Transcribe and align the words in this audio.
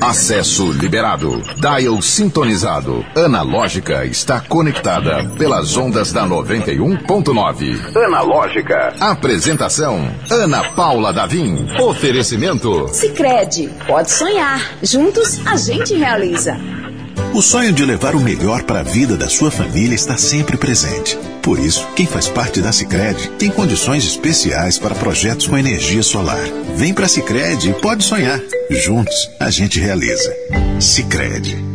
Acesso 0.00 0.72
liberado. 0.72 1.42
Dial 1.60 2.00
sintonizado. 2.02 3.04
Analógica 3.14 4.04
está 4.04 4.40
conectada 4.40 5.28
pelas 5.38 5.76
ondas 5.76 6.12
da 6.12 6.26
91.9. 6.26 7.96
Analógica. 7.96 8.94
Apresentação: 9.00 10.10
Ana 10.30 10.64
Paula 10.70 11.12
Davim. 11.12 11.66
Oferecimento: 11.80 12.88
Sicredi. 12.88 13.70
Pode 13.86 14.10
sonhar. 14.10 14.60
Juntos 14.82 15.40
a 15.46 15.56
gente 15.56 15.94
realiza. 15.94 16.56
O 17.32 17.40
sonho 17.40 17.72
de 17.72 17.84
levar 17.84 18.16
o 18.16 18.20
melhor 18.20 18.64
para 18.64 18.80
a 18.80 18.82
vida 18.82 19.16
da 19.16 19.28
sua 19.28 19.52
família 19.52 19.94
está 19.94 20.16
sempre 20.16 20.56
presente. 20.56 21.16
Por 21.40 21.60
isso, 21.60 21.86
quem 21.94 22.04
faz 22.04 22.28
parte 22.28 22.60
da 22.60 22.72
Sicredi 22.72 23.30
tem 23.38 23.50
condições 23.50 24.04
especiais 24.04 24.78
para 24.78 24.96
projetos 24.96 25.46
com 25.46 25.56
energia 25.56 26.02
solar. 26.02 26.42
Vem 26.74 26.92
para 26.92 27.06
a 27.06 27.08
e 27.70 27.74
pode 27.74 28.02
sonhar. 28.02 28.40
Juntos, 28.68 29.30
a 29.38 29.48
gente 29.48 29.78
realiza. 29.78 30.34
Sicredi. 30.80 31.69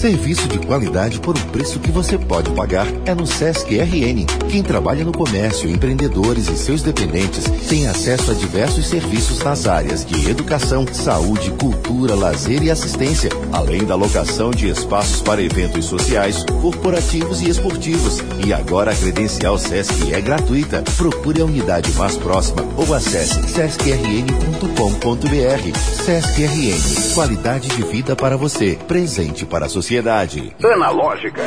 Serviço 0.00 0.48
de 0.48 0.58
qualidade 0.60 1.20
por 1.20 1.36
um 1.36 1.42
preço 1.48 1.78
que 1.78 1.90
você 1.90 2.16
pode 2.16 2.50
pagar 2.52 2.86
é 3.04 3.14
no 3.14 3.26
Sesc 3.26 3.78
RN. 3.78 4.24
Quem 4.48 4.62
trabalha 4.62 5.04
no 5.04 5.12
comércio, 5.12 5.68
empreendedores 5.68 6.48
e 6.48 6.56
seus 6.56 6.80
dependentes 6.80 7.44
tem 7.68 7.86
acesso 7.86 8.30
a 8.30 8.34
diversos 8.34 8.86
serviços 8.86 9.40
nas 9.40 9.66
áreas 9.66 10.02
de 10.02 10.30
educação, 10.30 10.86
saúde, 10.90 11.50
cultura, 11.50 12.14
lazer 12.14 12.62
e 12.62 12.70
assistência, 12.70 13.28
além 13.52 13.84
da 13.84 13.94
locação 13.94 14.50
de 14.50 14.70
espaços 14.70 15.20
para 15.20 15.42
eventos 15.42 15.84
sociais, 15.84 16.46
corporativos 16.62 17.42
e 17.42 17.50
esportivos. 17.50 18.20
E 18.46 18.54
agora 18.54 18.92
a 18.92 18.96
credencial 18.96 19.58
Sesc 19.58 20.14
é 20.14 20.20
gratuita. 20.22 20.82
Procure 20.96 21.42
a 21.42 21.44
unidade 21.44 21.92
mais 21.92 22.16
próxima 22.16 22.66
ou 22.74 22.94
acesse 22.94 23.38
sescrn.com.br. 23.50 25.78
Sesc 26.06 26.42
RN, 26.42 27.14
qualidade 27.14 27.68
de 27.68 27.82
vida 27.82 28.16
para 28.16 28.38
você, 28.38 28.78
presente 28.88 29.44
para 29.44 29.66
a 29.66 29.68
sociedade 29.68 29.89
sociedade. 29.90 30.54
Analógica. 30.62 31.42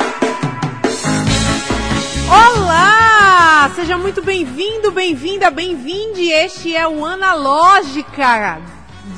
Olá! 2.28 3.70
Seja 3.74 3.96
muito 3.96 4.20
bem-vindo, 4.20 4.90
bem-vinda, 4.90 5.50
bem-vinde. 5.50 6.28
Este 6.28 6.76
é 6.76 6.86
o 6.86 7.06
Analógica. 7.06 8.60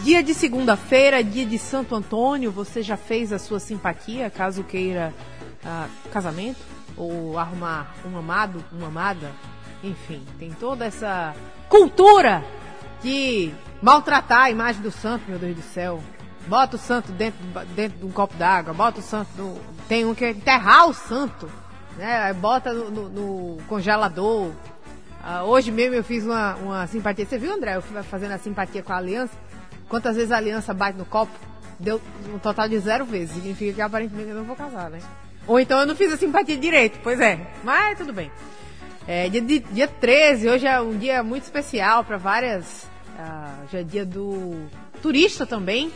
Dia 0.05 0.23
de 0.23 0.33
segunda-feira, 0.33 1.25
dia 1.25 1.45
de 1.45 1.59
Santo 1.59 1.97
Antônio. 1.97 2.53
Você 2.53 2.83
já 2.83 2.97
fez 2.97 3.33
a 3.33 3.39
sua 3.41 3.59
simpatia, 3.59 4.31
caso 4.31 4.62
queira 4.62 5.12
uh, 5.64 6.11
casamento? 6.12 6.61
Ou 6.97 7.36
arrumar 7.36 7.97
um 8.08 8.17
amado, 8.17 8.64
uma 8.70 8.86
amada? 8.86 9.33
Enfim, 9.83 10.23
tem 10.39 10.53
toda 10.53 10.84
essa 10.84 11.34
cultura 11.69 12.45
de 13.03 13.51
maltratar 13.83 14.42
a 14.42 14.51
imagem 14.51 14.83
do 14.83 14.92
santo, 14.92 15.25
meu 15.29 15.36
Deus 15.36 15.56
do 15.56 15.62
céu. 15.62 16.01
Bota 16.47 16.77
o 16.77 16.78
santo 16.78 17.11
dentro, 17.12 17.41
dentro 17.75 17.98
de 17.98 18.05
um 18.05 18.11
copo 18.11 18.34
d'água, 18.36 18.72
bota 18.72 19.00
o 19.00 19.02
santo. 19.02 19.28
No, 19.36 19.58
tem 19.89 20.05
um 20.05 20.14
que 20.14 20.25
é 20.25 20.30
enterrar 20.30 20.89
o 20.89 20.94
santo, 20.94 21.50
né? 21.97 22.33
Bota 22.34 22.72
no, 22.72 22.91
no, 22.91 23.08
no 23.08 23.62
congelador. 23.64 24.52
Uh, 25.27 25.42
hoje 25.44 25.72
mesmo 25.72 25.97
eu 25.97 26.05
fiz 26.05 26.24
uma, 26.24 26.55
uma 26.56 26.86
simpatia. 26.86 27.27
Você 27.27 27.36
viu, 27.36 27.52
André? 27.52 27.77
Eu 27.77 27.83
fui 27.83 28.00
fazendo 28.05 28.33
a 28.33 28.39
simpatia 28.39 28.83
com 28.83 28.92
a 28.92 28.97
aliança. 28.97 29.33
Quantas 29.89 30.14
vezes 30.14 30.30
a 30.30 30.36
aliança 30.36 30.72
bate 30.72 30.97
no 30.97 31.05
copo? 31.05 31.33
Deu 31.80 32.00
um 32.33 32.39
total 32.39 32.69
de 32.69 32.78
zero 32.78 33.05
vezes. 33.05 33.34
Significa 33.34 33.72
que 33.72 33.83
aparentemente 33.83 34.30
eu 34.30 34.36
não 34.36 34.44
vou 34.44 34.55
casar, 34.55 34.89
né? 34.89 35.00
Ou 35.47 35.58
então 35.58 35.80
eu 35.80 35.86
não 35.86 35.97
fiz 35.97 36.12
a 36.12 36.17
simpatia 36.17 36.56
direito, 36.56 36.98
pois 37.02 37.20
é. 37.20 37.41
Mas 37.64 37.98
tudo 37.98 38.12
bem. 38.12 38.30
É, 39.06 39.28
dia, 39.28 39.41
dia 39.41 39.89
13, 39.89 40.48
hoje 40.48 40.67
é 40.67 40.80
um 40.80 40.97
dia 40.97 41.22
muito 41.22 41.44
especial 41.44 42.05
para 42.05 42.17
várias. 42.17 42.84
Uh, 43.19 43.69
já 43.70 43.80
é 43.80 43.83
dia 43.83 44.05
do 44.05 44.67
turista 45.00 45.47
também. 45.47 45.92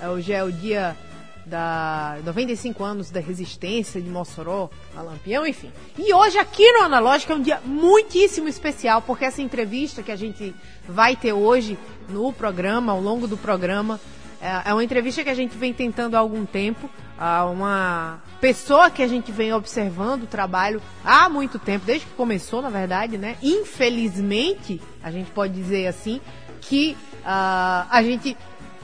É, 0.00 0.08
hoje 0.08 0.32
é 0.32 0.44
o 0.44 0.52
dia 0.52 0.96
da 1.44 2.18
95 2.24 2.84
anos 2.84 3.10
da 3.10 3.20
resistência 3.20 4.00
de 4.00 4.08
Mossoró 4.08 4.70
a 4.96 5.02
Lampião, 5.02 5.46
enfim. 5.46 5.72
E 5.98 6.12
hoje 6.12 6.38
aqui 6.38 6.70
no 6.72 6.82
Analógico 6.82 7.32
é 7.32 7.34
um 7.34 7.42
dia 7.42 7.60
muitíssimo 7.64 8.48
especial, 8.48 9.02
porque 9.02 9.24
essa 9.24 9.42
entrevista 9.42 10.02
que 10.02 10.12
a 10.12 10.16
gente 10.16 10.54
vai 10.86 11.16
ter 11.16 11.32
hoje 11.32 11.76
no 12.08 12.32
programa, 12.32 12.92
ao 12.92 13.00
longo 13.00 13.26
do 13.26 13.36
programa, 13.36 13.98
é, 14.40 14.70
é 14.70 14.72
uma 14.72 14.84
entrevista 14.84 15.24
que 15.24 15.30
a 15.30 15.34
gente 15.34 15.56
vem 15.56 15.72
tentando 15.72 16.14
há 16.14 16.18
algum 16.20 16.46
tempo, 16.46 16.88
a 17.18 17.46
uma 17.46 18.22
pessoa 18.40 18.90
que 18.90 19.02
a 19.02 19.08
gente 19.08 19.32
vem 19.32 19.52
observando 19.52 20.22
o 20.22 20.26
trabalho 20.26 20.80
há 21.04 21.28
muito 21.28 21.58
tempo, 21.58 21.84
desde 21.84 22.06
que 22.06 22.12
começou, 22.12 22.62
na 22.62 22.70
verdade, 22.70 23.18
né? 23.18 23.36
Infelizmente, 23.42 24.80
a 25.02 25.10
gente 25.10 25.32
pode 25.32 25.54
dizer 25.54 25.88
assim, 25.88 26.20
que 26.60 26.96
uh, 27.24 27.88
a 27.90 28.00
gente 28.02 28.36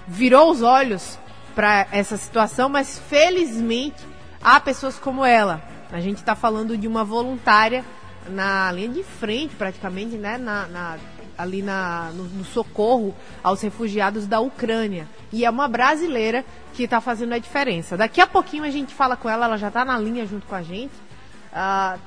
virou 0.07 0.51
os 0.51 0.63
olhos 0.63 1.19
para 1.55 1.87
essa 1.91 2.17
situação, 2.17 2.69
mas 2.69 2.99
felizmente 2.99 4.03
há 4.43 4.59
pessoas 4.61 4.99
como 4.99 5.25
ela. 5.25 5.63
A 5.93 6.01
gente 6.01 6.19
está 6.19 6.35
falando 6.35 6.77
de 6.77 6.89
uma 6.89 7.05
voluntária 7.05 7.85
na 8.29 8.73
linha 8.73 8.89
de 8.89 9.03
frente, 9.05 9.55
praticamente, 9.55 10.17
né? 10.17 10.39
Na, 10.39 10.67
na 10.67 10.99
ali 11.37 11.63
na, 11.63 12.11
no, 12.15 12.25
no, 12.25 12.45
socorro 12.45 13.15
aos 13.43 13.61
refugiados 13.61 14.27
da 14.27 14.41
Ucrânia. 14.41 15.09
E 15.33 15.45
é 15.45 15.51
uma 15.51 15.67
brasileira 15.67 16.45
que 16.73 16.85
está 16.85 17.01
fazendo 17.01 17.33
a 17.33 17.39
diferença. 17.39 17.97
Daqui 17.97 18.21
a 18.21 18.27
pouquinho 18.27 18.65
a 18.65 18.71
gente 18.71 18.95
fala 18.95 19.17
com 19.17 19.29
ela, 19.29 19.47
ela 19.47 19.57
já 19.57 19.69
está 19.69 19.85
na 19.85 19.99
linha 19.99 20.27
junto 20.27 20.47
com 20.47 20.55
a 20.55 20.63
gente. 20.63 20.95
Uh, 21.53 21.99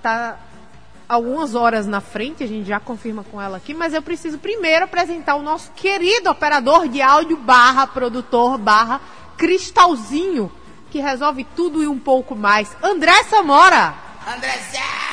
algumas 1.07 1.55
horas 1.55 1.87
na 1.87 2.01
frente, 2.01 2.43
a 2.43 2.47
gente 2.47 2.67
já 2.67 2.79
confirma 2.79 3.23
com 3.23 3.41
ela 3.41 3.57
aqui, 3.57 3.73
mas 3.73 3.93
eu 3.93 4.01
preciso 4.01 4.37
primeiro 4.37 4.85
apresentar 4.85 5.35
o 5.35 5.41
nosso 5.41 5.71
querido 5.71 6.29
operador 6.29 6.87
de 6.87 7.01
áudio 7.01 7.37
barra 7.37 7.87
produtor 7.87 8.57
barra 8.57 8.99
cristalzinho, 9.37 10.51
que 10.91 10.99
resolve 10.99 11.45
tudo 11.55 11.81
e 11.81 11.87
um 11.87 11.99
pouco 11.99 12.35
mais. 12.35 12.75
André 12.81 13.23
Samora! 13.25 13.93
Andrezão! 14.27 15.07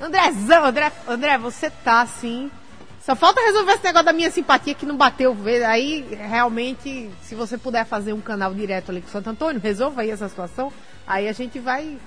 Andrezão, 0.00 0.64
André, 0.64 0.92
André, 1.08 1.38
você 1.38 1.70
tá 1.70 2.02
assim. 2.02 2.50
Só 3.00 3.16
falta 3.16 3.40
resolver 3.40 3.72
esse 3.72 3.84
negócio 3.84 4.04
da 4.04 4.12
minha 4.12 4.30
simpatia 4.30 4.74
que 4.74 4.84
não 4.84 4.96
bateu. 4.96 5.36
Aí, 5.66 6.06
realmente, 6.10 7.10
se 7.22 7.34
você 7.34 7.56
puder 7.56 7.86
fazer 7.86 8.12
um 8.12 8.20
canal 8.20 8.52
direto 8.52 8.90
ali 8.90 9.00
com 9.00 9.08
o 9.08 9.10
Santo 9.10 9.30
Antônio, 9.30 9.60
resolva 9.60 10.02
aí 10.02 10.10
essa 10.10 10.28
situação. 10.28 10.72
Aí 11.06 11.26
a 11.26 11.32
gente 11.32 11.58
vai 11.58 11.98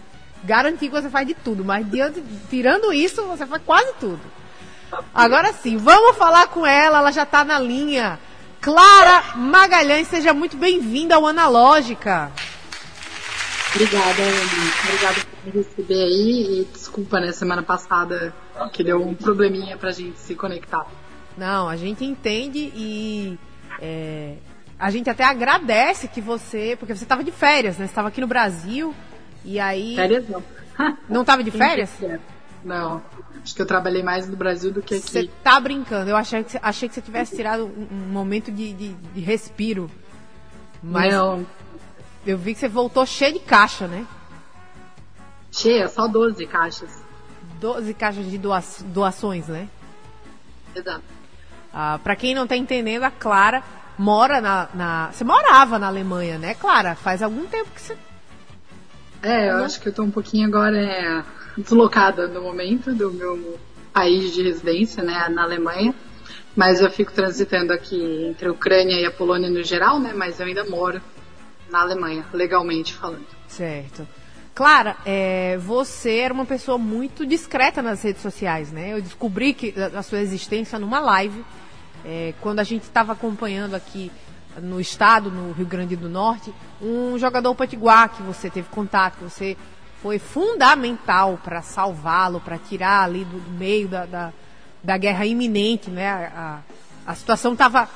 garantir 0.44 0.88
que 0.88 1.02
você 1.02 1.09
faz 1.09 1.28
de 1.28 1.34
tudo, 1.34 1.63
mas 1.63 1.90
diante, 1.90 2.24
tirando 2.50 2.91
isso, 2.94 3.24
você 3.25 3.46
faz 3.46 3.62
quase 3.66 3.94
tudo. 4.00 4.22
Agora 5.13 5.53
sim, 5.53 5.78
vamos 5.78 6.18
falar 6.18 6.47
com 6.47 6.66
ela, 6.66 7.00
ela 7.00 7.12
já 7.12 7.24
está 7.24 7.44
na 7.44 7.59
linha. 7.59 8.19
Clara 8.59 9.35
Magalhães, 9.35 10.07
seja 10.07 10.34
muito 10.34 10.57
bem-vinda 10.57 11.16
ao 11.16 11.25
Analógica. 11.25 12.31
Obrigada, 13.74 14.22
Andy. 14.22 14.74
Obrigada 14.84 15.16
por 15.16 15.46
me 15.46 15.63
receber 15.63 16.03
aí 16.03 16.62
e 16.62 16.68
desculpa, 16.72 17.19
né, 17.19 17.31
semana 17.31 17.63
passada 17.63 18.34
que 18.73 18.84
deu 18.84 19.02
um 19.02 19.16
probleminha 19.16 19.78
pra 19.78 19.91
gente 19.91 20.19
se 20.19 20.35
conectar. 20.35 20.85
Não, 21.38 21.69
a 21.69 21.78
gente 21.78 22.03
entende 22.03 22.72
e 22.75 23.40
é, 23.81 24.35
a 24.78 24.91
gente 24.91 25.09
até 25.09 25.23
agradece 25.23 26.08
que 26.08 26.19
você, 26.19 26.75
porque 26.78 26.94
você 26.94 27.03
estava 27.03 27.23
de 27.23 27.31
férias, 27.31 27.78
né? 27.78 27.85
Você 27.85 27.91
estava 27.91 28.09
aqui 28.09 28.19
no 28.19 28.28
Brasil, 28.28 28.94
e 29.44 29.59
aí. 29.59 29.96
Férias 29.96 30.28
não. 30.28 30.44
Não 31.07 31.25
tava 31.25 31.44
de 31.44 31.52
férias? 31.52 31.91
Não. 32.63 33.02
Acho 33.44 33.56
que 33.56 33.62
eu 33.62 33.66
trabalhei 33.66 34.03
mais 34.03 34.28
no 34.28 34.35
Brasil 34.35 34.72
do 34.72 34.81
que 34.81 34.96
aqui. 34.96 35.09
Você 35.09 35.29
tá 35.44 35.59
brincando. 35.59 36.09
Eu 36.09 36.16
achei 36.16 36.44
que, 36.44 36.59
achei 36.62 36.88
que 36.88 36.96
você 36.96 37.02
tivesse 37.02 37.35
tirado 37.35 37.66
um, 37.66 37.88
um 37.91 38.09
momento 38.12 38.52
de, 38.52 38.74
de, 38.74 38.94
de, 38.94 39.19
respiro. 39.19 39.90
Mas 40.81 41.13
não. 41.13 41.46
Eu 42.25 42.38
vi 42.38 42.53
que 42.53 42.59
você 42.59 42.68
voltou 42.68 43.06
cheio 43.06 43.34
de 43.34 43.40
caixa, 43.40 43.88
né? 43.88 44.06
Cheia, 45.52 45.88
só 45.88 46.08
12 46.08 46.46
caixas. 46.46 47.03
12 47.59 47.94
caixas 47.94 48.29
de 48.29 48.38
doa 48.38 48.63
doações, 48.85 49.47
né? 49.47 49.68
Exato. 50.75 51.03
Ah, 51.73 52.00
pra 52.03 52.16
quem 52.16 52.35
não 52.35 52.46
tá 52.46 52.56
entendendo, 52.56 53.03
a 53.03 53.12
Clara 53.12 53.63
mora 53.97 54.40
na, 54.40 54.69
na. 54.73 55.12
Você 55.12 55.23
morava 55.23 55.79
na 55.79 55.88
Alemanha, 55.88 56.37
né, 56.37 56.53
Clara? 56.53 56.96
Faz 56.96 57.22
algum 57.22 57.46
tempo 57.47 57.72
que 57.72 57.82
você 57.82 57.97
é, 59.22 59.50
eu 59.50 59.64
acho 59.64 59.79
que 59.79 59.90
eu 59.90 59.94
tô 59.94 60.03
um 60.03 60.12
pouquinho 60.12 60.47
agora 60.47 60.78
é, 60.78 61.23
deslocada 61.58 62.28
no 62.28 62.41
momento 62.41 62.94
do 62.94 63.12
meu 63.12 63.59
país 63.94 64.34
de 64.34 64.41
residência, 64.41 65.03
né, 65.03 65.28
na 65.29 65.44
Alemanha. 65.44 65.94
Mas 66.56 66.82
eu 66.82 66.90
fico 66.91 67.12
transitando 67.14 67.72
aqui 67.72 68.26
entre 68.28 68.47
a 68.47 68.52
Ucrânia 68.52 69.00
e 69.00 69.06
a 69.06 69.12
Polônia 69.12 69.50
no 69.50 69.64
geral, 69.64 70.00
né? 70.00 70.12
Mas 70.14 70.40
eu 70.40 70.46
ainda 70.46 70.66
moro 70.66 71.02
na 71.70 71.82
Alemanha, 71.82 72.26
legalmente 72.34 72.94
falando. 72.94 73.26
Certo. 73.47 74.06
Clara, 74.53 74.97
é, 75.06 75.58
você 75.58 76.18
era 76.18 76.34
uma 76.34 76.46
pessoa 76.46 76.78
muito 76.78 77.26
discreta 77.26 77.82
nas 77.82 78.03
redes 78.03 78.22
sociais, 78.22 78.70
né? 78.72 78.91
Eu 78.94 79.02
descobri 79.02 79.53
que 79.53 79.73
a 79.79 80.03
sua 80.03 80.20
existência 80.20 80.78
numa 80.78 81.00
live, 81.00 81.44
é, 82.03 82.34
quando 82.41 82.59
a 82.59 82.64
gente 82.64 82.84
estava 82.84 83.14
acompanhando 83.14 83.76
aqui 83.76 84.12
no 84.59 84.80
estado, 84.80 85.32
no 85.32 85.52
Rio 85.52 85.66
Grande 85.66 85.96
do 85.96 86.09
Norte, 86.09 86.53
um 86.82 87.18
jogador 87.18 87.53
potiguar 87.56 88.09
que 88.09 88.22
você 88.24 88.50
teve 88.50 88.68
contato, 88.70 89.18
que 89.18 89.24
você 89.24 89.58
foi 90.02 90.18
fundamental 90.20 91.40
para 91.44 91.62
salvá-lo, 91.62 92.40
para 92.40 92.58
tirar 92.58 93.03
ali 93.03 93.24
do, 93.24 93.40
meio 93.52 93.88
da, 93.88 94.06
da, 94.06 94.34
da, 94.84 94.98
guerra 94.98 95.26
iminente, 95.26 95.90
né? 95.92 96.09
A, 96.09 96.62
a, 97.06 97.12
a 97.12 97.16
situação 97.16 97.53
estava 97.53 97.88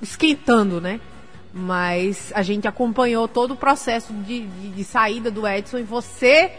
esquentando, 0.00 0.80
né? 0.80 1.00
mas 1.58 2.30
a 2.34 2.42
gente 2.42 2.68
acompanhou 2.68 3.26
todo 3.26 3.52
o 3.52 3.56
processo 3.56 4.12
de, 4.12 4.46
de, 4.46 4.68
de 4.72 4.84
saída 4.84 5.30
do 5.30 5.48
Edson 5.48 5.78
e 5.78 5.82
você 5.82 6.52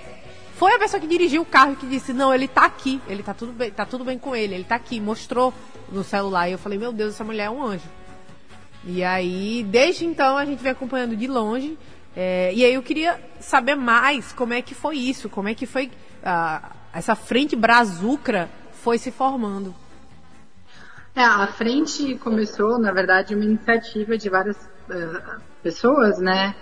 foi 0.55 0.73
a 0.73 0.79
pessoa 0.79 0.99
que 0.99 1.05
dirigiu 1.05 1.43
o 1.43 1.45
carro 1.45 1.75
que 1.75 1.85
disse, 1.85 2.11
não, 2.11 2.33
ele 2.33 2.47
tá 2.47 2.65
aqui, 2.65 2.99
ele 3.07 3.21
tá 3.21 3.31
tudo 3.31 3.53
bem, 3.53 3.69
tá 3.69 3.85
tudo 3.85 4.03
bem 4.03 4.17
com 4.17 4.35
ele, 4.35 4.55
ele 4.55 4.63
tá 4.63 4.73
aqui, 4.73 4.99
mostrou 4.99 5.53
no 5.91 6.03
celular. 6.03 6.49
E 6.49 6.53
eu 6.53 6.57
falei, 6.57 6.79
meu 6.79 6.91
Deus, 6.91 7.13
essa 7.13 7.23
mulher 7.23 7.43
é 7.43 7.49
um 7.49 7.63
anjo. 7.63 7.85
E 8.89 9.03
aí, 9.03 9.65
desde 9.69 10.05
então, 10.05 10.37
a 10.37 10.45
gente 10.45 10.63
vem 10.63 10.71
acompanhando 10.71 11.13
de 11.13 11.27
longe. 11.27 11.77
É, 12.15 12.53
e 12.53 12.63
aí 12.63 12.73
eu 12.73 12.81
queria 12.81 13.19
saber 13.37 13.75
mais 13.75 14.31
como 14.31 14.53
é 14.53 14.61
que 14.61 14.73
foi 14.73 14.97
isso, 14.97 15.27
como 15.29 15.49
é 15.49 15.53
que 15.53 15.65
foi 15.65 15.87
uh, 15.87 16.67
essa 16.93 17.13
frente 17.13 17.53
brazucra 17.53 18.49
foi 18.71 18.97
se 18.97 19.11
formando. 19.11 19.75
É, 21.13 21.21
a 21.21 21.47
frente 21.47 22.15
começou, 22.15 22.79
na 22.79 22.93
verdade, 22.93 23.35
uma 23.35 23.43
iniciativa 23.43 24.17
de 24.17 24.29
várias 24.29 24.55
uh, 24.55 25.41
pessoas, 25.61 26.17
né? 26.17 26.55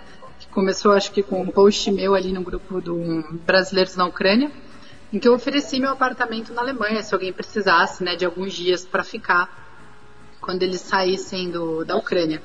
Começou, 0.50 0.92
acho 0.92 1.12
que, 1.12 1.22
com 1.22 1.42
um 1.42 1.46
post 1.46 1.92
meu 1.92 2.14
ali 2.14 2.32
no 2.32 2.42
grupo 2.42 2.80
do 2.80 3.22
Brasileiros 3.46 3.94
na 3.94 4.04
Ucrânia, 4.04 4.50
em 5.12 5.20
que 5.20 5.28
eu 5.28 5.34
ofereci 5.34 5.78
meu 5.78 5.90
apartamento 5.92 6.52
na 6.52 6.60
Alemanha, 6.60 7.02
se 7.02 7.14
alguém 7.14 7.32
precisasse, 7.32 8.02
né, 8.02 8.16
de 8.16 8.24
alguns 8.24 8.52
dias 8.52 8.84
para 8.84 9.04
ficar 9.04 9.65
quando 10.46 10.62
eles 10.62 10.80
saíssem 10.80 11.50
do, 11.50 11.84
da 11.84 11.96
Ucrânia. 11.96 12.40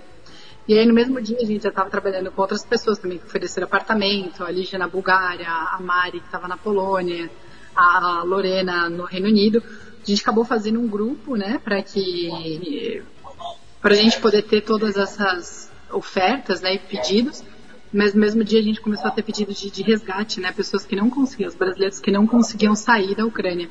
E 0.67 0.77
aí, 0.77 0.85
no 0.85 0.93
mesmo 0.93 1.21
dia, 1.21 1.37
a 1.37 1.45
gente 1.45 1.63
já 1.63 1.69
estava 1.69 1.89
trabalhando 1.89 2.31
com 2.31 2.41
outras 2.41 2.65
pessoas 2.65 2.97
também 2.97 3.19
que 3.19 3.25
ofereceram 3.25 3.67
apartamento, 3.67 4.43
a 4.43 4.51
Lígia 4.51 4.79
na 4.79 4.87
Bulgária, 4.87 5.47
a 5.47 5.79
Mari, 5.79 6.19
que 6.19 6.25
estava 6.25 6.47
na 6.47 6.57
Polônia, 6.57 7.29
a 7.75 8.23
Lorena 8.23 8.89
no 8.89 9.05
Reino 9.05 9.27
Unido. 9.27 9.63
A 10.01 10.05
gente 10.05 10.21
acabou 10.21 10.43
fazendo 10.43 10.79
um 10.79 10.87
grupo, 10.87 11.35
né, 11.35 11.59
para 11.63 11.81
que 11.81 13.03
para 13.79 13.93
a 13.93 13.97
gente 13.97 14.19
poder 14.19 14.43
ter 14.43 14.61
todas 14.61 14.97
essas 14.97 15.71
ofertas, 15.91 16.61
né, 16.61 16.75
e 16.75 16.79
pedidos 16.79 17.43
mas 17.93 18.13
no 18.13 18.21
mesmo 18.21 18.43
dia 18.43 18.59
a 18.59 18.63
gente 18.63 18.79
começou 18.79 19.07
a 19.07 19.11
ter 19.11 19.21
pedidos 19.21 19.59
de, 19.59 19.69
de, 19.69 19.83
resgate, 19.83 20.39
né? 20.39 20.51
Pessoas 20.53 20.85
que 20.85 20.95
não 20.95 21.09
conseguiam, 21.09 21.49
os 21.49 21.55
brasileiros 21.55 21.99
que 21.99 22.09
não 22.09 22.25
conseguiam 22.25 22.73
sair 22.73 23.15
da 23.15 23.25
Ucrânia. 23.25 23.69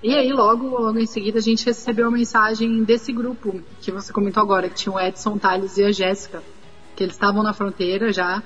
E 0.00 0.14
aí, 0.14 0.32
logo, 0.32 0.68
logo 0.68 0.98
em 0.98 1.06
seguida, 1.06 1.38
a 1.38 1.42
gente 1.42 1.66
recebeu 1.66 2.06
a 2.06 2.10
mensagem 2.10 2.84
desse 2.84 3.12
grupo 3.12 3.60
que 3.80 3.90
você 3.90 4.12
comentou 4.12 4.40
agora, 4.40 4.68
que 4.68 4.76
tinha 4.76 4.94
o 4.94 5.00
Edson 5.00 5.36
Tales 5.38 5.76
e 5.76 5.84
a 5.84 5.90
Jéssica, 5.90 6.40
que 6.94 7.02
eles 7.02 7.14
estavam 7.14 7.42
na 7.42 7.52
fronteira 7.52 8.12
já 8.12 8.40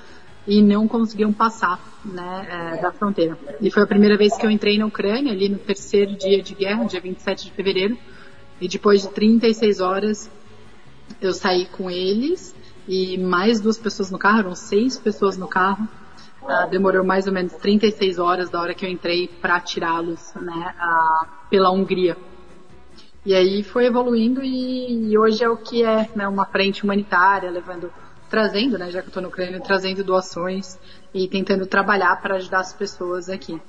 e 0.47 0.63
não 0.63 0.87
conseguiam 0.87 1.31
passar 1.31 1.79
né, 2.03 2.47
é, 2.77 2.81
da 2.81 2.91
fronteira. 2.91 3.37
E 3.61 3.69
foi 3.69 3.83
a 3.83 3.87
primeira 3.87 4.17
vez 4.17 4.35
que 4.35 4.45
eu 4.45 4.49
entrei 4.49 4.79
na 4.79 4.87
Ucrânia, 4.87 5.31
ali 5.31 5.47
no 5.47 5.59
terceiro 5.59 6.15
dia 6.17 6.41
de 6.41 6.55
guerra, 6.55 6.85
dia 6.85 6.99
27 6.99 7.45
de 7.45 7.51
fevereiro. 7.51 7.97
E 8.59 8.67
depois 8.67 9.03
de 9.03 9.09
36 9.09 9.79
horas, 9.79 10.31
eu 11.21 11.33
saí 11.33 11.67
com 11.67 11.89
eles 11.89 12.55
e 12.87 13.17
mais 13.17 13.61
duas 13.61 13.77
pessoas 13.77 14.09
no 14.09 14.17
carro, 14.17 14.39
eram 14.39 14.55
seis 14.55 14.97
pessoas 14.97 15.37
no 15.37 15.47
carro. 15.47 15.87
Uh, 16.41 16.69
demorou 16.69 17.05
mais 17.05 17.25
ou 17.25 17.31
menos 17.31 17.53
36 17.53 18.19
horas 18.19 18.49
da 18.49 18.59
hora 18.59 18.73
que 18.73 18.85
eu 18.85 18.89
entrei 18.89 19.29
para 19.29 19.61
tirá-los 19.61 20.33
né, 20.35 20.75
uh, 20.77 21.42
pela 21.53 21.69
Hungria. 21.69 22.17
E 23.23 23.35
aí 23.35 23.61
foi 23.61 23.85
evoluindo 23.85 24.43
e, 24.43 25.11
e, 25.11 25.15
hoje 25.15 25.43
é 25.43 25.47
o 25.47 25.55
que 25.55 25.83
é 25.83 26.09
né, 26.15 26.27
uma 26.27 26.47
frente 26.47 26.83
humanitária, 26.83 27.51
levando, 27.51 27.93
trazendo, 28.27 28.75
né, 28.75 28.89
já 28.89 29.01
que 29.01 29.05
eu 29.05 29.09
estou 29.09 29.21
no 29.21 29.29
Ucrânia, 29.29 29.59
trazendo 29.59 30.03
doações 30.03 30.79
e 31.13 31.27
tentando 31.27 31.67
trabalhar 31.67 32.19
para 32.23 32.37
ajudar 32.37 32.61
as 32.61 32.73
pessoas 32.73 33.29
aqui. 33.29 33.61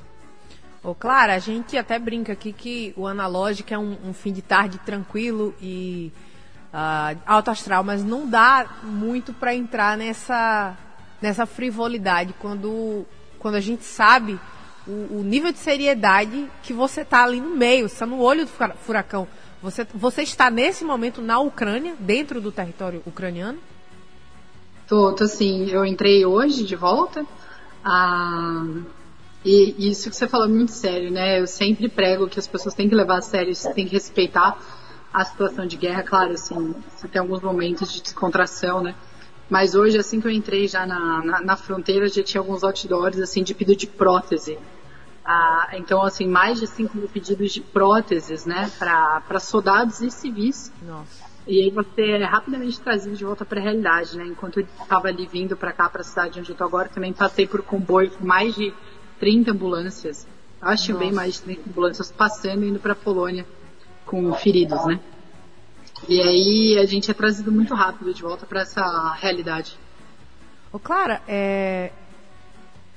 Ô, 0.83 0.95
Clara, 0.95 1.35
a 1.35 1.39
gente 1.39 1.77
até 1.77 1.99
brinca 1.99 2.33
aqui 2.33 2.55
que 2.55 2.95
o 2.97 3.07
analógico 3.07 3.75
é 3.75 3.79
um, 3.79 3.99
um 4.03 4.15
fim 4.15 4.33
de 4.33 4.41
tarde 4.41 4.79
tranquilo 4.79 5.55
e 5.61 6.11
uh, 6.73 7.21
alto 7.27 7.51
astral, 7.51 7.85
mas 7.85 8.03
não 8.03 8.27
dá 8.27 8.67
muito 8.83 9.35
para 9.35 9.55
entrar 9.55 9.95
nessa, 9.99 10.75
nessa 11.21 11.45
frivolidade 11.45 12.35
quando, 12.39 13.05
quando 13.39 13.57
a 13.57 13.61
gente 13.61 13.85
sabe 13.85 14.41
o, 14.87 15.19
o, 15.19 15.23
nível 15.23 15.53
de 15.53 15.59
seriedade 15.59 16.51
que 16.63 16.73
você 16.73 17.03
está 17.03 17.25
ali 17.25 17.41
no 17.41 17.51
meio, 17.51 17.87
está 17.87 18.07
no 18.07 18.21
olho 18.21 18.45
do 18.45 18.51
furacão. 18.77 19.27
Você, 19.63 19.87
você 19.95 20.23
está 20.23 20.51
nesse 20.51 20.85
momento 20.85 21.23
na 21.23 21.39
Ucrânia, 21.41 21.95
dentro 21.99 22.41
do 22.41 22.53
território 22.53 23.03
ucraniano? 23.07 23.59
Tô, 24.87 25.13
tô 25.15 25.27
sim. 25.27 25.71
Eu 25.71 25.87
entrei 25.87 26.27
hoje 26.27 26.65
de 26.65 26.77
volta. 26.77 27.25
Ah, 27.83 28.67
e 29.45 29.91
isso 29.91 30.11
que 30.11 30.17
você 30.17 30.29
falou 30.29 30.47
é 30.47 30.51
muito 30.51 30.73
sério, 30.73 31.11
né? 31.11 31.41
Eu 31.41 31.47
sempre 31.47 31.89
prego 31.89 32.29
que 32.29 32.39
as 32.39 32.47
pessoas 32.47 32.75
têm 32.75 32.89
que 32.89 32.95
levar 32.95 33.19
a 33.19 33.23
sério, 33.23 33.53
têm 33.75 33.87
que 33.87 33.93
respeitar 33.95 34.59
a 35.15 35.25
situação 35.25 35.65
de 35.65 35.77
guerra, 35.77 36.03
claro, 36.03 36.33
assim, 36.33 36.75
você 36.97 37.07
tem 37.07 37.21
alguns 37.21 37.41
momentos 37.41 37.93
de 37.93 38.03
descontração, 38.03 38.83
né? 38.83 38.97
Mas 39.49 39.75
hoje, 39.77 39.97
assim 39.97 40.21
que 40.21 40.27
eu 40.27 40.31
entrei 40.31 40.67
já 40.67 40.85
na, 40.85 41.23
na, 41.23 41.41
na 41.41 41.57
fronteira, 41.57 42.09
já 42.09 42.23
tinha 42.23 42.41
alguns 42.41 42.65
outdoors, 42.65 43.21
assim, 43.21 43.45
de 43.45 43.55
pedido 43.55 43.77
de 43.77 43.87
prótese. 43.87 44.59
Ah, 45.25 45.71
então, 45.73 46.03
assim, 46.03 46.29
mais 46.29 46.61
de 46.61 46.67
5 46.67 46.97
mil 46.97 47.09
pedidos 47.09 47.53
de 47.53 47.61
próteses, 47.61 48.45
né, 48.45 48.71
para 48.79 49.41
soldados 49.41 50.01
e 50.03 50.11
civis. 50.11 50.71
Nossa. 50.83 51.25
E 51.47 51.63
aí 51.63 51.71
você 51.71 52.13
é 52.13 52.25
rapidamente 52.25 52.81
trazido 52.81 53.17
de 53.17 53.25
volta 53.25 53.45
para 53.45 53.61
a 53.61 53.63
realidade, 53.63 54.17
né? 54.17 54.25
Enquanto 54.27 54.61
eu 54.61 54.67
estava 54.81 55.09
ali 55.09 55.27
vindo 55.27 55.57
para 55.57 55.73
cá, 55.73 55.91
para 55.91 56.01
a 56.01 56.05
cidade 56.05 56.41
onde 56.41 56.51
eu 56.51 56.55
estou 56.55 56.67
agora, 56.67 56.89
também 56.89 57.13
passei 57.13 57.47
por 57.47 57.63
comboio 57.63 58.11
com 58.11 58.25
mais 58.25 58.55
de 58.55 58.73
30 59.21 59.51
ambulâncias. 59.51 60.27
Acho 60.61 60.93
Nossa. 60.93 61.05
bem 61.05 61.13
mais 61.13 61.35
de 61.35 61.43
30 61.43 61.69
ambulâncias 61.69 62.11
passando 62.11 62.65
e 62.65 62.69
indo 62.69 62.79
para 62.79 62.93
a 62.93 62.97
Polônia 62.97 63.47
com 64.07 64.33
feridos, 64.35 64.87
né? 64.87 64.99
E 66.09 66.21
aí 66.21 66.79
a 66.79 66.87
gente 66.87 67.11
é 67.11 67.15
trazido 67.15 67.53
muito 67.53 67.75
rápido 67.75 68.13
de 68.13 68.23
volta 68.23 68.47
para 68.47 68.63
essa 68.63 69.13
realidade. 69.13 69.79
Ô 70.73 70.79
Clara, 70.79 71.23
é... 71.29 71.93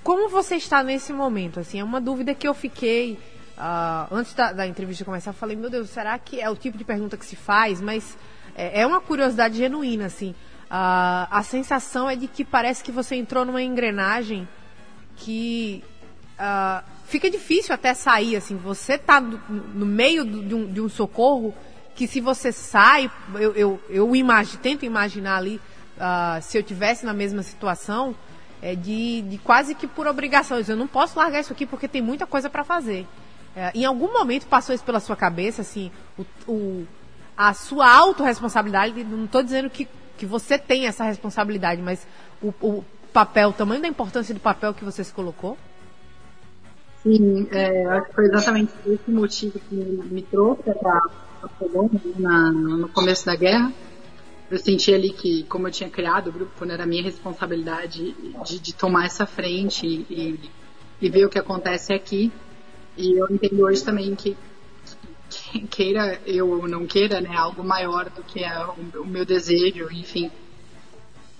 como 0.07 0.29
você 0.29 0.55
está 0.55 0.81
nesse 0.81 1.11
momento? 1.11 1.59
Assim, 1.59 1.81
é 1.81 1.83
uma 1.83 1.99
dúvida 1.99 2.33
que 2.33 2.47
eu 2.47 2.53
fiquei 2.53 3.19
uh, 3.57 4.07
antes 4.09 4.33
da, 4.33 4.53
da, 4.53 4.65
entrevista 4.65 5.03
começar. 5.03 5.31
Eu 5.31 5.33
falei, 5.33 5.57
meu 5.57 5.69
Deus, 5.69 5.89
será 5.89 6.17
que 6.17 6.39
é 6.39 6.49
o 6.49 6.55
tipo 6.55 6.77
de 6.77 6.85
pergunta 6.85 7.17
que 7.17 7.25
se 7.25 7.35
faz? 7.35 7.81
Mas 7.81 8.17
é, 8.55 8.83
é 8.83 8.87
uma 8.87 9.01
curiosidade 9.01 9.57
genuína, 9.57 10.05
assim. 10.05 10.29
Uh, 10.29 11.27
a 11.29 11.43
sensação 11.43 12.09
é 12.09 12.15
de 12.15 12.25
que 12.29 12.45
parece 12.45 12.81
que 12.85 12.89
você 12.89 13.17
entrou 13.17 13.43
numa 13.43 13.61
engrenagem 13.61 14.47
que 15.17 15.83
uh, 16.39 16.81
fica 17.03 17.29
difícil 17.29 17.75
até 17.75 17.93
sair, 17.93 18.37
assim. 18.37 18.55
Você 18.55 18.93
está 18.93 19.19
no, 19.19 19.85
meio 19.85 20.23
de, 20.23 20.55
um, 20.55 20.71
de, 20.71 20.79
um, 20.79 20.87
socorro 20.87 21.53
que 21.95 22.07
se 22.07 22.21
você 22.21 22.53
sai, 22.53 23.11
eu, 23.35 23.53
eu, 23.55 23.81
eu 23.89 24.15
imagino, 24.15 24.57
tento 24.61 24.85
imaginar 24.85 25.35
ali, 25.35 25.59
uh, 25.97 26.41
se 26.41 26.57
eu 26.57 26.63
tivesse 26.63 27.05
na 27.05 27.13
mesma 27.13 27.43
situação, 27.43 28.15
é 28.61 28.75
de, 28.75 29.21
de 29.21 29.37
quase 29.37 29.75
que 29.75 29.87
por 29.87 30.07
obrigação. 30.07 30.59
Eu 30.59 30.75
não 30.75 30.87
posso 30.87 31.17
largar 31.17 31.41
isso 31.41 31.53
aqui 31.53 31.65
porque 31.65 31.87
tem 31.87 32.01
muita 32.01 32.25
coisa 32.25 32.49
para 32.49 32.63
fazer. 32.63 33.05
É, 33.55 33.71
em 33.73 33.85
algum 33.85 34.11
momento 34.11 34.45
passou 34.47 34.73
isso 34.73 34.83
pela 34.83 34.99
sua 34.99 35.15
cabeça, 35.15 35.61
assim, 35.61 35.91
o, 36.17 36.25
o 36.47 36.87
a 37.35 37.53
sua 37.53 37.87
autorresponsabilidade, 37.91 39.03
não 39.03 39.25
estou 39.25 39.43
dizendo 39.43 39.69
que, 39.69 39.87
que 40.17 40.25
você 40.25 40.57
tem 40.57 40.87
essa 40.87 41.03
responsabilidade, 41.03 41.81
mas 41.81 42.07
o, 42.41 42.51
o 42.61 42.85
papel, 43.13 43.49
o 43.49 43.53
tamanho 43.53 43.81
da 43.81 43.87
importância 43.87 44.33
do 44.33 44.39
papel 44.39 44.73
que 44.73 44.83
você 44.83 45.03
se 45.03 45.13
colocou? 45.13 45.55
Sim, 47.03 47.47
é, 47.51 47.85
acho 47.85 48.07
que 48.07 48.15
foi 48.15 48.25
exatamente 48.25 48.73
esse 48.87 49.11
motivo 49.11 49.59
que 49.69 49.75
me 49.75 50.23
trouxe 50.23 50.63
para 50.63 50.99
a 51.43 51.47
Polônia 51.47 52.01
na, 52.17 52.51
no 52.51 52.89
começo 52.89 53.25
da 53.25 53.35
guerra. 53.35 53.71
Eu 54.49 54.57
senti 54.57 54.93
ali 54.93 55.11
que, 55.11 55.43
como 55.43 55.67
eu 55.67 55.71
tinha 55.71 55.89
criado 55.89 56.29
o 56.29 56.31
grupo, 56.31 56.63
né, 56.63 56.73
era 56.73 56.85
minha 56.85 57.03
responsabilidade 57.03 58.15
de, 58.45 58.59
de 58.59 58.73
tomar 58.73 59.05
essa 59.05 59.25
frente 59.25 59.85
e, 59.85 60.49
e, 61.01 61.09
ver 61.09 61.25
o 61.25 61.29
que 61.29 61.37
acontece 61.37 61.93
aqui. 61.93 62.31
E 62.95 63.11
eu 63.11 63.27
entendo 63.29 63.61
hoje 63.63 63.83
também 63.83 64.15
que, 64.15 64.37
que 65.29 65.67
queira 65.67 66.21
eu 66.25 66.49
ou 66.49 66.67
não 66.67 66.87
queira, 66.87 67.19
né, 67.19 67.35
algo 67.35 67.61
maior 67.61 68.09
do 68.09 68.23
que 68.23 68.41
é 68.41 68.65
o, 68.65 69.01
o 69.01 69.05
meu 69.05 69.25
desejo, 69.25 69.89
enfim. 69.91 70.31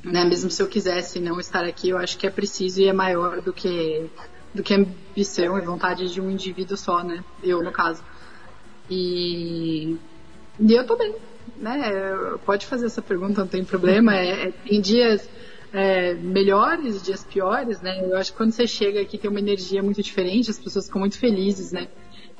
Né, 0.03 0.25
mesmo 0.25 0.51
se 0.51 0.61
eu 0.61 0.67
quisesse 0.67 1.19
não 1.19 1.39
estar 1.39 1.63
aqui, 1.63 1.89
eu 1.89 1.97
acho 1.97 2.17
que 2.17 2.27
é 2.27 2.29
preciso 2.29 2.81
e 2.81 2.87
é 2.87 2.93
maior 2.93 3.41
do 3.41 3.53
que 3.53 4.09
do 4.53 4.63
que 4.63 4.73
ambição 4.73 5.57
e 5.57 5.61
vontade 5.61 6.11
de 6.11 6.19
um 6.19 6.31
indivíduo 6.31 6.75
só, 6.75 7.03
né? 7.03 7.23
Eu, 7.43 7.63
no 7.63 7.71
caso. 7.71 8.03
E, 8.89 9.97
e 10.59 10.73
eu 10.73 10.85
tô 10.85 10.95
bem, 10.95 11.13
né? 11.59 12.37
Pode 12.45 12.65
fazer 12.65 12.85
essa 12.85 13.01
pergunta, 13.01 13.41
não 13.41 13.47
tem 13.47 13.63
problema. 13.63 14.15
É, 14.15 14.47
é, 14.47 14.51
tem 14.51 14.81
dias 14.81 15.29
é, 15.73 16.13
melhores, 16.13 17.01
dias 17.01 17.23
piores, 17.23 17.81
né? 17.81 17.99
Eu 18.03 18.17
acho 18.17 18.31
que 18.31 18.37
quando 18.37 18.51
você 18.51 18.67
chega 18.67 19.01
aqui 19.01 19.17
tem 19.17 19.29
uma 19.29 19.39
energia 19.39 19.81
muito 19.81 20.01
diferente, 20.01 20.49
as 20.49 20.59
pessoas 20.59 20.85
ficam 20.85 20.99
muito 20.99 21.17
felizes, 21.17 21.71
né? 21.71 21.87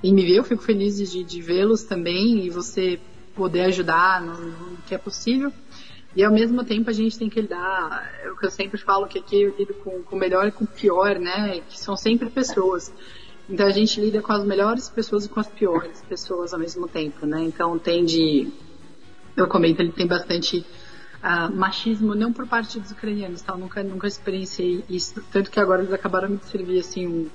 Em 0.04 0.14
me 0.14 0.24
ver, 0.24 0.38
eu 0.38 0.44
fico 0.44 0.62
feliz 0.62 0.98
de, 0.98 1.24
de 1.24 1.42
vê-los 1.42 1.84
também 1.84 2.46
e 2.46 2.50
você 2.50 3.00
poder 3.36 3.62
ajudar 3.62 4.22
no, 4.22 4.34
no 4.34 4.78
que 4.86 4.94
é 4.94 4.98
possível. 4.98 5.52
E 6.16 6.24
ao 6.24 6.32
mesmo 6.32 6.64
tempo 6.64 6.90
a 6.90 6.94
gente 6.94 7.18
tem 7.18 7.30
que 7.30 7.40
lidar, 7.42 8.12
é 8.24 8.32
o 8.32 8.36
que 8.36 8.46
eu 8.46 8.50
sempre 8.50 8.80
falo, 8.80 9.08
que 9.08 9.20
aqui 9.20 9.42
eu 9.42 9.56
lido 9.58 9.74
com, 9.76 10.02
com 10.02 10.16
o 10.16 10.20
melhor 10.20 10.48
e 10.48 10.52
com 10.52 10.64
o 10.64 10.68
pior, 10.68 11.20
né? 11.20 11.62
Que 11.70 11.80
são 11.80 11.96
sempre 11.96 12.30
pessoas. 12.30 12.92
Então 13.50 13.66
a 13.66 13.72
gente 13.72 14.02
lida 14.02 14.22
com 14.22 14.34
as 14.34 14.44
melhores 14.44 14.90
pessoas 14.90 15.26
e 15.26 15.30
com 15.30 15.40
as 15.40 15.48
piores 15.48 16.02
pessoas 16.10 16.54
ao 16.54 16.60
mesmo 16.60 16.88
tempo, 16.88 17.26
né? 17.26 17.44
Então 17.44 17.78
tem 17.80 18.04
de. 18.04 18.48
Eu 19.38 19.48
comento, 19.48 19.84
ele 19.84 19.92
tem 19.92 20.08
bastante 20.08 20.66
uh, 21.24 21.56
machismo, 21.56 22.16
não 22.16 22.34
por 22.34 22.48
parte 22.48 22.80
dos 22.80 22.90
ucranianos, 22.90 23.42
tá? 23.44 23.54
Eu 23.54 23.60
nunca, 23.60 23.84
nunca 23.84 24.08
experienciei 24.08 24.84
isso. 24.90 25.24
Tanto 25.32 25.52
que 25.52 25.60
agora 25.60 25.84
eles 25.84 25.94
acabaram 25.94 26.36
de 26.36 26.44
servir, 26.46 26.80
assim, 26.80 27.06
um, 27.06 27.30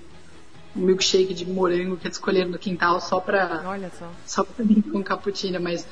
um 0.74 0.80
milkshake 0.80 1.32
de 1.32 1.48
morango 1.48 1.96
que 1.96 2.08
eles 2.08 2.16
escolheram 2.16 2.50
no 2.50 2.58
quintal 2.58 3.00
só 3.00 3.20
pra. 3.20 3.62
Olha 3.64 3.88
só. 3.96 4.10
Só 4.26 4.42
pra 4.42 4.64
mim 4.64 4.80
com 4.80 5.00
caputina, 5.02 5.60
mas. 5.60 5.86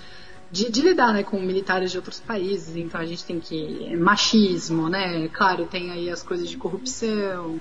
De, 0.51 0.69
de, 0.69 0.83
lidar 0.83 1.13
né, 1.13 1.23
com 1.23 1.39
militares 1.41 1.93
de 1.93 1.97
outros 1.97 2.19
países, 2.19 2.75
então 2.75 3.01
a 3.01 3.07
gente 3.07 3.25
tem 3.25 3.39
que. 3.39 3.97
machismo, 3.97 4.89
né? 4.89 5.29
Claro, 5.29 5.67
tem 5.67 5.93
aí 5.93 6.11
as 6.11 6.25
coisas 6.25 6.49
de 6.49 6.57
corrupção, 6.57 7.61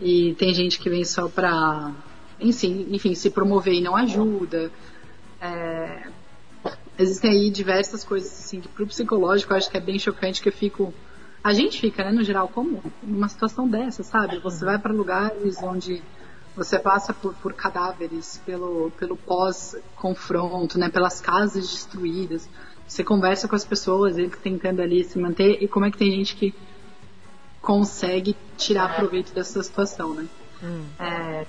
e 0.00 0.32
tem 0.34 0.54
gente 0.54 0.78
que 0.78 0.88
vem 0.88 1.04
só 1.04 1.28
pra. 1.28 1.92
Enfim, 2.38 2.86
enfim 2.92 3.16
se 3.16 3.30
promover 3.30 3.74
e 3.74 3.80
não 3.80 3.96
ajuda. 3.96 4.70
É, 5.40 6.08
existem 7.00 7.30
aí 7.30 7.50
diversas 7.50 8.04
coisas 8.04 8.30
assim 8.30 8.60
que 8.60 8.68
pro 8.68 8.86
psicológico 8.86 9.52
eu 9.52 9.56
acho 9.56 9.70
que 9.70 9.76
é 9.76 9.80
bem 9.80 9.98
chocante 9.98 10.40
que 10.40 10.48
eu 10.48 10.52
fico 10.52 10.92
a 11.42 11.52
gente 11.54 11.80
fica, 11.80 12.04
né, 12.04 12.12
no 12.12 12.22
geral, 12.22 12.48
como 12.48 12.82
numa 13.02 13.28
situação 13.28 13.66
dessa, 13.66 14.02
sabe? 14.02 14.38
Você 14.40 14.64
vai 14.64 14.78
para 14.78 14.92
lugares 14.92 15.56
onde 15.62 16.02
você 16.54 16.78
passa 16.78 17.14
por, 17.14 17.32
por 17.34 17.54
cadáveres, 17.54 18.40
pelo, 18.44 18.90
pelo 18.98 19.16
pós-confronto, 19.16 20.78
né, 20.78 20.90
pelas 20.90 21.20
casas 21.20 21.70
destruídas. 21.70 22.48
Você 22.86 23.02
conversa 23.02 23.48
com 23.48 23.56
as 23.56 23.64
pessoas, 23.64 24.18
eles 24.18 24.36
tentando 24.42 24.82
ali 24.82 25.02
se 25.04 25.18
manter, 25.18 25.62
e 25.62 25.68
como 25.68 25.86
é 25.86 25.90
que 25.90 25.96
tem 25.96 26.10
gente 26.10 26.36
que 26.36 26.54
consegue 27.62 28.36
tirar 28.58 28.96
proveito 28.96 29.32
dessa 29.32 29.62
situação, 29.62 30.12
né? 30.12 30.26
Hum. 30.62 30.84
É, 30.98 31.46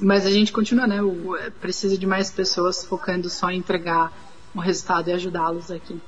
mas 0.00 0.26
a 0.26 0.30
gente 0.30 0.52
continua, 0.52 0.86
né? 0.86 1.02
O, 1.02 1.36
precisa 1.60 1.98
de 1.98 2.06
mais 2.06 2.30
pessoas 2.30 2.84
focando 2.84 3.28
só 3.28 3.50
em 3.50 3.58
entregar 3.58 4.12
um 4.54 4.60
resultado 4.60 5.08
e 5.08 5.12
ajudá-los 5.12 5.70
aqui. 5.70 6.00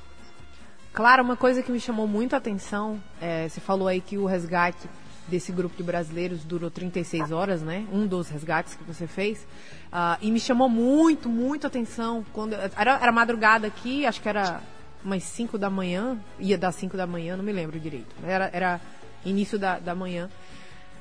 Claro, 0.93 1.23
uma 1.23 1.35
coisa 1.35 1.61
que 1.61 1.71
me 1.71 1.79
chamou 1.79 2.07
muito 2.07 2.33
a 2.33 2.37
atenção, 2.37 3.01
é, 3.19 3.49
você 3.49 3.59
falou 3.59 3.87
aí 3.87 3.99
que 3.99 4.17
o 4.17 4.25
resgate 4.25 4.87
desse 5.27 5.51
grupo 5.51 5.75
de 5.75 5.83
brasileiros 5.83 6.43
durou 6.43 6.69
36 6.69 7.31
horas, 7.31 7.61
né? 7.61 7.85
Um 7.91 8.05
dos 8.05 8.29
resgates 8.29 8.75
que 8.75 8.83
você 8.83 9.07
fez. 9.07 9.39
Uh, 9.87 10.17
e 10.21 10.31
me 10.31 10.39
chamou 10.39 10.69
muito, 10.69 11.27
muito 11.27 11.65
atenção. 11.65 12.25
Quando, 12.31 12.53
era, 12.53 12.99
era 13.01 13.11
madrugada 13.11 13.67
aqui, 13.67 14.05
acho 14.05 14.21
que 14.21 14.29
era 14.29 14.61
umas 15.03 15.23
5 15.23 15.57
da 15.57 15.69
manhã, 15.69 16.17
ia 16.39 16.57
dar 16.57 16.71
5 16.71 16.95
da 16.95 17.05
manhã, 17.05 17.35
não 17.35 17.43
me 17.43 17.51
lembro 17.51 17.79
direito. 17.79 18.15
Era, 18.23 18.49
era 18.53 18.81
início 19.25 19.57
da, 19.57 19.79
da 19.79 19.95
manhã. 19.95 20.29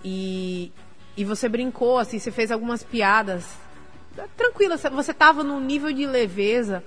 E, 0.04 0.72
e 1.16 1.24
você 1.24 1.48
brincou, 1.48 1.98
assim, 1.98 2.18
você 2.18 2.30
fez 2.30 2.50
algumas 2.50 2.82
piadas. 2.82 3.46
Tranquila, 4.36 4.76
você 4.76 5.10
estava 5.10 5.42
num 5.42 5.60
nível 5.60 5.92
de 5.92 6.06
leveza, 6.06 6.84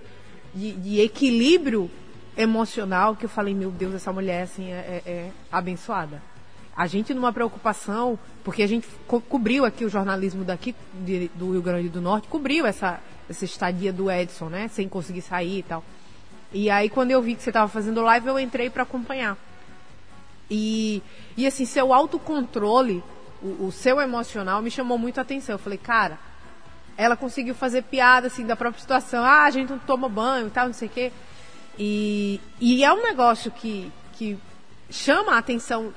de, 0.58 0.72
de, 0.74 1.02
equilíbrio 1.02 1.90
emocional, 2.36 3.16
que 3.16 3.26
eu 3.26 3.30
falei, 3.30 3.54
meu 3.54 3.72
Deus, 3.72 3.94
essa 3.94 4.12
mulher, 4.12 4.44
assim, 4.44 4.72
é, 4.72 5.02
é, 5.06 5.10
é 5.10 5.32
abençoada. 5.52 6.22
A 6.76 6.86
gente 6.86 7.14
numa 7.14 7.34
preocupação, 7.34 8.20
porque 8.44 8.62
a 8.62 8.68
gente 8.68 8.88
co 9.08 9.20
cobriu 9.20 9.66
aqui 9.66 9.84
o 9.84 9.90
jornalismo 9.90 10.44
daqui 10.44 10.76
de, 10.94 11.30
do 11.36 11.52
Rio 11.52 11.62
Grande 11.62 11.90
do 11.90 12.00
Norte, 12.00 12.28
cobriu 12.28 12.66
essa, 12.66 13.00
essa 13.30 13.46
estadia 13.46 13.92
do 13.92 14.12
Edson, 14.12 14.50
né? 14.50 14.68
Sem 14.68 14.88
conseguir 14.88 15.22
sair 15.22 15.60
e 15.60 15.64
tal. 15.64 15.84
E 16.54 16.70
aí 16.70 16.88
quando 16.90 17.12
eu 17.12 17.22
vi 17.22 17.36
que 17.36 17.42
você 17.42 17.50
estava 17.50 17.68
fazendo 17.68 18.02
live, 18.02 18.28
eu 18.28 18.40
entrei 18.40 18.70
para 18.70 18.84
acompanhar. 18.84 19.36
E, 20.50 21.02
e 21.36 21.48
assim, 21.48 21.66
seu 21.66 21.92
autocontrole 21.92 23.04
o, 23.42 23.68
o, 23.68 23.72
seu 23.72 24.00
emocional 24.00 24.62
me 24.62 24.72
chamou 24.72 24.98
muito 24.98 25.18
a 25.18 25.22
atenção. 25.22 25.56
Eu 25.56 25.60
falei, 25.60 25.78
cara, 25.78 26.20
ela 26.98 27.16
conseguiu 27.16 27.54
fazer 27.54 27.84
piada 27.84 28.28
assim 28.28 28.46
da 28.46 28.56
própria 28.56 28.82
situação. 28.82 29.24
Ah, 29.24 29.44
a 29.44 29.52
gente 29.52 29.70
não 29.70 29.80
toma 29.80 30.10
banho 30.10 30.48
e 30.48 30.50
tal, 30.50 30.66
não 30.66 30.74
sei 30.74 30.88
o 30.88 30.92
quê. 30.92 31.12
E, 31.78 32.42
e 32.60 32.84
é 32.84 32.92
um 32.92 33.04
negócio 33.04 33.52
que, 33.52 33.92
que 34.14 34.38
chama 34.90 35.36
a 35.36 35.38
atenção 35.38 35.94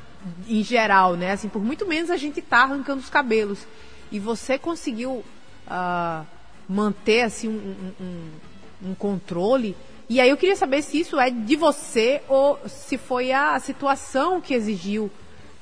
em 0.46 0.62
geral, 0.62 1.16
né? 1.16 1.32
Assim, 1.32 1.48
por 1.48 1.62
muito 1.62 1.86
menos 1.86 2.10
a 2.10 2.16
gente 2.16 2.42
tá 2.42 2.58
arrancando 2.58 3.00
os 3.00 3.08
cabelos. 3.08 3.66
E 4.12 4.18
você 4.18 4.58
conseguiu 4.58 5.24
uh, 5.66 6.26
manter 6.68 7.22
assim 7.22 7.48
um, 7.48 7.92
um, 7.98 8.90
um, 8.90 8.94
controle. 8.94 9.74
E 10.08 10.20
aí 10.20 10.28
eu 10.28 10.36
queria 10.36 10.56
saber 10.56 10.82
se 10.82 11.00
isso 11.00 11.18
é 11.18 11.30
de 11.30 11.56
você 11.56 12.20
ou 12.28 12.58
se 12.68 12.98
foi 12.98 13.32
a 13.32 13.58
situação 13.58 14.40
que 14.40 14.52
exigiu 14.52 15.10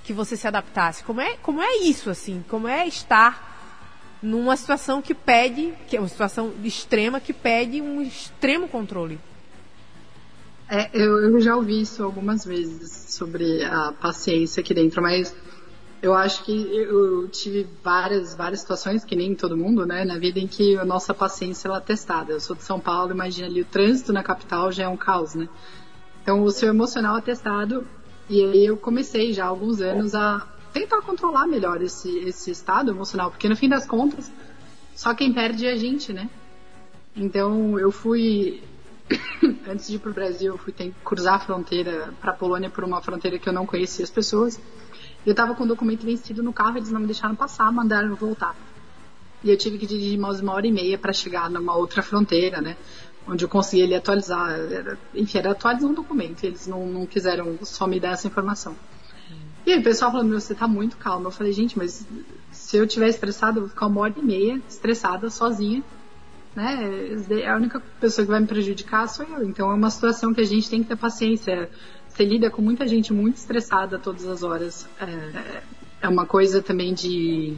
que 0.03 0.13
você 0.13 0.37
se 0.37 0.49
adaptasse? 0.49 1.05
Como 1.05 1.21
é, 1.21 1.37
como 1.37 1.63
é 1.63 1.77
isso, 1.83 2.09
assim? 2.09 2.43
Como 2.49 2.67
é 2.67 2.87
estar 2.89 3.48
numa 4.23 4.57
situação 4.57 5.01
que 5.01 5.15
pede, 5.15 5.73
que 5.87 5.97
é 5.97 6.01
uma 6.01 6.09
situação 6.09 6.53
extrema, 6.63 7.21
que 7.21 7.33
pede 7.33 7.81
um 7.81 8.03
extremo 8.03 8.69
controle? 8.69 9.19
É, 10.69 10.91
eu, 10.93 11.19
eu 11.19 11.41
já 11.41 11.57
ouvi 11.57 11.81
isso 11.81 12.03
algumas 12.03 12.45
vezes 12.45 13.15
sobre 13.15 13.65
a 13.65 13.93
paciência 13.93 14.61
aqui 14.61 14.75
dentro, 14.75 15.01
mas 15.01 15.35
eu 16.03 16.15
acho 16.15 16.45
que 16.45 16.53
eu 16.53 17.27
tive 17.29 17.67
várias, 17.83 18.35
várias 18.35 18.61
situações, 18.61 19.05
que 19.05 19.17
nem 19.17 19.35
todo 19.35 19.57
mundo, 19.57 19.87
né, 19.87 20.05
na 20.05 20.19
vida 20.19 20.39
em 20.39 20.47
que 20.47 20.77
a 20.77 20.85
nossa 20.85 21.15
paciência 21.15 21.69
ela 21.69 21.79
é 21.79 21.81
testada. 21.81 22.33
Eu 22.33 22.41
sou 22.41 22.55
de 22.55 22.63
São 22.63 22.79
Paulo, 22.79 23.13
imagina 23.13 23.49
ali, 23.49 23.63
o 23.63 23.65
trânsito 23.65 24.13
na 24.13 24.23
capital 24.23 24.71
já 24.71 24.85
é 24.85 24.89
um 24.89 24.97
caos, 24.97 25.35
né? 25.35 25.49
Então 26.23 26.43
o 26.43 26.51
seu 26.51 26.69
emocional 26.69 27.17
é 27.17 27.21
testado 27.23 27.87
e 28.29 28.45
aí 28.45 28.67
eu 28.67 28.77
comecei 28.77 29.33
já 29.33 29.47
há 29.47 29.49
alguns 29.49 29.81
anos 29.81 30.15
a 30.15 30.47
tentar 30.79 31.03
controlar 31.03 31.47
melhor 31.47 31.83
esse, 31.83 32.19
esse 32.21 32.51
estado 32.51 32.91
emocional, 32.91 33.31
porque 33.31 33.49
no 33.49 33.57
fim 33.57 33.69
das 33.69 33.87
contas, 33.87 34.31
só 34.95 35.15
quem 35.15 35.33
perde 35.33 35.67
é 35.67 35.73
a 35.73 35.77
gente, 35.77 36.13
né? 36.13 36.29
Então 37.17 37.79
eu 37.79 37.91
fui, 37.91 38.63
antes 39.69 39.89
de 39.89 39.97
ir 39.97 39.99
pro 39.99 40.13
Brasil, 40.13 40.53
eu 40.53 40.59
fui 40.59 40.73
ter, 40.73 40.95
cruzar 41.05 41.35
a 41.35 41.39
fronteira 41.39 42.13
para 42.21 42.33
a 42.33 42.35
Polônia 42.35 42.71
por 42.71 42.85
uma 42.85 43.01
fronteira 43.01 43.39
que 43.39 43.49
eu 43.49 43.53
não 43.53 43.67
conhecia 43.67 44.05
as 44.05 44.11
pessoas. 44.11 44.61
Eu 45.27 45.35
tava 45.35 45.55
com 45.55 45.65
o 45.65 45.67
documento 45.67 46.05
vencido 46.05 46.43
no 46.43 46.53
carro, 46.53 46.79
eles 46.79 46.93
não 46.93 47.01
me 47.01 47.07
deixaram 47.07 47.35
passar, 47.35 47.71
mandaram 47.73 48.09
eu 48.11 48.17
voltar. 48.17 48.55
E 49.43 49.51
eu 49.51 49.57
tive 49.57 49.79
que 49.79 49.87
dirigir 49.87 50.19
mais 50.19 50.41
uma 50.41 50.53
hora 50.53 50.67
e 50.67 50.73
meia 50.73 50.99
para 50.99 51.13
chegar 51.13 51.49
numa 51.51 51.77
outra 51.77 52.03
fronteira, 52.03 52.61
né? 52.61 52.77
onde 53.29 53.45
eu 53.45 53.49
consegui 53.49 53.83
ele 53.83 53.95
atualizar. 53.95 54.51
Era, 54.51 54.99
enfim, 55.15 55.39
era 55.39 55.51
atualizar 55.51 55.91
um 55.91 55.95
documento. 55.95 56.45
Eles 56.45 56.67
não, 56.67 56.87
não 56.87 57.07
quiseram 57.07 57.59
só 57.63 57.87
me 57.87 58.01
dar 58.01 58.13
essa 58.13 58.27
informação. 58.27 58.75
E 59.69 59.73
aí 59.75 59.81
o 59.81 59.83
pessoal 59.83 60.11
falando, 60.11 60.31
meu, 60.31 60.41
você 60.41 60.55
tá 60.55 60.67
muito 60.67 60.97
calmo. 60.97 61.27
Eu 61.27 61.31
falei, 61.31 61.53
gente, 61.53 61.77
mas 61.77 62.07
se 62.51 62.79
eu 62.79 62.87
tiver 62.87 63.11
estressado, 63.11 63.59
eu 63.59 63.63
vou 63.65 63.69
ficar 63.69 63.87
uma 63.87 64.01
hora 64.01 64.15
e 64.17 64.23
meia 64.23 64.63
estressada, 64.67 65.29
sozinha. 65.29 65.85
Né? 66.57 67.45
A 67.47 67.55
única 67.55 67.79
pessoa 68.01 68.25
que 68.25 68.31
vai 68.31 68.41
me 68.41 68.47
prejudicar 68.47 69.07
sou 69.11 69.27
eu. 69.27 69.47
Então 69.47 69.71
é 69.71 69.75
uma 69.75 69.91
situação 69.91 70.33
que 70.33 70.41
a 70.41 70.47
gente 70.47 70.71
tem 70.71 70.83
que 70.83 70.89
ter 70.89 70.97
paciência. 70.97 71.69
Você 72.09 72.25
lida 72.25 72.49
com 72.49 72.63
muita 72.63 72.89
gente 72.89 73.13
muito 73.13 73.37
estressada 73.37 73.99
todas 73.99 74.27
as 74.27 74.43
horas. 74.43 74.89
É, 74.99 75.63
é 76.01 76.09
uma 76.09 76.25
coisa 76.25 76.63
também 76.63 76.95
de 76.95 77.55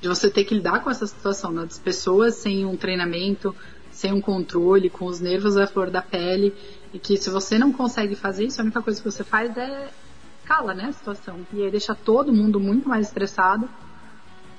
de 0.00 0.08
você 0.08 0.28
ter 0.28 0.42
que 0.42 0.56
lidar 0.56 0.82
com 0.82 0.90
essa 0.90 1.06
situação, 1.06 1.52
né? 1.52 1.62
das 1.62 1.78
pessoas 1.78 2.34
sem 2.34 2.66
um 2.66 2.76
treinamento, 2.76 3.54
sem 3.92 4.12
um 4.12 4.20
controle, 4.20 4.90
com 4.90 5.06
os 5.06 5.20
nervos 5.20 5.56
à 5.56 5.68
flor 5.68 5.88
da 5.88 6.02
pele, 6.02 6.52
e 6.92 6.98
que 6.98 7.16
se 7.16 7.30
você 7.30 7.58
não 7.58 7.72
consegue 7.72 8.14
fazer 8.14 8.44
isso, 8.44 8.60
a 8.60 8.64
única 8.64 8.82
coisa 8.82 9.00
que 9.00 9.10
você 9.10 9.24
faz 9.24 9.56
é 9.56 9.88
cala, 10.44 10.74
né, 10.74 10.86
a 10.86 10.92
situação. 10.92 11.46
E 11.52 11.62
aí 11.62 11.70
deixa 11.70 11.94
todo 11.94 12.32
mundo 12.32 12.60
muito 12.60 12.88
mais 12.88 13.08
estressado. 13.08 13.68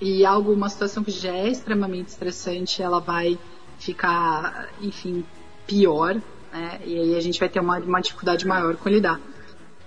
E 0.01 0.25
algo, 0.25 0.51
uma 0.51 0.70
situação 0.70 1.04
que 1.04 1.12
já 1.12 1.34
é 1.34 1.50
extremamente 1.50 2.10
estressante, 2.10 2.82
ela 2.82 3.00
vai 3.00 3.39
ficar, 3.80 4.70
enfim, 4.82 5.25
pior, 5.65 6.15
né? 6.51 6.82
E 6.86 7.00
aí 7.00 7.15
a 7.15 7.22
gente 7.22 7.39
vai 7.39 7.50
ter 7.50 7.60
uma, 7.60 7.80
uma 7.80 8.01
dificuldade 8.01 8.46
maior 8.46 8.75
com 8.75 8.89
lidar. 8.89 9.20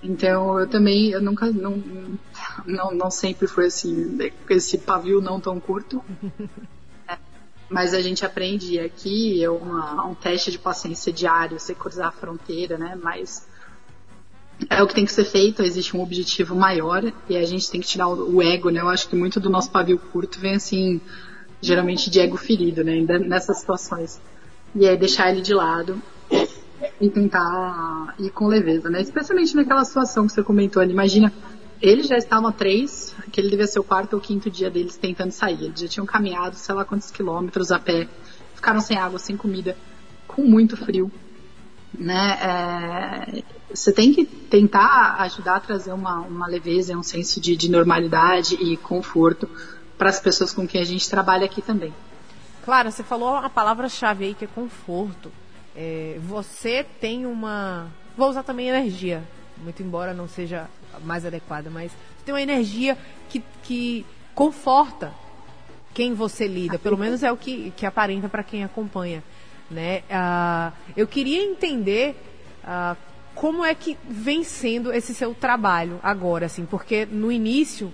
Então 0.01 0.59
eu 0.59 0.67
também, 0.67 1.09
eu 1.09 1.21
nunca, 1.21 1.51
não, 1.51 1.83
não, 2.65 2.91
não 2.91 3.11
sempre 3.11 3.47
foi 3.47 3.65
assim, 3.65 4.17
esse 4.49 4.77
pavio 4.77 5.21
não 5.21 5.39
tão 5.39 5.59
curto. 5.59 6.03
mas 7.69 7.93
a 7.93 8.01
gente 8.01 8.25
aprende 8.25 8.79
aqui 8.79 9.43
é 9.43 9.49
uma, 9.49 10.05
um 10.05 10.15
teste 10.15 10.51
de 10.51 10.57
paciência 10.57 11.13
diário, 11.13 11.59
você 11.59 11.75
cruzar 11.75 12.07
a 12.07 12.11
fronteira, 12.11 12.77
né? 12.77 12.97
Mas 13.01 13.47
é 14.69 14.81
o 14.83 14.87
que 14.87 14.95
tem 14.95 15.05
que 15.05 15.11
ser 15.11 15.25
feito, 15.25 15.61
existe 15.61 15.95
um 15.95 16.01
objetivo 16.01 16.55
maior 16.55 17.03
e 17.29 17.37
a 17.37 17.45
gente 17.45 17.69
tem 17.69 17.79
que 17.79 17.87
tirar 17.87 18.07
o, 18.07 18.41
ego, 18.41 18.69
né? 18.69 18.81
Eu 18.81 18.89
acho 18.89 19.07
que 19.07 19.15
muito 19.15 19.39
do 19.39 19.49
nosso 19.49 19.71
pavio 19.71 19.97
curto 19.97 20.39
vem 20.39 20.55
assim, 20.55 20.99
geralmente 21.61 22.09
de 22.09 22.19
ego 22.19 22.35
ferido, 22.35 22.83
né? 22.83 22.99
Nessas 23.19 23.59
situações. 23.59 24.19
E 24.75 24.87
aí 24.87 24.97
deixar 24.97 25.31
ele 25.31 25.41
de 25.41 25.53
lado 25.53 26.01
e 26.99 27.09
tentar 27.09 28.15
ir 28.19 28.29
com 28.31 28.47
leveza, 28.47 28.89
né? 28.89 29.01
Especialmente 29.01 29.55
naquela 29.55 29.85
situação 29.85 30.27
que 30.27 30.33
você 30.33 30.43
comentou 30.43 30.81
ali. 30.81 30.91
Imagina, 30.91 31.31
eles 31.81 32.07
já 32.07 32.17
estavam 32.17 32.51
três, 32.51 33.15
que 33.31 33.39
ele 33.39 33.49
devia 33.49 33.67
ser 33.67 33.79
o 33.79 33.83
quarto 33.83 34.13
ou 34.13 34.19
quinto 34.19 34.49
dia 34.49 34.69
deles 34.69 34.97
tentando 34.97 35.31
sair. 35.31 35.65
Eles 35.65 35.79
já 35.79 35.87
tinham 35.87 36.05
caminhado 36.05 36.55
sei 36.55 36.75
lá 36.75 36.83
quantos 36.83 37.11
quilômetros 37.11 37.71
a 37.71 37.79
pé, 37.79 38.07
ficaram 38.53 38.81
sem 38.81 38.97
água, 38.97 39.17
sem 39.17 39.37
comida, 39.37 39.77
com 40.27 40.43
muito 40.43 40.75
frio. 40.75 41.09
Né? 41.97 42.37
É, 42.41 43.43
você 43.73 43.91
tem 43.91 44.13
que 44.13 44.25
tentar 44.25 45.15
ajudar 45.19 45.57
a 45.57 45.59
trazer 45.59 45.91
uma, 45.91 46.19
uma 46.21 46.47
leveza, 46.47 46.97
um 46.97 47.03
senso 47.03 47.39
de, 47.39 47.55
de 47.55 47.69
normalidade 47.69 48.55
e 48.55 48.77
conforto 48.77 49.49
para 49.97 50.09
as 50.09 50.19
pessoas 50.19 50.53
com 50.53 50.67
quem 50.67 50.81
a 50.81 50.85
gente 50.85 51.09
trabalha 51.09 51.45
aqui 51.45 51.61
também. 51.61 51.93
Claro, 52.63 52.91
você 52.91 53.03
falou 53.03 53.35
a 53.35 53.49
palavra-chave 53.49 54.25
aí 54.25 54.33
que 54.33 54.45
é 54.45 54.47
conforto. 54.47 55.31
É, 55.75 56.19
você 56.21 56.85
tem 56.99 57.25
uma 57.25 57.87
vou 58.19 58.29
usar 58.29 58.43
também 58.43 58.67
energia, 58.67 59.23
muito 59.57 59.81
embora 59.81 60.13
não 60.13 60.27
seja 60.27 60.69
mais 61.03 61.25
adequada, 61.25 61.69
mas 61.69 61.91
você 61.91 62.25
tem 62.25 62.33
uma 62.33 62.41
energia 62.41 62.97
que, 63.29 63.41
que 63.63 64.05
conforta 64.35 65.13
quem 65.93 66.13
você 66.13 66.47
lida, 66.47 66.77
pelo 66.77 66.97
menos 66.97 67.23
é 67.23 67.31
o 67.31 67.37
que, 67.37 67.71
que 67.77 67.85
aparenta 67.85 68.27
para 68.27 68.43
quem 68.43 68.63
acompanha. 68.63 69.23
Né? 69.71 69.99
Uh, 70.09 70.73
eu 70.97 71.07
queria 71.07 71.41
entender 71.43 72.15
uh, 72.63 72.97
como 73.39 73.63
é 73.63 73.73
que 73.73 73.97
vem 74.05 74.43
sendo 74.43 74.91
esse 74.91 75.15
seu 75.15 75.33
trabalho 75.33 75.97
agora, 76.03 76.47
assim, 76.47 76.65
porque 76.65 77.05
no 77.05 77.31
início 77.31 77.89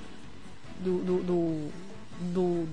do, 0.80 0.98
do, 1.04 1.24
do, 1.24 1.68
do 2.34 2.68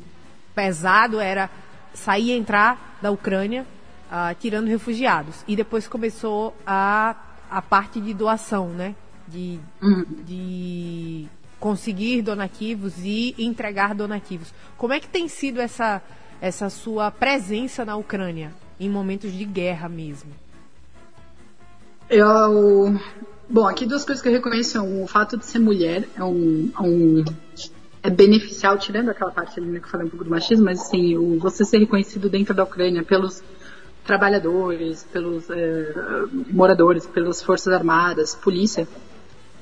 pesado 0.54 1.20
era 1.20 1.50
sair 1.92 2.28
e 2.28 2.32
entrar 2.32 2.98
da 3.02 3.10
Ucrânia 3.10 3.66
uh, 4.10 4.34
tirando 4.40 4.68
refugiados. 4.68 5.44
E 5.46 5.54
depois 5.54 5.86
começou 5.86 6.56
a, 6.66 7.14
a 7.50 7.60
parte 7.60 8.00
de 8.00 8.14
doação, 8.14 8.70
né? 8.70 8.94
De, 9.28 9.60
uhum. 9.82 10.06
de 10.24 11.26
conseguir 11.60 12.22
donativos 12.22 12.94
e 13.04 13.34
entregar 13.36 13.94
donativos. 13.94 14.52
Como 14.78 14.94
é 14.94 14.98
que 14.98 15.08
tem 15.08 15.28
sido 15.28 15.60
essa, 15.60 16.00
essa 16.40 16.70
sua 16.70 17.10
presença 17.10 17.84
na 17.84 17.96
Ucrânia 17.96 18.50
em 18.80 18.88
momentos 18.88 19.30
de 19.30 19.44
guerra 19.44 19.90
mesmo? 19.90 20.41
Eu, 22.08 22.98
bom, 23.48 23.66
aqui 23.66 23.86
duas 23.86 24.04
coisas 24.04 24.22
que 24.22 24.28
eu 24.28 24.32
reconheço 24.32 24.70
são 24.72 25.02
o 25.02 25.06
fato 25.06 25.36
de 25.36 25.46
ser 25.46 25.58
mulher 25.58 26.08
é 26.16 26.24
um, 26.24 26.70
é 26.76 26.82
um 26.82 27.24
é 28.02 28.10
beneficial, 28.10 28.76
tirando 28.78 29.10
aquela 29.10 29.30
parte 29.30 29.60
ali 29.60 29.68
né, 29.68 29.78
que 29.78 29.86
eu 29.86 29.90
falei 29.90 30.06
um 30.06 30.10
pouco 30.10 30.24
do 30.24 30.30
machismo, 30.30 30.64
mas 30.64 30.80
assim, 30.80 31.16
o, 31.16 31.38
você 31.38 31.64
ser 31.64 31.78
reconhecido 31.78 32.28
dentro 32.28 32.52
da 32.52 32.64
Ucrânia 32.64 33.02
pelos 33.02 33.42
trabalhadores, 34.04 35.04
pelos 35.12 35.48
é, 35.48 35.94
moradores, 36.50 37.06
pelas 37.06 37.40
forças 37.40 37.72
armadas, 37.72 38.34
polícia, 38.34 38.88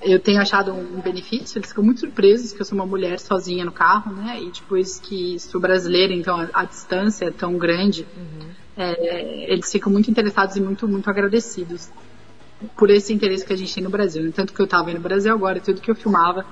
eu 0.02 0.18
tenho 0.18 0.40
achado 0.40 0.72
um 0.72 1.00
benefício, 1.02 1.58
eles 1.58 1.68
ficam 1.68 1.84
muito 1.84 2.00
surpresos 2.00 2.52
que 2.52 2.62
eu 2.62 2.64
sou 2.64 2.74
uma 2.74 2.86
mulher 2.86 3.20
sozinha 3.20 3.66
no 3.66 3.72
carro, 3.72 4.14
né? 4.14 4.40
E 4.40 4.50
depois 4.50 4.98
que 4.98 5.38
sou 5.38 5.60
brasileira, 5.60 6.14
então 6.14 6.40
a, 6.40 6.48
a 6.54 6.64
distância 6.64 7.26
é 7.26 7.30
tão 7.30 7.58
grande, 7.58 8.06
uhum. 8.16 8.48
é, 8.78 9.52
eles 9.52 9.70
ficam 9.70 9.92
muito 9.92 10.10
interessados 10.10 10.56
e 10.56 10.60
muito, 10.62 10.88
muito 10.88 11.10
agradecidos 11.10 11.90
por 12.76 12.90
esse 12.90 13.12
interesse 13.12 13.44
que 13.44 13.52
a 13.52 13.56
gente 13.56 13.74
tem 13.74 13.82
no 13.82 13.90
Brasil. 13.90 14.30
Tanto 14.32 14.52
que 14.52 14.60
eu 14.60 14.64
estava 14.64 14.92
no 14.92 15.00
Brasil 15.00 15.32
agora, 15.32 15.60
tudo 15.60 15.80
que 15.80 15.90
eu 15.90 15.94
filmava, 15.94 16.44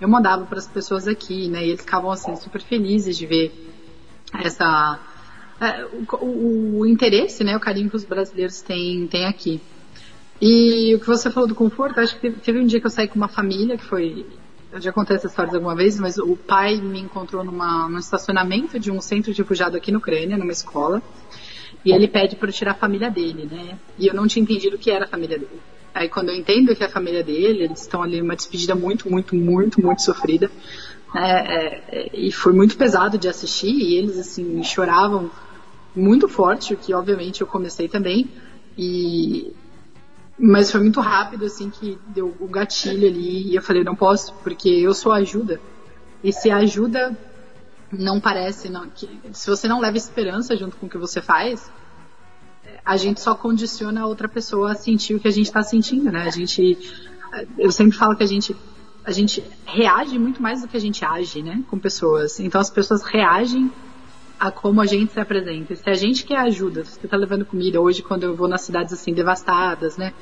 eu 0.00 0.08
mandava 0.08 0.44
para 0.46 0.58
as 0.58 0.66
pessoas 0.66 1.06
aqui, 1.06 1.48
né? 1.48 1.64
E 1.64 1.70
eles 1.70 1.80
ficavam 1.80 2.10
assim 2.10 2.34
super 2.36 2.62
felizes 2.62 3.16
de 3.16 3.26
ver 3.26 3.52
essa 4.42 4.98
é, 5.60 5.84
o, 5.84 6.16
o, 6.24 6.78
o, 6.80 6.86
interesse, 6.86 7.44
né? 7.44 7.54
O 7.56 7.60
carinho 7.60 7.90
que 7.90 7.96
os 7.96 8.04
brasileiros 8.04 8.62
têm, 8.62 9.06
têm 9.06 9.26
aqui. 9.26 9.60
E 10.40 10.94
o 10.94 11.00
que 11.00 11.06
você 11.06 11.30
falou 11.30 11.46
do 11.46 11.54
conforto, 11.54 12.00
acho 12.00 12.18
que 12.18 12.30
teve 12.30 12.58
um 12.58 12.66
dia 12.66 12.80
que 12.80 12.86
eu 12.86 12.90
saí 12.90 13.06
com 13.06 13.16
uma 13.16 13.28
família, 13.28 13.76
que 13.76 13.84
foi. 13.84 14.26
Eu 14.72 14.80
já 14.80 14.90
contei 14.90 15.16
essa 15.16 15.26
história 15.26 15.52
alguma 15.52 15.74
vez, 15.74 15.98
mas 15.98 16.16
o 16.16 16.34
pai 16.36 16.76
me 16.76 17.00
encontrou 17.00 17.44
numa, 17.44 17.88
num 17.88 17.98
estacionamento 17.98 18.78
de 18.78 18.90
um 18.90 19.00
centro 19.00 19.34
de 19.34 19.42
refugiado 19.42 19.76
aqui 19.76 19.92
na 19.92 19.98
Ucrânia, 19.98 20.38
numa 20.38 20.52
escola. 20.52 21.02
E 21.84 21.92
ele 21.92 22.06
pede 22.06 22.36
para 22.36 22.48
eu 22.48 22.52
tirar 22.52 22.72
a 22.72 22.74
família 22.74 23.10
dele, 23.10 23.48
né? 23.50 23.78
E 23.98 24.06
eu 24.06 24.14
não 24.14 24.26
tinha 24.26 24.42
entendido 24.42 24.76
o 24.76 24.78
que 24.78 24.90
era 24.90 25.04
a 25.04 25.08
família 25.08 25.38
dele. 25.38 25.60
Aí 25.94 26.08
quando 26.08 26.28
eu 26.28 26.36
entendo 26.36 26.74
que 26.74 26.82
é 26.82 26.86
a 26.86 26.90
família 26.90 27.22
dele, 27.24 27.64
eles 27.64 27.80
estão 27.80 28.02
ali 28.02 28.20
numa 28.20 28.36
despedida 28.36 28.74
muito, 28.74 29.10
muito, 29.10 29.34
muito, 29.34 29.80
muito 29.80 30.02
sofrida. 30.02 30.50
É, 31.14 31.80
é, 31.88 32.10
e 32.12 32.30
foi 32.30 32.52
muito 32.52 32.76
pesado 32.76 33.18
de 33.18 33.28
assistir, 33.28 33.72
e 33.72 33.96
eles 33.96 34.16
assim 34.18 34.62
choravam 34.62 35.30
muito 35.96 36.28
forte, 36.28 36.74
o 36.74 36.76
que 36.76 36.94
obviamente 36.94 37.40
eu 37.40 37.46
comecei 37.46 37.88
também. 37.88 38.28
E 38.78 39.52
mas 40.42 40.70
foi 40.70 40.80
muito 40.80 41.00
rápido, 41.00 41.44
assim, 41.44 41.68
que 41.68 41.98
deu 42.06 42.34
o 42.40 42.48
gatilho 42.48 43.06
ali 43.06 43.50
e 43.50 43.54
eu 43.54 43.60
falei, 43.60 43.84
não 43.84 43.94
posso, 43.94 44.32
porque 44.42 44.70
eu 44.70 44.94
sou 44.94 45.12
ajuda. 45.12 45.60
E 46.24 46.32
se 46.32 46.50
a 46.50 46.56
ajuda 46.56 47.14
não 47.92 48.20
parece, 48.20 48.68
não, 48.68 48.88
que, 48.88 49.08
se 49.32 49.48
você 49.48 49.66
não 49.66 49.80
leva 49.80 49.96
esperança 49.96 50.56
junto 50.56 50.76
com 50.76 50.86
o 50.86 50.88
que 50.88 50.98
você 50.98 51.20
faz, 51.20 51.70
a 52.84 52.96
gente 52.96 53.20
só 53.20 53.34
condiciona 53.34 54.02
a 54.02 54.06
outra 54.06 54.28
pessoa 54.28 54.72
a 54.72 54.74
sentir 54.74 55.14
o 55.14 55.20
que 55.20 55.28
a 55.28 55.32
gente 55.32 55.46
está 55.46 55.62
sentindo, 55.62 56.10
né? 56.10 56.22
A 56.22 56.30
gente, 56.30 56.78
eu 57.58 57.70
sempre 57.70 57.96
falo 57.96 58.16
que 58.16 58.22
a 58.22 58.26
gente, 58.26 58.56
a 59.04 59.10
gente 59.10 59.44
reage 59.64 60.18
muito 60.18 60.40
mais 60.40 60.62
do 60.62 60.68
que 60.68 60.76
a 60.76 60.80
gente 60.80 61.04
age, 61.04 61.42
né? 61.42 61.62
Com 61.68 61.78
pessoas. 61.78 62.40
Então 62.40 62.60
as 62.60 62.70
pessoas 62.70 63.02
reagem 63.02 63.70
a 64.38 64.50
como 64.50 64.80
a 64.80 64.86
gente 64.86 65.12
se 65.12 65.20
apresenta. 65.20 65.76
Se 65.76 65.90
a 65.90 65.94
gente 65.94 66.24
quer 66.24 66.38
ajuda, 66.38 66.84
se 66.84 66.92
você 66.92 67.06
está 67.06 67.16
levando 67.16 67.44
comida, 67.44 67.80
hoje 67.80 68.02
quando 68.02 68.24
eu 68.24 68.34
vou 68.34 68.48
nas 68.48 68.62
cidades 68.62 68.92
assim 68.92 69.12
devastadas, 69.12 69.96
né? 69.96 70.14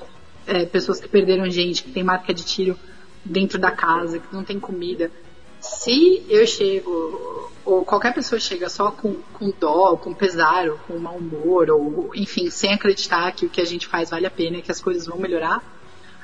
É, 0.47 0.65
pessoas 0.65 0.99
que 0.99 1.09
perderam 1.09 1.49
gente, 1.51 1.85
que 1.85 1.93
tem 1.93 2.03
marca 2.03 2.33
de 2.33 2.45
tiro 2.45 2.77
dentro 3.25 3.59
da 3.59 3.71
casa, 3.71 4.19
que 4.19 4.35
não 4.35 4.43
tem 4.43 4.59
comida. 4.59 5.11
Se 5.61 6.25
eu 6.29 6.47
chego, 6.47 7.51
ou 7.65 7.85
qualquer 7.85 8.15
pessoa 8.15 8.41
chega 8.41 8.69
só 8.69 8.91
com, 8.91 9.17
com 9.33 9.53
dó, 9.59 9.97
com 9.97 10.15
pesar, 10.15 10.69
ou 10.69 10.79
com 10.79 10.99
mau 10.99 11.17
humor, 11.17 11.71
ou 11.71 12.11
enfim, 12.15 12.51
sem 12.51 12.73
acreditar 12.73 13.33
que 13.33 13.47
o 13.47 13.51
que 13.51 13.61
a 13.61 13.65
gente 13.65 13.87
faz 13.87 14.11
vale 14.11 14.27
a 14.27 14.31
pena, 14.31 14.63
que 14.63 14.71
as 14.71 14.81
coisas 14.81 15.07
vão 15.07 15.19
melhorar, 15.19 15.63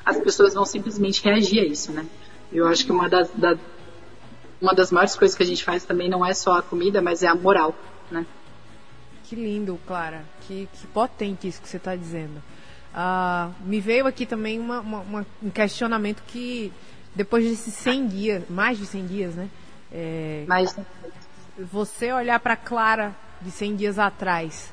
as 0.04 0.18
pessoas 0.18 0.54
vão 0.54 0.64
simplesmente 0.64 1.22
reagir 1.24 1.60
a 1.60 1.64
isso, 1.64 1.92
né? 1.92 2.06
Eu 2.52 2.66
acho 2.68 2.84
que 2.84 2.92
uma 2.92 3.08
das, 3.08 3.30
da, 3.30 3.56
uma 4.60 4.74
das 4.74 4.92
maiores 4.92 5.16
coisas 5.16 5.36
que 5.36 5.42
a 5.42 5.46
gente 5.46 5.64
faz 5.64 5.84
também 5.84 6.08
não 6.08 6.24
é 6.24 6.32
só 6.32 6.58
a 6.58 6.62
comida, 6.62 7.02
mas 7.02 7.22
é 7.22 7.26
a 7.26 7.34
moral, 7.34 7.74
né? 8.10 8.24
Que 9.24 9.34
lindo, 9.34 9.78
Clara. 9.86 10.24
Que, 10.42 10.68
que 10.72 10.86
potente 10.88 11.48
isso 11.48 11.60
que 11.60 11.68
você 11.68 11.78
está 11.78 11.96
dizendo. 11.96 12.42
Uh, 12.94 13.52
me 13.66 13.80
veio 13.80 14.06
aqui 14.06 14.24
também 14.24 14.60
uma, 14.60 14.80
uma, 14.80 15.00
uma, 15.00 15.26
um 15.42 15.50
questionamento 15.50 16.22
que, 16.28 16.72
depois 17.14 17.44
desses 17.44 17.74
100 17.74 18.06
dias, 18.08 18.42
mais 18.48 18.78
de 18.78 18.86
100 18.86 19.06
dias, 19.06 19.34
né? 19.34 19.48
É, 19.92 20.44
mais. 20.46 20.76
Você 21.72 22.12
olhar 22.12 22.40
para 22.40 22.56
Clara 22.56 23.14
de 23.40 23.50
100 23.50 23.76
dias 23.76 23.98
atrás, 23.98 24.72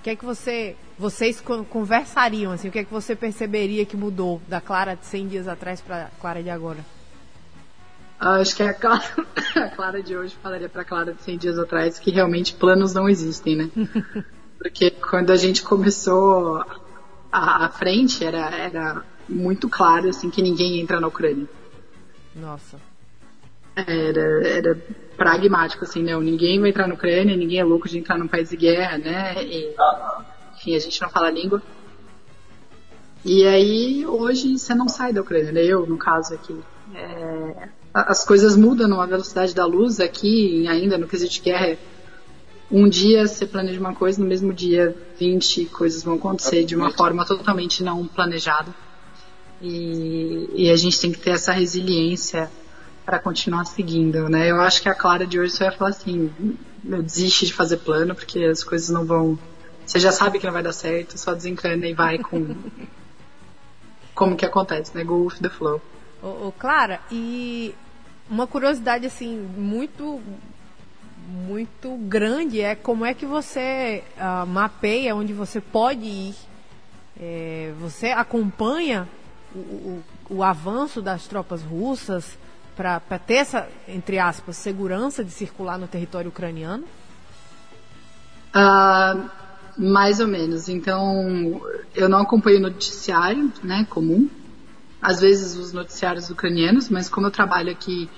o 0.00 0.02
que 0.02 0.10
é 0.10 0.16
que 0.16 0.24
você, 0.24 0.74
vocês 0.98 1.40
conversariam, 1.68 2.52
assim, 2.52 2.68
o 2.68 2.72
que 2.72 2.78
é 2.78 2.84
que 2.84 2.92
você 2.92 3.14
perceberia 3.14 3.84
que 3.84 3.96
mudou 3.96 4.40
da 4.48 4.60
Clara 4.60 4.96
de 4.96 5.04
100 5.04 5.28
dias 5.28 5.48
atrás 5.48 5.80
para 5.80 6.10
Clara 6.20 6.42
de 6.42 6.48
agora? 6.48 6.78
Acho 8.18 8.56
que 8.56 8.62
a 8.62 8.72
Clara, 8.72 9.04
a 9.56 9.68
Clara 9.68 10.02
de 10.02 10.16
hoje 10.16 10.34
falaria 10.42 10.68
para 10.68 10.82
a 10.82 10.84
Clara 10.84 11.12
de 11.12 11.22
100 11.22 11.38
dias 11.38 11.58
atrás 11.58 11.98
que 11.98 12.10
realmente 12.10 12.54
planos 12.54 12.94
não 12.94 13.08
existem, 13.08 13.56
né? 13.56 13.70
Porque 14.58 14.90
quando 14.92 15.30
a 15.30 15.36
gente 15.36 15.62
começou 15.62 16.64
a, 17.32 17.66
a 17.66 17.68
frente, 17.68 18.24
era, 18.24 18.48
era 18.56 19.04
muito 19.28 19.68
claro 19.68 20.08
assim, 20.08 20.30
que 20.30 20.42
ninguém 20.42 20.80
entra 20.80 21.00
na 21.00 21.08
Ucrânia. 21.08 21.46
Nossa. 22.34 22.80
Era, 23.74 24.46
era 24.46 24.78
pragmático, 25.16 25.84
assim, 25.84 26.02
não, 26.02 26.20
ninguém 26.20 26.60
vai 26.60 26.70
entrar 26.70 26.86
na 26.86 26.94
Ucrânia, 26.94 27.36
ninguém 27.36 27.58
é 27.58 27.64
louco 27.64 27.88
de 27.88 27.98
entrar 27.98 28.18
num 28.18 28.28
país 28.28 28.50
de 28.50 28.56
guerra, 28.56 28.98
né? 28.98 29.42
E, 29.42 29.74
enfim, 30.54 30.74
a 30.74 30.78
gente 30.78 31.00
não 31.00 31.08
fala 31.08 31.28
a 31.28 31.30
língua. 31.30 31.62
E 33.24 33.46
aí, 33.46 34.04
hoje, 34.04 34.58
você 34.58 34.74
não 34.74 34.88
sai 34.88 35.12
da 35.12 35.20
Ucrânia, 35.20 35.52
né? 35.52 35.62
Eu, 35.64 35.86
no 35.86 35.96
caso 35.96 36.34
aqui. 36.34 36.58
É, 36.94 37.68
as 37.94 38.24
coisas 38.24 38.56
mudam 38.56 38.88
numa 38.88 39.06
velocidade 39.06 39.54
da 39.54 39.64
luz 39.64 40.00
aqui, 40.00 40.66
ainda 40.66 40.98
no 40.98 41.06
quesito 41.06 41.32
de 41.32 41.40
guerra. 41.40 41.78
Um 42.70 42.88
dia 42.88 43.26
você 43.26 43.46
planeja 43.46 43.78
uma 43.78 43.94
coisa, 43.94 44.20
no 44.20 44.26
mesmo 44.26 44.52
dia 44.52 44.96
20 45.18 45.66
coisas 45.66 46.02
vão 46.02 46.14
acontecer 46.14 46.64
de 46.64 46.74
uma 46.74 46.90
forma 46.90 47.24
totalmente 47.24 47.82
não 47.82 48.06
planejada. 48.06 48.74
E, 49.62 50.50
e 50.54 50.70
a 50.70 50.76
gente 50.76 51.00
tem 51.00 51.12
que 51.12 51.20
ter 51.20 51.30
essa 51.30 51.52
resiliência 51.52 52.50
para 53.04 53.18
continuar 53.20 53.64
seguindo, 53.64 54.28
né? 54.28 54.50
Eu 54.50 54.60
acho 54.60 54.82
que 54.82 54.88
a 54.88 54.94
Clara 54.94 55.24
de 55.24 55.38
hoje 55.38 55.52
só 55.52 55.64
ia 55.64 55.72
falar 55.72 55.90
assim, 55.90 56.32
eu 56.84 57.02
desiste 57.02 57.46
de 57.46 57.52
fazer 57.52 57.76
plano 57.78 58.14
porque 58.14 58.44
as 58.44 58.64
coisas 58.64 58.90
não 58.90 59.04
vão, 59.04 59.38
você 59.86 60.00
já 60.00 60.10
sabe 60.10 60.40
que 60.40 60.46
não 60.46 60.52
vai 60.52 60.62
dar 60.62 60.72
certo, 60.72 61.16
só 61.16 61.32
desencana 61.32 61.86
e 61.86 61.94
vai 61.94 62.18
com 62.18 62.56
como 64.14 64.36
que 64.36 64.44
acontece, 64.44 64.96
né? 64.96 65.04
Go 65.04 65.26
with 65.26 65.38
the 65.40 65.48
flow. 65.48 65.80
Ô, 66.20 66.48
ô, 66.48 66.52
Clara, 66.58 67.00
e 67.10 67.74
uma 68.28 68.46
curiosidade 68.46 69.06
assim 69.06 69.36
muito 69.56 70.20
muito 71.28 71.96
grande 72.08 72.60
é 72.60 72.74
como 72.74 73.04
é 73.04 73.14
que 73.14 73.24
você 73.24 74.02
uh, 74.16 74.44
mapeia 74.44 75.14
onde 75.14 75.32
você 75.32 75.60
pode 75.60 76.04
ir. 76.04 76.34
É, 77.20 77.72
você 77.78 78.08
acompanha 78.08 79.08
o, 79.54 80.02
o, 80.30 80.42
avanço 80.42 81.02
das 81.02 81.26
tropas 81.26 81.62
russas 81.62 82.38
para 82.76 83.00
ter 83.18 83.34
essa, 83.34 83.68
entre 83.86 84.18
aspas, 84.18 84.56
segurança 84.56 85.24
de 85.24 85.30
circular 85.30 85.78
no 85.78 85.86
território 85.86 86.30
ucraniano? 86.30 86.84
Uh, 88.54 89.30
mais 89.76 90.20
ou 90.20 90.26
menos. 90.26 90.68
Então, 90.68 91.60
eu 91.94 92.08
não 92.08 92.20
acompanho 92.20 92.58
o 92.58 92.62
noticiário 92.62 93.52
né, 93.62 93.86
comum, 93.88 94.28
às 95.00 95.20
vezes 95.20 95.56
os 95.56 95.72
noticiários 95.72 96.30
ucranianos, 96.30 96.88
mas 96.88 97.08
como 97.08 97.26
eu 97.26 97.30
trabalho 97.30 97.72
aqui 97.72 98.08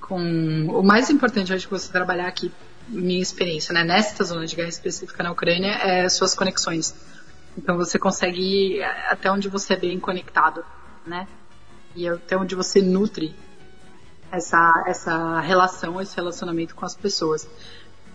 com. 0.00 0.66
O 0.68 0.82
mais 0.82 1.10
importante, 1.10 1.52
acho 1.52 1.66
que 1.66 1.72
você 1.72 1.92
trabalhar 1.92 2.26
aqui, 2.26 2.50
minha 2.88 3.20
experiência, 3.20 3.72
né, 3.72 3.84
nesta 3.84 4.24
zona 4.24 4.46
de 4.46 4.56
guerra 4.56 4.68
específica 4.68 5.22
na 5.22 5.30
Ucrânia, 5.30 5.72
é 5.72 6.08
suas 6.08 6.34
conexões. 6.34 6.94
Então 7.56 7.76
você 7.76 7.98
consegue 7.98 8.40
ir 8.40 8.82
até 8.82 9.30
onde 9.30 9.48
você 9.48 9.74
é 9.74 9.76
bem 9.76 10.00
conectado, 10.00 10.64
né? 11.06 11.26
E 11.94 12.08
até 12.08 12.36
onde 12.36 12.54
você 12.54 12.80
nutre 12.80 13.34
essa, 14.30 14.84
essa 14.86 15.40
relação, 15.40 16.00
esse 16.00 16.14
relacionamento 16.14 16.74
com 16.74 16.84
as 16.84 16.94
pessoas. 16.94 17.48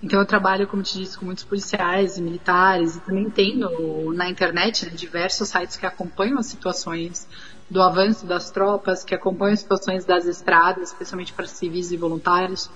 Então 0.02 0.20
eu 0.20 0.26
trabalho, 0.26 0.68
como 0.68 0.84
te 0.84 0.98
disse, 0.98 1.18
com 1.18 1.26
muitos 1.26 1.44
policiais 1.44 2.18
e 2.18 2.22
militares 2.22 2.96
e 2.96 3.00
também 3.02 3.30
tenho 3.30 4.14
na 4.14 4.30
internet 4.30 4.86
né, 4.86 4.92
diversos 4.92 5.50
sites 5.50 5.78
que 5.78 5.86
acompanham 5.86 6.38
as 6.38 6.46
situações 6.46 7.28
do 7.70 7.82
avanço 7.82 8.26
das 8.26 8.52
tropas, 8.52 9.04
que 9.04 9.16
acompanham 9.16 9.54
as 9.54 9.62
situações 9.62 10.06
das 10.06 10.26
estradas, 10.26 10.90
especialmente 10.90 11.34
para 11.34 11.48
civis 11.48 11.92
e 11.92 11.98
voluntários. 11.98 12.70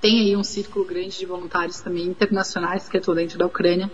Tem 0.00 0.20
aí 0.20 0.36
um 0.36 0.44
círculo 0.44 0.84
grande 0.84 1.18
de 1.18 1.26
voluntários 1.26 1.80
também 1.80 2.06
internacionais 2.06 2.88
que 2.88 2.96
estou 2.96 3.14
dentro 3.14 3.38
da 3.38 3.46
Ucrânia 3.46 3.90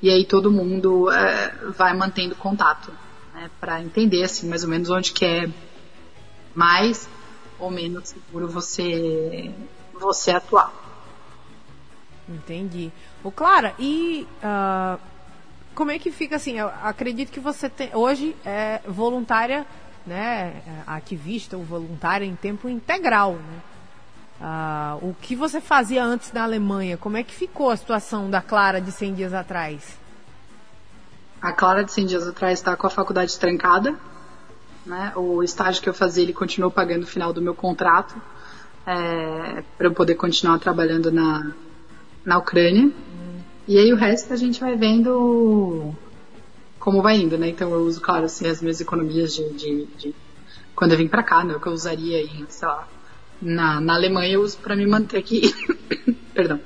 e 0.00 0.08
aí 0.08 0.24
todo 0.24 0.50
mundo 0.50 1.10
é, 1.10 1.52
vai 1.76 1.94
mantendo 1.94 2.34
contato 2.36 2.92
né, 3.40 3.50
para 3.58 3.80
entender 3.80 4.22
assim 4.22 4.46
mais 4.48 4.62
ou 4.62 4.68
menos 4.68 4.90
onde 4.90 5.12
que 5.12 5.24
é 5.24 5.48
mais 6.54 7.08
ou 7.58 7.70
menos 7.70 8.10
seguro 8.10 8.46
você 8.48 9.50
você 9.94 10.30
atuar. 10.30 10.72
Entendi. 12.28 12.92
O 13.24 13.30
Clara, 13.30 13.74
e 13.78 14.26
uh, 14.42 14.98
como 15.74 15.90
é 15.90 15.98
que 15.98 16.10
fica 16.10 16.36
assim? 16.36 16.58
Eu 16.58 16.68
acredito 16.82 17.30
que 17.30 17.40
você 17.40 17.68
tem, 17.68 17.90
hoje 17.94 18.36
é 18.44 18.80
voluntária, 18.86 19.66
né, 20.06 20.62
ativista 20.86 21.56
ou 21.56 21.64
voluntária 21.64 22.24
em 22.24 22.34
tempo 22.34 22.68
integral, 22.68 23.34
né? 23.34 23.60
Uh, 24.40 25.10
o 25.10 25.16
que 25.20 25.36
você 25.36 25.60
fazia 25.60 26.02
antes 26.02 26.32
na 26.32 26.44
Alemanha? 26.44 26.96
Como 26.96 27.18
é 27.18 27.22
que 27.22 27.34
ficou 27.34 27.68
a 27.68 27.76
situação 27.76 28.30
da 28.30 28.40
Clara 28.40 28.80
de 28.80 28.90
100 28.90 29.14
dias 29.14 29.34
atrás? 29.34 29.99
A 31.40 31.52
Clara 31.52 31.84
de 31.84 31.92
100 31.92 32.06
dias 32.06 32.28
atrás 32.28 32.58
está 32.58 32.76
com 32.76 32.86
a 32.86 32.90
faculdade 32.90 33.38
trancada. 33.38 33.94
Né? 34.84 35.12
O 35.16 35.42
estágio 35.42 35.82
que 35.82 35.88
eu 35.88 35.94
fazia, 35.94 36.22
ele 36.22 36.32
continuou 36.32 36.70
pagando 36.70 37.04
o 37.04 37.06
final 37.06 37.32
do 37.32 37.40
meu 37.40 37.54
contrato 37.54 38.20
é, 38.86 39.62
para 39.76 39.86
eu 39.86 39.92
poder 39.92 40.14
continuar 40.14 40.58
trabalhando 40.58 41.10
na, 41.10 41.52
na 42.24 42.38
Ucrânia. 42.38 42.90
E 43.68 43.78
aí 43.78 43.92
o 43.92 43.96
resto 43.96 44.32
a 44.32 44.36
gente 44.36 44.60
vai 44.60 44.76
vendo 44.76 45.94
como 46.78 47.02
vai 47.02 47.16
indo, 47.16 47.36
né? 47.36 47.50
Então 47.50 47.70
eu 47.72 47.80
uso, 47.80 48.00
claro, 48.00 48.24
assim, 48.24 48.48
as 48.48 48.60
minhas 48.60 48.80
economias 48.80 49.34
de, 49.34 49.48
de, 49.52 49.86
de 49.98 50.14
quando 50.74 50.92
eu 50.92 50.98
vim 50.98 51.08
para 51.08 51.22
cá, 51.22 51.44
né? 51.44 51.54
O 51.54 51.60
que 51.60 51.66
eu 51.66 51.72
usaria 51.72 52.22
em, 52.22 52.46
sei 52.48 52.66
lá, 52.66 52.88
na, 53.40 53.80
na 53.80 53.94
Alemanha 53.94 54.34
eu 54.34 54.42
uso 54.42 54.58
para 54.58 54.74
me 54.74 54.86
manter 54.86 55.18
aqui. 55.18 55.54
Perdão. 56.34 56.60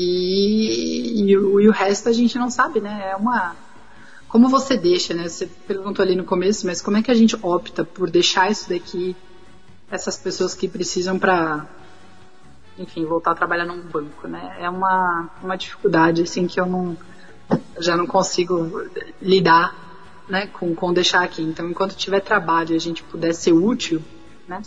E, 0.00 1.24
e, 1.24 1.36
o, 1.36 1.60
e 1.60 1.68
o 1.68 1.72
resto 1.72 2.08
a 2.08 2.12
gente 2.12 2.38
não 2.38 2.48
sabe, 2.48 2.80
né? 2.80 3.10
É 3.10 3.16
uma. 3.16 3.56
Como 4.28 4.48
você 4.48 4.76
deixa, 4.76 5.12
né? 5.12 5.28
Você 5.28 5.46
perguntou 5.46 6.04
ali 6.04 6.14
no 6.14 6.22
começo, 6.22 6.66
mas 6.66 6.80
como 6.80 6.96
é 6.96 7.02
que 7.02 7.10
a 7.10 7.14
gente 7.14 7.36
opta 7.42 7.84
por 7.84 8.08
deixar 8.08 8.48
isso 8.48 8.68
daqui, 8.68 9.16
essas 9.90 10.16
pessoas 10.16 10.54
que 10.54 10.68
precisam 10.68 11.18
para, 11.18 11.66
enfim, 12.78 13.04
voltar 13.04 13.32
a 13.32 13.34
trabalhar 13.34 13.64
num 13.64 13.80
banco, 13.80 14.28
né? 14.28 14.56
É 14.60 14.70
uma, 14.70 15.28
uma 15.42 15.56
dificuldade, 15.56 16.22
assim, 16.22 16.46
que 16.46 16.60
eu 16.60 16.66
não. 16.66 16.96
já 17.80 17.96
não 17.96 18.06
consigo 18.06 18.88
lidar, 19.20 19.74
né? 20.28 20.46
Com, 20.46 20.76
com 20.76 20.92
deixar 20.92 21.24
aqui. 21.24 21.42
Então, 21.42 21.68
enquanto 21.68 21.96
tiver 21.96 22.20
trabalho 22.20 22.72
e 22.72 22.76
a 22.76 22.80
gente 22.80 23.02
puder 23.02 23.34
ser 23.34 23.52
útil, 23.52 24.00
né? 24.46 24.62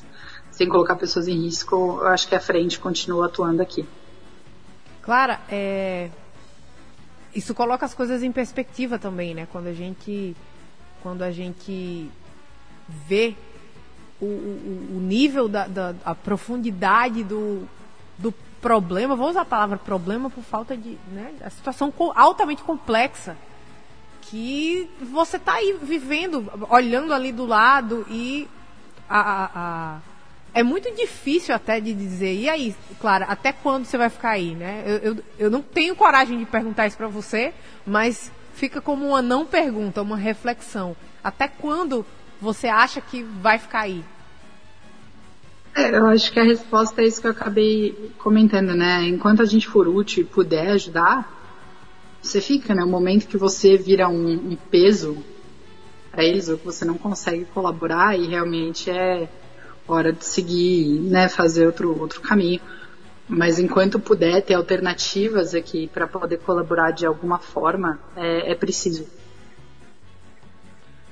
sem 0.51 0.67
colocar 0.67 0.97
pessoas 0.97 1.29
em 1.29 1.41
risco, 1.41 1.99
eu 2.01 2.07
acho 2.07 2.27
que 2.27 2.35
a 2.35 2.39
frente 2.41 2.77
continua 2.77 3.27
atuando 3.27 3.61
aqui. 3.61 3.87
Clara, 5.11 5.41
é... 5.49 6.09
isso 7.35 7.53
coloca 7.53 7.85
as 7.85 7.93
coisas 7.93 8.23
em 8.23 8.31
perspectiva 8.31 8.97
também, 8.97 9.35
né? 9.35 9.45
Quando 9.51 9.67
a 9.67 9.73
gente, 9.73 10.33
quando 11.03 11.21
a 11.21 11.29
gente 11.31 12.09
vê 12.87 13.35
o, 14.21 14.25
o, 14.25 14.95
o 14.95 14.99
nível 15.01 15.49
da, 15.49 15.67
da 15.67 15.93
a 16.05 16.15
profundidade 16.15 17.25
do, 17.25 17.67
do 18.17 18.33
problema, 18.61 19.13
vou 19.13 19.29
usar 19.29 19.41
a 19.41 19.45
palavra 19.45 19.77
problema 19.77 20.29
por 20.29 20.45
falta 20.45 20.77
de, 20.77 20.97
né? 21.11 21.33
A 21.41 21.49
situação 21.49 21.93
altamente 22.15 22.63
complexa 22.63 23.35
que 24.21 24.89
você 25.11 25.35
está 25.35 25.55
aí 25.55 25.77
vivendo, 25.83 26.49
olhando 26.69 27.13
ali 27.13 27.33
do 27.33 27.45
lado 27.45 28.05
e 28.09 28.47
a, 29.09 29.19
a, 29.19 29.49
a 29.55 29.99
é 30.53 30.63
muito 30.63 30.93
difícil 30.93 31.55
até 31.55 31.79
de 31.79 31.93
dizer, 31.93 32.33
e 32.33 32.49
aí, 32.49 32.75
Clara, 32.99 33.25
até 33.25 33.53
quando 33.53 33.85
você 33.85 33.97
vai 33.97 34.09
ficar 34.09 34.31
aí, 34.31 34.53
né? 34.53 34.83
Eu, 34.85 34.97
eu, 34.97 35.17
eu 35.39 35.51
não 35.51 35.61
tenho 35.61 35.95
coragem 35.95 36.37
de 36.37 36.45
perguntar 36.45 36.87
isso 36.87 36.97
para 36.97 37.07
você, 37.07 37.53
mas 37.85 38.31
fica 38.53 38.81
como 38.81 39.07
uma 39.07 39.21
não 39.21 39.45
pergunta, 39.45 40.01
uma 40.01 40.17
reflexão. 40.17 40.95
Até 41.23 41.47
quando 41.47 42.05
você 42.41 42.67
acha 42.67 42.99
que 42.99 43.23
vai 43.23 43.57
ficar 43.57 43.81
aí? 43.81 44.03
É, 45.73 45.95
eu 45.95 46.05
acho 46.07 46.31
que 46.33 46.39
a 46.39 46.43
resposta 46.43 47.01
é 47.01 47.05
isso 47.05 47.21
que 47.21 47.27
eu 47.27 47.31
acabei 47.31 48.11
comentando, 48.17 48.75
né? 48.75 49.07
Enquanto 49.07 49.41
a 49.41 49.45
gente 49.45 49.67
for 49.67 49.87
útil 49.87 50.23
e 50.23 50.25
puder 50.25 50.71
ajudar, 50.71 51.31
você 52.21 52.41
fica, 52.41 52.75
né? 52.75 52.83
O 52.83 52.87
momento 52.87 53.27
que 53.27 53.37
você 53.37 53.77
vira 53.77 54.09
um, 54.09 54.33
um 54.33 54.57
peso 54.69 55.23
para 56.11 56.25
eles, 56.25 56.49
ou 56.49 56.57
que 56.57 56.65
você 56.65 56.83
não 56.83 56.97
consegue 56.97 57.45
colaborar, 57.45 58.19
e 58.19 58.27
realmente 58.27 58.89
é 58.89 59.29
hora 59.95 60.13
de 60.13 60.25
seguir, 60.25 60.99
né, 61.01 61.27
fazer 61.29 61.65
outro, 61.65 61.99
outro 61.99 62.21
caminho. 62.21 62.61
Mas 63.27 63.59
enquanto 63.59 63.99
puder 63.99 64.41
ter 64.41 64.55
alternativas 64.55 65.55
aqui 65.55 65.87
para 65.87 66.07
poder 66.07 66.37
colaborar 66.39 66.91
de 66.91 67.05
alguma 67.05 67.39
forma, 67.39 67.99
é, 68.15 68.51
é 68.51 68.55
preciso. 68.55 69.07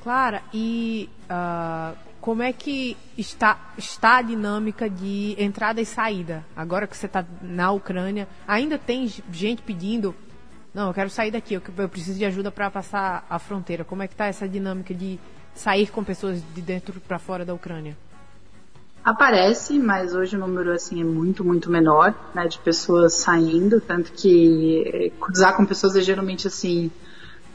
Clara, 0.04 0.42
e 0.54 1.10
uh, 1.26 1.96
como 2.22 2.42
é 2.42 2.52
que 2.52 2.98
está, 3.18 3.74
está 3.78 4.18
a 4.18 4.22
dinâmica 4.22 4.89
de 4.89 5.36
entrada 5.38 5.80
e 5.80 5.86
saída? 5.86 6.46
Agora 6.56 6.88
que 6.88 6.96
você 6.96 7.06
está 7.06 7.26
na 7.42 7.72
Ucrânia, 7.72 8.28
ainda 8.48 8.78
tem 8.78 9.08
gente 9.32 9.62
pedindo, 9.62 10.13
não, 10.74 10.88
eu 10.88 10.94
quero 10.94 11.10
sair 11.10 11.32
daqui, 11.32 11.54
eu, 11.54 11.62
eu 11.78 11.89
preciso 11.89 12.18
de 12.18 12.26
ajuda 12.26 12.52
para 12.52 12.70
passar 12.70 13.26
a 13.30 13.39
fronteira. 13.39 13.84
Como 13.84 14.04
é 14.04 14.08
que 14.08 14.13
está 14.13 14.26
essa 14.26 14.48
dinâmica 14.48 14.94
de 14.94 15.20
sair 15.54 15.89
com 15.89 16.04
pessoas 16.04 16.42
de 16.54 16.62
dentro 16.62 17.00
para 17.02 17.20
fora 17.20 17.46
da 17.46 17.54
Ucrânia? 17.54 17.98
Aparece, 19.04 19.80
mas 19.80 20.14
hoje 20.14 20.36
o 20.36 20.40
número 20.40 20.72
assim 20.72 21.02
é 21.02 21.04
muito, 21.04 21.44
muito 21.44 21.72
menor, 21.72 22.14
né, 22.36 22.48
de 22.48 22.60
pessoas 22.60 23.16
saindo, 23.16 23.80
tanto 23.80 24.12
que 24.12 25.12
cruzar 25.20 25.56
com 25.56 25.66
pessoas 25.66 25.96
é 25.96 26.02
geralmente 26.02 26.48
assim, 26.48 26.92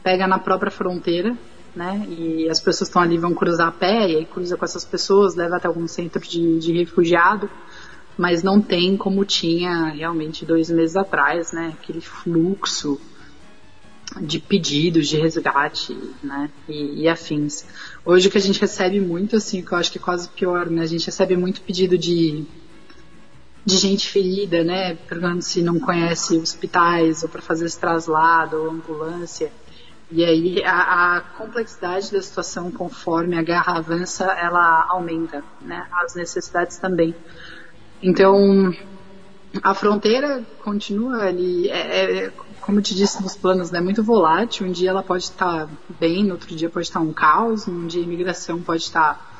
pega 0.03 0.27
na 0.27 0.39
própria 0.39 0.71
fronteira, 0.71 1.37
né, 1.75 2.05
e 2.09 2.49
as 2.49 2.59
pessoas 2.59 2.89
estão 2.89 3.01
ali, 3.01 3.17
vão 3.17 3.33
cruzar 3.33 3.67
a 3.67 3.71
pé, 3.71 4.09
e 4.09 4.15
aí 4.17 4.25
cruza 4.25 4.57
com 4.57 4.65
essas 4.65 4.83
pessoas, 4.83 5.35
leva 5.35 5.57
até 5.57 5.67
algum 5.67 5.87
centro 5.87 6.21
de, 6.21 6.57
de 6.59 6.73
refugiado, 6.73 7.49
mas 8.17 8.41
não 8.41 8.59
tem 8.59 8.97
como 8.97 9.23
tinha 9.23 9.89
realmente 9.89 10.45
dois 10.45 10.69
meses 10.69 10.95
atrás, 10.95 11.51
né, 11.51 11.73
aquele 11.79 12.01
fluxo 12.01 12.99
de 14.21 14.39
pedidos 14.39 15.07
de 15.07 15.17
resgate, 15.17 15.97
né, 16.23 16.49
e, 16.67 17.03
e, 17.03 17.07
afins. 17.09 17.65
Hoje 18.05 18.27
o 18.27 18.31
que 18.31 18.37
a 18.37 18.41
gente 18.41 18.61
recebe 18.61 19.01
muito, 19.01 19.35
assim, 19.35 19.63
que 19.63 19.71
eu 19.71 19.77
acho 19.77 19.91
que 19.91 19.97
é 19.97 20.01
quase 20.01 20.29
pior, 20.29 20.69
né, 20.69 20.83
a 20.83 20.85
gente 20.85 21.07
recebe 21.07 21.35
muito 21.35 21.61
pedido 21.61 21.97
de 21.97 22.45
de 23.65 23.77
gente 23.77 24.07
ferida, 24.07 24.63
né, 24.63 24.93
perguntando 24.93 25.41
se 25.41 25.59
não 25.63 25.79
conhece 25.79 26.37
hospitais 26.37 27.23
ou 27.23 27.29
para 27.29 27.41
fazer 27.41 27.65
esse 27.65 27.79
traslado 27.79 28.57
ou 28.57 28.69
ambulância. 28.69 29.51
E 30.11 30.23
aí 30.23 30.63
a, 30.63 31.17
a, 31.17 31.21
complexidade 31.21 32.11
da 32.11 32.21
situação 32.21 32.69
conforme 32.69 33.35
a 33.35 33.41
guerra 33.41 33.77
avança, 33.77 34.25
ela 34.25 34.85
aumenta, 34.87 35.43
né, 35.61 35.87
as 35.91 36.13
necessidades 36.13 36.77
também. 36.77 37.15
Então 38.03 38.71
a 39.63 39.73
fronteira 39.73 40.43
continua 40.63 41.23
ali, 41.23 41.67
é, 41.69 42.25
é, 42.25 42.31
como 42.65 42.79
eu 42.79 42.83
te 42.83 42.95
disse 42.95 43.21
nos 43.21 43.35
planos, 43.35 43.69
né, 43.69 43.79
muito 43.79 44.03
volátil. 44.03 44.65
Um 44.65 44.71
dia 44.71 44.89
ela 44.89 45.03
pode 45.03 45.25
estar 45.25 45.69
bem, 45.99 46.23
no 46.23 46.31
outro 46.31 46.55
dia 46.55 46.67
pode 46.67 46.87
estar 46.87 46.99
um 46.99 47.13
caos, 47.13 47.67
um 47.67 47.85
dia 47.85 48.01
a 48.01 48.03
imigração 48.03 48.59
pode 48.59 48.81
estar 48.81 49.33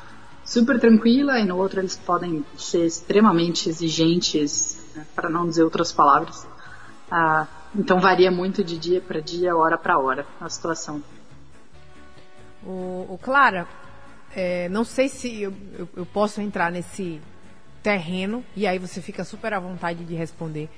super 0.44 0.78
tranquila 0.78 1.40
e 1.40 1.44
no 1.44 1.56
outro 1.56 1.80
eles 1.80 1.96
podem 1.96 2.44
ser 2.56 2.86
extremamente 2.86 3.68
exigentes, 3.68 4.78
né, 4.94 5.04
para 5.14 5.28
não 5.28 5.44
dizer 5.48 5.64
outras 5.64 5.90
palavras. 5.90 6.46
Ah, 7.10 7.48
então 7.74 7.98
varia 7.98 8.30
muito 8.30 8.62
de 8.62 8.78
dia 8.78 9.00
para 9.00 9.18
dia, 9.18 9.56
hora 9.56 9.76
para 9.76 9.98
hora 9.98 10.24
a 10.40 10.48
situação. 10.48 11.02
O, 12.64 13.06
o 13.08 13.18
Clara, 13.20 13.66
é, 14.34 14.68
não 14.68 14.84
sei 14.84 15.08
se 15.08 15.42
eu, 15.42 15.52
eu, 15.76 15.88
eu 15.96 16.06
posso 16.06 16.40
entrar 16.40 16.70
nesse 16.70 17.20
terreno 17.82 18.44
e 18.54 18.68
aí 18.68 18.78
você 18.78 19.00
fica 19.00 19.24
super 19.24 19.52
à 19.52 19.58
vontade 19.58 20.04
de 20.04 20.14
responder, 20.14 20.68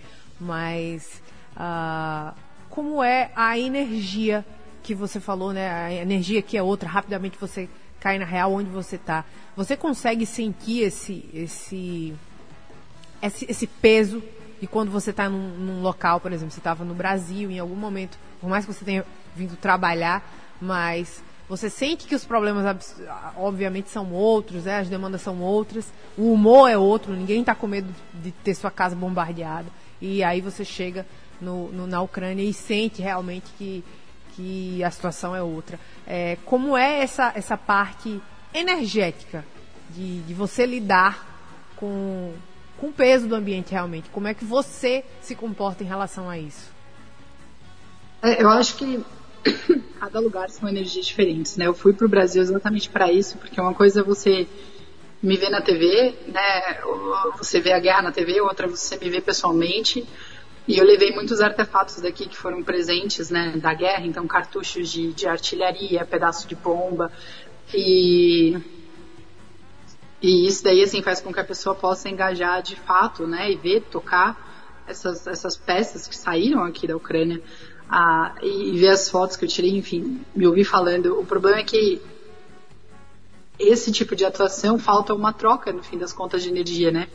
mas 0.41 1.23
ah, 1.59 2.35
como 2.71 3.03
é 3.03 3.33
a 3.35 3.59
energia 3.59 4.47
que 4.83 4.95
você 4.95 5.19
falou, 5.19 5.53
né? 5.53 5.69
A 5.69 5.93
energia 5.93 6.41
que 6.41 6.57
é 6.57 6.63
outra, 6.63 6.89
rapidamente 6.89 7.37
você 7.39 7.69
cai 7.99 8.19
na 8.19 8.25
real 8.25 8.53
onde 8.53 8.71
você 8.71 8.95
está. 8.95 9.25
Você 9.57 9.77
consegue 9.77 10.25
sentir 10.25 10.83
esse, 10.83 11.29
esse, 11.35 12.15
esse, 13.21 13.51
esse 13.51 13.67
peso 13.67 14.23
de 14.61 14.69
quando 14.69 14.91
você 14.91 15.11
está 15.11 15.29
num, 15.29 15.49
num, 15.57 15.83
local, 15.83 16.21
por 16.21 16.33
exemplo, 16.33 16.53
você 16.53 16.61
estava 16.61 16.85
no 16.85 16.95
Brasil, 16.95 17.51
em 17.51 17.59
algum 17.59 17.75
momento, 17.75 18.17
por 18.41 18.49
mais 18.49 18.65
que 18.65 18.73
você 18.73 18.85
tenha 18.85 19.05
vindo 19.35 19.57
trabalhar, 19.57 20.23
mas 20.61 21.23
você 21.49 21.69
sente 21.69 22.07
que 22.07 22.15
os 22.15 22.25
problemas, 22.25 22.95
obviamente, 23.37 23.91
são 23.91 24.13
outros, 24.13 24.65
né? 24.65 24.79
as 24.79 24.89
demandas 24.89 25.23
são 25.23 25.41
outras, 25.41 25.93
o 26.17 26.33
humor 26.33 26.71
é 26.71 26.79
outro, 26.79 27.13
ninguém 27.13 27.41
está 27.41 27.55
com 27.55 27.67
medo 27.67 27.93
de 28.15 28.31
ter 28.31 28.55
sua 28.55 28.71
casa 28.71 28.95
bombardeada. 28.95 29.67
E 30.01 30.23
aí 30.23 30.41
você 30.41 30.65
chega 30.65 31.05
no, 31.41 31.71
no, 31.73 31.87
na 31.87 32.01
Ucrânia 32.01 32.43
e 32.43 32.53
sente 32.53 33.03
realmente 33.03 33.47
que, 33.57 33.85
que 34.35 34.83
a 34.85 34.91
situação 34.91 35.35
é 35.35 35.43
outra. 35.43 35.79
É, 36.07 36.37
como 36.45 36.77
é 36.77 37.03
essa, 37.03 37.33
essa 37.35 37.57
parte 37.57 38.21
energética 38.53 39.45
de, 39.91 40.21
de 40.23 40.35
você 40.35 40.67
lidar 40.67 41.27
com, 41.77 42.35
com 42.77 42.89
o 42.89 42.93
peso 42.93 43.29
do 43.29 43.35
ambiente 43.35 43.73
realmente? 43.73 44.09
Como 44.11 44.29
é 44.29 44.35
que 44.35 44.45
você 44.45 45.05
se 45.21 45.35
comporta 45.35 45.83
em 45.83 45.87
relação 45.87 46.29
a 46.29 46.39
isso? 46.39 46.71
É, 48.23 48.43
eu 48.43 48.49
acho 48.49 48.77
que 48.77 49.05
cada 50.01 50.21
lugar 50.21 50.51
são 50.51 50.69
energias 50.69 51.07
diferentes, 51.07 51.57
né? 51.57 51.67
Eu 51.67 51.75
fui 51.75 51.93
para 51.93 52.07
o 52.07 52.09
Brasil 52.09 52.43
exatamente 52.43 52.89
para 52.89 53.13
isso, 53.13 53.39
porque 53.39 53.61
uma 53.61 53.75
coisa 53.75 54.01
é 54.01 54.03
você 54.03 54.47
me 55.23 55.37
ver 55.37 55.51
na 55.51 55.61
TV, 55.61 56.15
né? 56.27 56.81
Você 57.39 57.61
vê 57.61 57.73
a 57.73 57.81
guerra 57.81 58.03
na 58.03 58.13
TV, 58.13 58.41
outra 58.41 58.67
é 58.67 58.71
você 58.71 58.97
me 58.97 59.11
vê 59.11 59.21
pessoalmente. 59.21 60.07
E 60.69 60.77
eu 60.77 60.85
levei 60.85 61.13
muitos 61.13 61.41
artefatos 61.41 61.99
daqui 62.03 62.29
que 62.29 62.37
foram 62.37 62.63
presentes, 62.63 63.31
né, 63.31 63.57
da 63.57 63.73
guerra, 63.73 64.05
então 64.05 64.27
cartuchos 64.27 64.91
de, 64.91 65.15
de 65.15 65.27
artilharia, 65.27 66.05
pedaço 66.05 66.47
de 66.47 66.55
bomba 66.55 67.11
e 67.75 68.55
e 70.21 70.47
isso 70.47 70.63
daí 70.63 70.83
assim 70.83 71.01
faz 71.01 71.23
com 71.23 71.33
que 71.33 71.41
a 71.41 71.45
pessoa 71.45 71.75
possa 71.75 72.11
engajar 72.11 72.63
de 72.63 72.77
fato, 72.77 73.27
né, 73.27 73.51
e 73.51 73.57
ver, 73.57 73.81
tocar 73.91 74.85
essas 74.87 75.27
essas 75.27 75.57
peças 75.57 76.07
que 76.07 76.15
saíram 76.15 76.63
aqui 76.63 76.87
da 76.87 76.97
Ucrânia 76.97 77.41
a, 77.89 78.35
e, 78.43 78.75
e 78.75 78.79
ver 78.79 78.89
as 78.89 79.09
fotos 79.09 79.39
que 79.39 79.47
eu 79.47 79.49
tirei, 79.49 79.75
enfim, 79.75 80.21
me 80.37 80.47
ouvir 80.47 80.65
falando. 80.65 81.19
O 81.19 81.25
problema 81.25 81.61
é 81.61 81.65
que 81.65 81.99
esse 83.59 83.91
tipo 83.91 84.15
de 84.15 84.27
atuação 84.27 84.79
falta 84.79 85.15
uma 85.15 85.33
troca, 85.33 85.73
no 85.73 85.83
fim 85.83 85.97
das 85.97 86.13
contas, 86.13 86.43
de 86.43 86.51
energia, 86.51 86.91
né? 86.91 87.09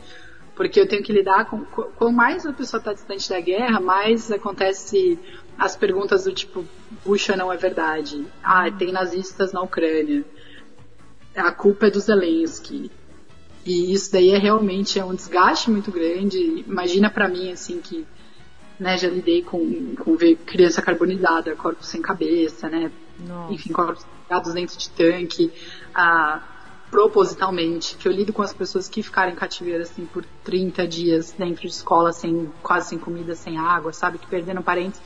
Porque 0.54 0.80
eu 0.80 0.88
tenho 0.88 1.02
que 1.02 1.12
lidar 1.12 1.46
com. 1.46 1.64
Quanto 1.64 2.12
mais 2.12 2.46
a 2.46 2.52
pessoa 2.52 2.78
está 2.78 2.92
distante 2.92 3.28
da 3.28 3.40
guerra, 3.40 3.80
mais 3.80 4.30
acontece 4.30 5.18
as 5.58 5.76
perguntas 5.76 6.24
do 6.24 6.32
tipo: 6.32 6.64
puxa, 7.02 7.36
não 7.36 7.52
é 7.52 7.56
verdade. 7.56 8.24
Ah, 8.42 8.70
tem 8.70 8.92
nazistas 8.92 9.52
na 9.52 9.62
Ucrânia. 9.62 10.24
A 11.34 11.50
culpa 11.50 11.86
é 11.86 11.90
do 11.90 11.98
Zelensky. 11.98 12.90
E 13.66 13.92
isso 13.92 14.12
daí 14.12 14.30
é 14.30 14.38
realmente 14.38 14.98
é 14.98 15.04
um 15.04 15.14
desgaste 15.14 15.70
muito 15.70 15.90
grande. 15.90 16.64
Imagina 16.66 17.10
para 17.10 17.28
mim, 17.28 17.50
assim, 17.50 17.80
que 17.80 18.06
né, 18.78 18.98
já 18.98 19.08
lidei 19.08 19.42
com, 19.42 19.94
com 19.96 20.16
ver 20.16 20.36
criança 20.36 20.82
carbonizada, 20.82 21.54
corpos 21.56 21.88
sem 21.88 22.02
cabeça, 22.02 22.68
né? 22.68 22.92
Nossa. 23.26 23.52
Enfim, 23.52 23.72
corpos 23.72 24.04
ligados 24.22 24.52
dentro 24.52 24.76
de 24.76 24.90
tanque, 24.90 25.52
ah, 25.94 26.42
propositalmente, 26.94 27.96
que 27.96 28.06
eu 28.06 28.12
lido 28.12 28.32
com 28.32 28.40
as 28.40 28.54
pessoas 28.54 28.88
que 28.88 29.02
ficaram 29.02 29.32
em 29.32 29.34
cativeiro 29.34 29.82
assim 29.82 30.06
por 30.06 30.24
30 30.44 30.86
dias 30.86 31.34
dentro 31.36 31.62
de 31.62 31.74
escola, 31.74 32.12
sem, 32.12 32.48
quase 32.62 32.90
sem 32.90 32.98
comida, 33.00 33.34
sem 33.34 33.58
água, 33.58 33.92
sabe? 33.92 34.16
Que 34.16 34.28
perderam 34.28 34.62
parentes. 34.62 35.02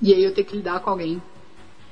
E 0.00 0.14
aí 0.14 0.24
eu 0.24 0.32
tenho 0.32 0.46
que 0.46 0.56
lidar 0.56 0.80
com 0.80 0.88
alguém 0.88 1.20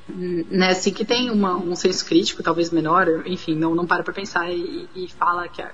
né, 0.09 0.69
assim, 0.69 0.91
que 0.91 1.05
tem 1.05 1.31
uma, 1.31 1.55
um 1.55 1.77
senso 1.77 2.07
crítico, 2.07 2.43
talvez 2.43 2.71
menor, 2.71 3.25
enfim, 3.27 3.55
não, 3.55 3.75
não 3.75 3.87
para 3.87 4.03
pra 4.03 4.15
pensar 4.15 4.51
e, 4.51 4.89
e 4.97 5.07
fala 5.07 5.47
que 5.49 5.61
a, 5.61 5.71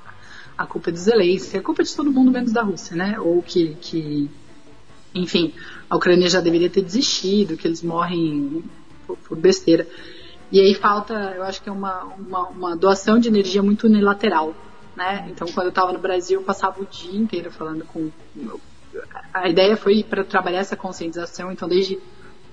a 0.59 0.67
culpa 0.67 0.91
é 0.91 0.93
do 0.93 0.99
Zelensky, 0.99 1.57
a 1.57 1.63
culpa 1.63 1.83
é 1.83 1.85
de 1.85 1.95
todo 1.95 2.11
mundo 2.11 2.33
menos 2.33 2.51
da 2.51 2.63
Rússia, 2.63 2.97
né? 2.97 3.21
Ou 3.21 3.41
que, 3.45 3.77
que 3.81 4.29
enfim, 5.15 5.55
a 5.89 5.95
Ucrânia 5.95 6.29
já 6.29 6.41
deveria 6.41 6.69
ter 6.69 6.83
desistido, 6.83 7.57
que 7.57 7.69
eles 7.69 7.81
morrem 7.81 8.65
por, 9.07 9.17
por 9.19 9.39
besteira. 9.39 9.87
E 10.53 10.61
aí 10.61 10.75
falta, 10.75 11.15
eu 11.35 11.43
acho 11.45 11.63
que 11.63 11.71
é 11.71 11.73
uma, 11.73 12.05
uma, 12.05 12.49
uma 12.49 12.77
doação 12.77 13.19
de 13.19 13.27
energia 13.27 13.63
muito 13.63 13.87
unilateral. 13.87 14.55
Né? 14.95 15.27
Então, 15.31 15.49
quando 15.49 15.69
eu 15.69 15.71
estava 15.71 15.95
no 15.95 15.99
Brasil, 15.99 16.41
eu 16.41 16.45
passava 16.45 16.83
o 16.83 16.85
dia 16.85 17.19
inteiro 17.19 17.51
falando 17.51 17.87
com. 17.87 18.11
A 19.33 19.49
ideia 19.49 19.75
foi 19.79 20.05
para 20.05 20.23
trabalhar 20.23 20.59
essa 20.59 20.77
conscientização, 20.77 21.51
então, 21.51 21.67
desde 21.67 21.99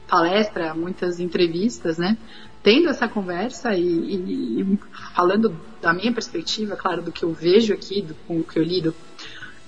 palestra, 0.07 0.73
muitas 0.73 1.19
entrevistas, 1.19 1.97
né? 1.97 2.17
Tendo 2.63 2.87
essa 2.87 3.09
conversa 3.09 3.75
e, 3.75 3.83
e, 3.83 4.61
e 4.61 4.79
falando 5.13 5.53
da 5.81 5.93
minha 5.93 6.13
perspectiva, 6.13 6.77
claro, 6.77 7.01
do 7.01 7.11
que 7.11 7.23
eu 7.23 7.33
vejo 7.33 7.73
aqui, 7.73 8.01
do, 8.01 8.15
com 8.25 8.39
o 8.39 8.43
que 8.45 8.57
eu 8.57 8.63
lido. 8.63 8.95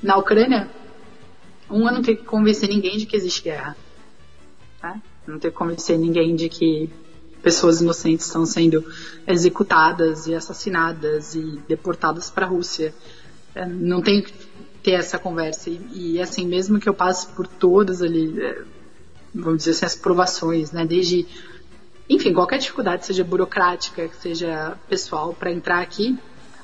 Na 0.02 0.16
Ucrânia, 0.16 0.70
um, 1.70 1.86
eu 1.86 1.94
não 1.94 2.02
que 2.02 2.16
convencer 2.16 2.70
ninguém 2.70 2.98
de 2.98 3.06
que 3.06 3.18
existe 3.18 3.44
guerra. 3.44 3.76
Tá? 4.80 5.02
Não 5.28 5.38
tenho 5.38 5.52
que 5.52 5.58
convencer 5.58 6.00
ninguém 6.00 6.34
de 6.34 6.48
que 6.48 6.90
pessoas 7.42 7.82
inocentes 7.82 8.28
estão 8.28 8.46
sendo 8.46 8.86
executadas 9.28 10.28
e 10.28 10.36
assassinadas 10.36 11.36
e 11.36 11.60
deportadas 11.68 12.30
para 12.30 12.46
a 12.46 12.50
Rússia. 12.50 12.94
É, 13.56 13.66
não 13.66 14.02
tenho 14.02 14.24
que 14.24 14.34
ter 14.84 14.92
essa 14.92 15.18
conversa. 15.20 15.70
E, 15.70 16.16
e, 16.16 16.22
assim, 16.22 16.46
mesmo 16.46 16.80
que 16.80 16.88
eu 16.88 16.94
passe 16.94 17.28
por 17.28 17.48
todas 17.48 18.02
ali, 18.02 18.42
é, 18.42 18.62
vamos 19.34 19.60
dizer 19.60 19.72
assim, 19.72 19.86
as 19.86 19.96
provações, 19.96 20.72
né? 20.72 20.86
Desde, 20.86 21.26
enfim, 22.10 22.34
qualquer 22.34 22.60
dificuldade, 22.60 23.06
seja 23.06 23.24
burocrática, 23.24 24.10
seja 24.20 24.78
pessoal, 24.88 25.34
para 25.34 25.52
entrar 25.52 25.82
aqui, 25.82 26.18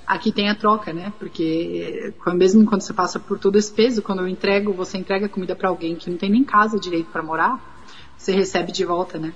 aqui 0.05 0.31
tem 0.31 0.49
a 0.49 0.55
troca, 0.55 0.93
né? 0.93 1.11
Porque 1.19 2.13
mesmo 2.33 2.65
quando 2.65 2.81
você 2.81 2.93
passa 2.93 3.19
por 3.19 3.37
todo 3.37 3.57
esse 3.57 3.71
peso, 3.71 4.01
quando 4.01 4.19
eu 4.19 4.27
entrego, 4.27 4.73
você 4.73 4.97
entrega 4.97 5.27
comida 5.27 5.55
para 5.55 5.69
alguém 5.69 5.95
que 5.95 6.09
não 6.09 6.17
tem 6.17 6.29
nem 6.29 6.43
casa 6.43 6.79
direito 6.79 7.09
para 7.11 7.23
morar, 7.23 7.59
você 8.17 8.31
recebe 8.31 8.71
de 8.71 8.85
volta, 8.85 9.17
né? 9.17 9.33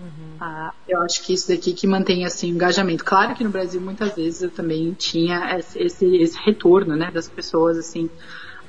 Uhum. 0.00 0.36
Ah, 0.40 0.72
eu 0.88 1.02
acho 1.02 1.24
que 1.24 1.34
isso 1.34 1.48
daqui 1.48 1.74
que 1.74 1.86
mantém 1.86 2.24
assim 2.24 2.50
o 2.50 2.54
engajamento. 2.54 3.04
Claro 3.04 3.34
que 3.34 3.44
no 3.44 3.50
Brasil 3.50 3.80
muitas 3.80 4.14
vezes 4.16 4.42
eu 4.42 4.50
também 4.50 4.92
tinha 4.94 5.58
esse, 5.58 6.04
esse 6.04 6.38
retorno, 6.44 6.96
né, 6.96 7.10
das 7.10 7.28
pessoas 7.28 7.76
assim 7.76 8.08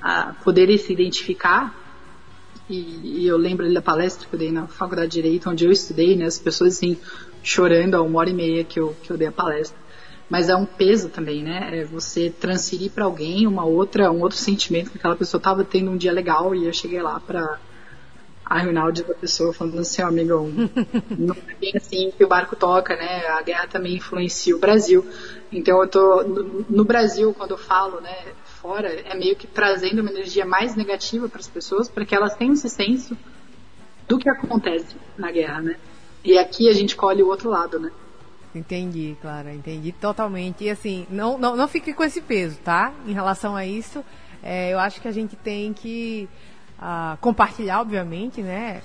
a 0.02 0.34
poderem 0.44 0.78
se 0.78 0.92
identificar. 0.92 1.74
E, 2.70 3.24
e, 3.24 3.28
eu 3.28 3.38
lembro 3.38 3.72
da 3.74 3.82
palestra 3.82 4.28
que 4.28 4.36
eu 4.36 4.40
dei 4.40 4.52
na 4.52 4.68
Faculdade 4.68 5.10
de 5.10 5.22
Direito, 5.22 5.50
onde 5.50 5.66
eu 5.66 5.72
estudei, 5.72 6.16
né, 6.16 6.26
as 6.26 6.38
pessoas 6.38 6.76
assim 6.76 6.98
chorando 7.44 7.96
a 7.96 8.02
uma 8.02 8.20
hora 8.20 8.30
e 8.30 8.34
meia 8.34 8.64
que 8.64 8.80
eu, 8.80 8.96
que 9.02 9.12
eu 9.12 9.18
dei 9.18 9.28
a 9.28 9.32
palestra 9.32 9.78
mas 10.32 10.48
é 10.48 10.56
um 10.56 10.66
peso 10.66 11.10
também, 11.10 11.44
né? 11.44 11.82
É 11.82 11.84
você 11.84 12.30
transferir 12.30 12.90
para 12.92 13.04
alguém 13.04 13.46
uma 13.46 13.66
outra, 13.66 14.10
um 14.10 14.22
outro 14.22 14.38
sentimento 14.38 14.90
que 14.90 14.98
aquela 14.98 15.18
pessoa 15.18 15.40
estava 15.40 15.62
tendo 15.66 15.92
um 15.92 15.98
dia 15.98 16.14
legal 16.14 16.56
e 16.56 16.66
eu 16.66 16.72
cheguei 16.72 17.02
lá 17.02 17.20
para 17.20 17.60
arruinar 18.58 18.88
o 18.88 18.92
dia 18.92 19.06
da 19.06 19.14
pessoa, 19.14 19.54
falando 19.54 19.80
assim, 19.80 20.02
ó, 20.02 20.06
oh, 20.06 20.08
amigo, 20.10 20.34
não 21.18 21.36
é 21.48 21.56
bem 21.56 21.72
assim 21.76 22.12
que 22.12 22.24
o 22.24 22.28
barco 22.28 22.56
toca, 22.56 22.96
né? 22.96 23.26
A 23.28 23.42
guerra 23.42 23.68
também 23.68 23.96
influencia 23.96 24.56
o 24.56 24.60
Brasil. 24.60 25.06
Então 25.52 25.82
eu 25.82 25.88
tô 25.88 26.24
no, 26.24 26.66
no 26.70 26.84
Brasil 26.84 27.34
quando 27.34 27.52
eu 27.52 27.58
falo, 27.58 28.02
né, 28.02 28.16
fora, 28.44 28.90
é 28.90 29.16
meio 29.16 29.36
que 29.36 29.48
trazendo 29.48 30.02
uma 30.02 30.12
energia 30.12 30.46
mais 30.46 30.76
negativa 30.76 31.30
para 31.30 31.40
as 31.40 31.48
pessoas, 31.48 31.90
para 31.90 32.06
que 32.06 32.14
elas 32.14 32.36
tenham 32.36 32.54
esse 32.54 32.70
senso 32.70 33.18
do 34.08 34.18
que 34.18 34.30
acontece 34.30 34.96
na 35.18 35.32
guerra, 35.32 35.62
né? 35.62 35.76
E 36.24 36.38
aqui 36.38 36.68
a 36.68 36.74
gente 36.74 36.96
colhe 36.96 37.24
o 37.24 37.28
outro 37.28 37.50
lado, 37.50 37.80
né? 37.80 37.90
Entendi, 38.54 39.16
Clara, 39.22 39.54
entendi 39.54 39.94
totalmente. 39.94 40.66
E 40.66 40.70
assim, 40.70 41.08
não, 41.10 41.38
não, 41.38 41.56
não 41.56 41.68
fique 41.68 41.94
com 41.94 42.04
esse 42.04 42.20
peso, 42.20 42.58
tá? 42.64 42.94
Em 43.08 43.14
relação 43.14 43.56
a 43.56 43.66
isso, 43.66 44.04
é, 44.44 44.74
eu 44.74 44.80
acho 44.80 45.02
que 45.02 45.08
a 45.08 45.12
gente 45.12 45.38
tem 45.38 45.72
que 45.72 46.28
compartilhar, 47.20 47.82
obviamente, 47.82 48.42
né? 48.42 48.82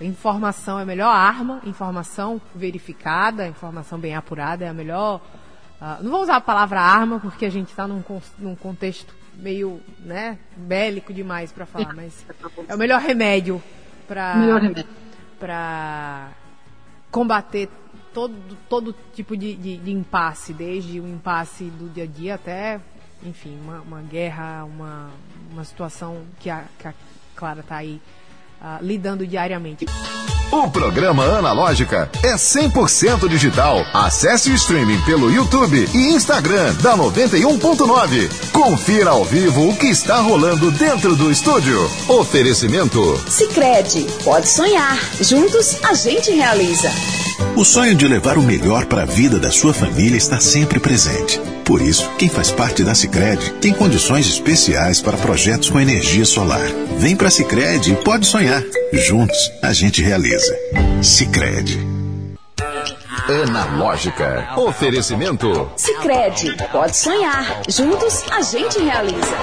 A 0.00 0.04
informação 0.04 0.78
é 0.78 0.82
a 0.82 0.86
melhor 0.86 1.14
arma, 1.14 1.60
informação 1.64 2.40
verificada, 2.54 3.46
informação 3.46 3.98
bem 3.98 4.14
apurada 4.14 4.64
é 4.64 4.68
a 4.68 4.74
melhor. 4.74 5.20
Uh, 5.80 6.02
não 6.02 6.10
vou 6.10 6.22
usar 6.22 6.36
a 6.36 6.40
palavra 6.40 6.80
arma 6.80 7.20
porque 7.20 7.44
a 7.44 7.50
gente 7.50 7.68
está 7.68 7.86
num, 7.86 8.02
num 8.38 8.56
contexto 8.56 9.14
meio 9.34 9.80
né, 10.00 10.38
bélico 10.56 11.12
demais 11.12 11.52
para 11.52 11.66
falar, 11.66 11.94
mas 11.94 12.24
é 12.68 12.74
o 12.74 12.78
melhor 12.78 13.00
remédio 13.00 13.62
para 14.06 16.30
combater 17.10 17.68
todo, 18.12 18.34
todo 18.68 18.94
tipo 19.12 19.36
de, 19.36 19.56
de, 19.56 19.76
de, 19.76 19.90
impasse, 19.90 20.52
desde 20.52 21.00
o 21.00 21.08
impasse 21.08 21.64
do 21.64 21.88
dia 21.88 22.04
a 22.04 22.06
dia 22.06 22.34
até, 22.36 22.80
enfim, 23.24 23.58
uma, 23.60 23.80
uma 23.80 24.02
guerra, 24.02 24.64
uma, 24.64 25.10
uma 25.50 25.64
situação 25.64 26.22
que 26.38 26.48
a, 26.48 26.64
que 26.78 26.88
a 26.88 26.94
Clara 27.34 27.60
está 27.60 27.76
aí 27.76 28.00
uh, 28.60 28.82
lidando 28.82 29.26
diariamente. 29.26 29.86
O 30.52 30.70
programa 30.70 31.24
Analógica 31.24 32.08
é 32.22 32.34
100% 32.34 33.28
digital. 33.28 33.84
Acesse 33.92 34.50
o 34.50 34.54
streaming 34.54 35.00
pelo 35.00 35.28
YouTube 35.28 35.88
e 35.92 36.12
Instagram 36.12 36.72
da 36.74 36.96
91.9. 36.96 38.52
Confira 38.52 39.10
ao 39.10 39.24
vivo 39.24 39.68
o 39.68 39.76
que 39.76 39.86
está 39.86 40.20
rolando 40.20 40.70
dentro 40.70 41.16
do 41.16 41.30
estúdio. 41.30 41.90
Oferecimento. 42.08 43.18
Sicredi, 43.28 44.06
pode 44.22 44.48
sonhar. 44.48 44.96
Juntos 45.20 45.82
a 45.82 45.92
gente 45.92 46.30
realiza. 46.30 46.88
O 47.56 47.64
sonho 47.64 47.96
de 47.96 48.06
levar 48.06 48.38
o 48.38 48.42
melhor 48.42 48.86
para 48.86 49.02
a 49.02 49.06
vida 49.06 49.40
da 49.40 49.50
sua 49.50 49.74
família 49.74 50.16
está 50.16 50.40
sempre 50.40 50.78
presente. 50.78 51.40
Por 51.64 51.80
isso, 51.80 52.08
quem 52.18 52.28
faz 52.28 52.50
parte 52.50 52.84
da 52.84 52.94
Sicredi 52.94 53.52
tem 53.54 53.72
condições 53.72 54.26
especiais 54.26 55.00
para 55.00 55.16
projetos 55.16 55.70
com 55.70 55.80
energia 55.80 56.24
solar. 56.24 56.66
Vem 56.98 57.16
para 57.16 57.28
a 57.28 57.30
Sicredi 57.30 57.92
e 57.92 57.96
pode 57.96 58.26
sonhar. 58.26 58.62
Juntos, 58.92 59.50
a 59.62 59.72
gente 59.72 60.02
realiza. 60.02 60.54
Sicredi 61.02 61.94
Analógica. 63.26 64.52
Oferecimento. 64.54 65.72
Sicredi, 65.76 66.54
pode 66.70 66.94
sonhar. 66.94 67.62
Juntos 67.66 68.22
a 68.30 68.42
gente 68.42 68.78
realiza. 68.80 69.34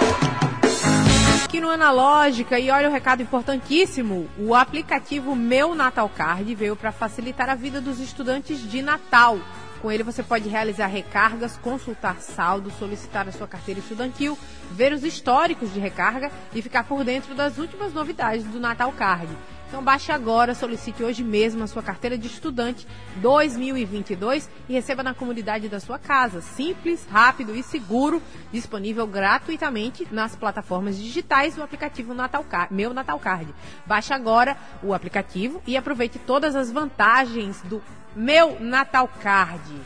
Aqui 1.44 1.60
no 1.60 1.68
Analógica, 1.68 2.60
e 2.60 2.70
olha 2.70 2.90
o 2.90 2.92
recado 2.92 3.24
importantíssimo: 3.24 4.30
o 4.38 4.54
aplicativo 4.54 5.36
Meu 5.36 5.74
Natal 5.74 6.08
Card 6.16 6.54
veio 6.54 6.76
para 6.76 6.92
facilitar 6.92 7.50
a 7.50 7.56
vida 7.56 7.82
dos 7.82 8.00
estudantes 8.00 8.62
de 8.70 8.84
Natal. 8.84 9.40
Com 9.82 9.92
ele 9.92 10.04
você 10.04 10.22
pode 10.22 10.48
realizar 10.48 10.86
recargas, 10.86 11.58
consultar 11.58 12.22
saldo, 12.22 12.70
solicitar 12.72 13.28
a 13.28 13.32
sua 13.32 13.48
carteira 13.48 13.80
estudantil, 13.80 14.38
ver 14.72 14.94
os 14.94 15.04
históricos 15.04 15.74
de 15.74 15.80
recarga 15.80 16.32
e 16.54 16.62
ficar 16.62 16.84
por 16.84 17.04
dentro 17.04 17.34
das 17.34 17.58
últimas 17.58 17.92
novidades 17.92 18.46
do 18.46 18.60
Natal 18.60 18.92
Card. 18.92 19.36
Então 19.72 19.82
baixe 19.82 20.12
agora, 20.12 20.54
solicite 20.54 21.02
hoje 21.02 21.24
mesmo 21.24 21.64
a 21.64 21.68
sua 21.68 21.82
carteira 21.82 22.18
de 22.18 22.28
estudante 22.28 22.86
2022 23.16 24.50
e 24.68 24.74
receba 24.74 25.02
na 25.02 25.14
comunidade 25.14 25.70
da 25.70 25.80
sua 25.80 25.98
casa. 25.98 26.42
Simples, 26.42 27.08
rápido 27.10 27.56
e 27.56 27.64
seguro, 27.64 28.22
disponível 28.52 29.08
gratuitamente 29.08 30.06
nas 30.12 30.36
plataformas 30.36 30.98
digitais 30.98 31.56
do 31.56 31.64
aplicativo 31.64 32.14
Natal 32.14 32.44
Card, 32.44 32.74
Meu 32.74 32.94
Natal 32.94 33.18
Card. 33.18 33.56
Baixe 33.86 34.14
agora 34.14 34.58
o 34.84 34.94
aplicativo 34.94 35.64
e 35.66 35.78
aproveite 35.78 36.20
todas 36.20 36.54
as 36.54 36.70
vantagens 36.70 37.62
do 37.62 37.82
Meu 38.16 38.60
Natal 38.60 39.10
Card. 39.22 39.82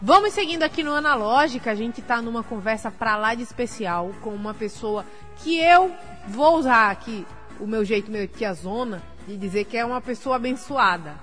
Vamos 0.00 0.32
seguindo 0.32 0.62
aqui 0.62 0.82
no 0.82 0.94
Analógica, 0.94 1.70
a 1.70 1.74
gente 1.74 2.00
está 2.00 2.22
numa 2.22 2.42
conversa 2.42 2.90
para 2.90 3.16
lá 3.16 3.34
de 3.34 3.42
especial 3.42 4.14
com 4.22 4.30
uma 4.30 4.54
pessoa 4.54 5.04
que 5.36 5.60
eu 5.60 5.94
vou 6.26 6.56
usar 6.56 6.90
aqui 6.90 7.26
o 7.60 7.66
meu 7.66 7.84
jeito 7.84 8.10
meio 8.10 8.26
tiazona 8.26 9.02
de 9.28 9.36
dizer 9.36 9.66
que 9.66 9.76
é 9.76 9.84
uma 9.84 10.00
pessoa 10.00 10.36
abençoada. 10.36 11.14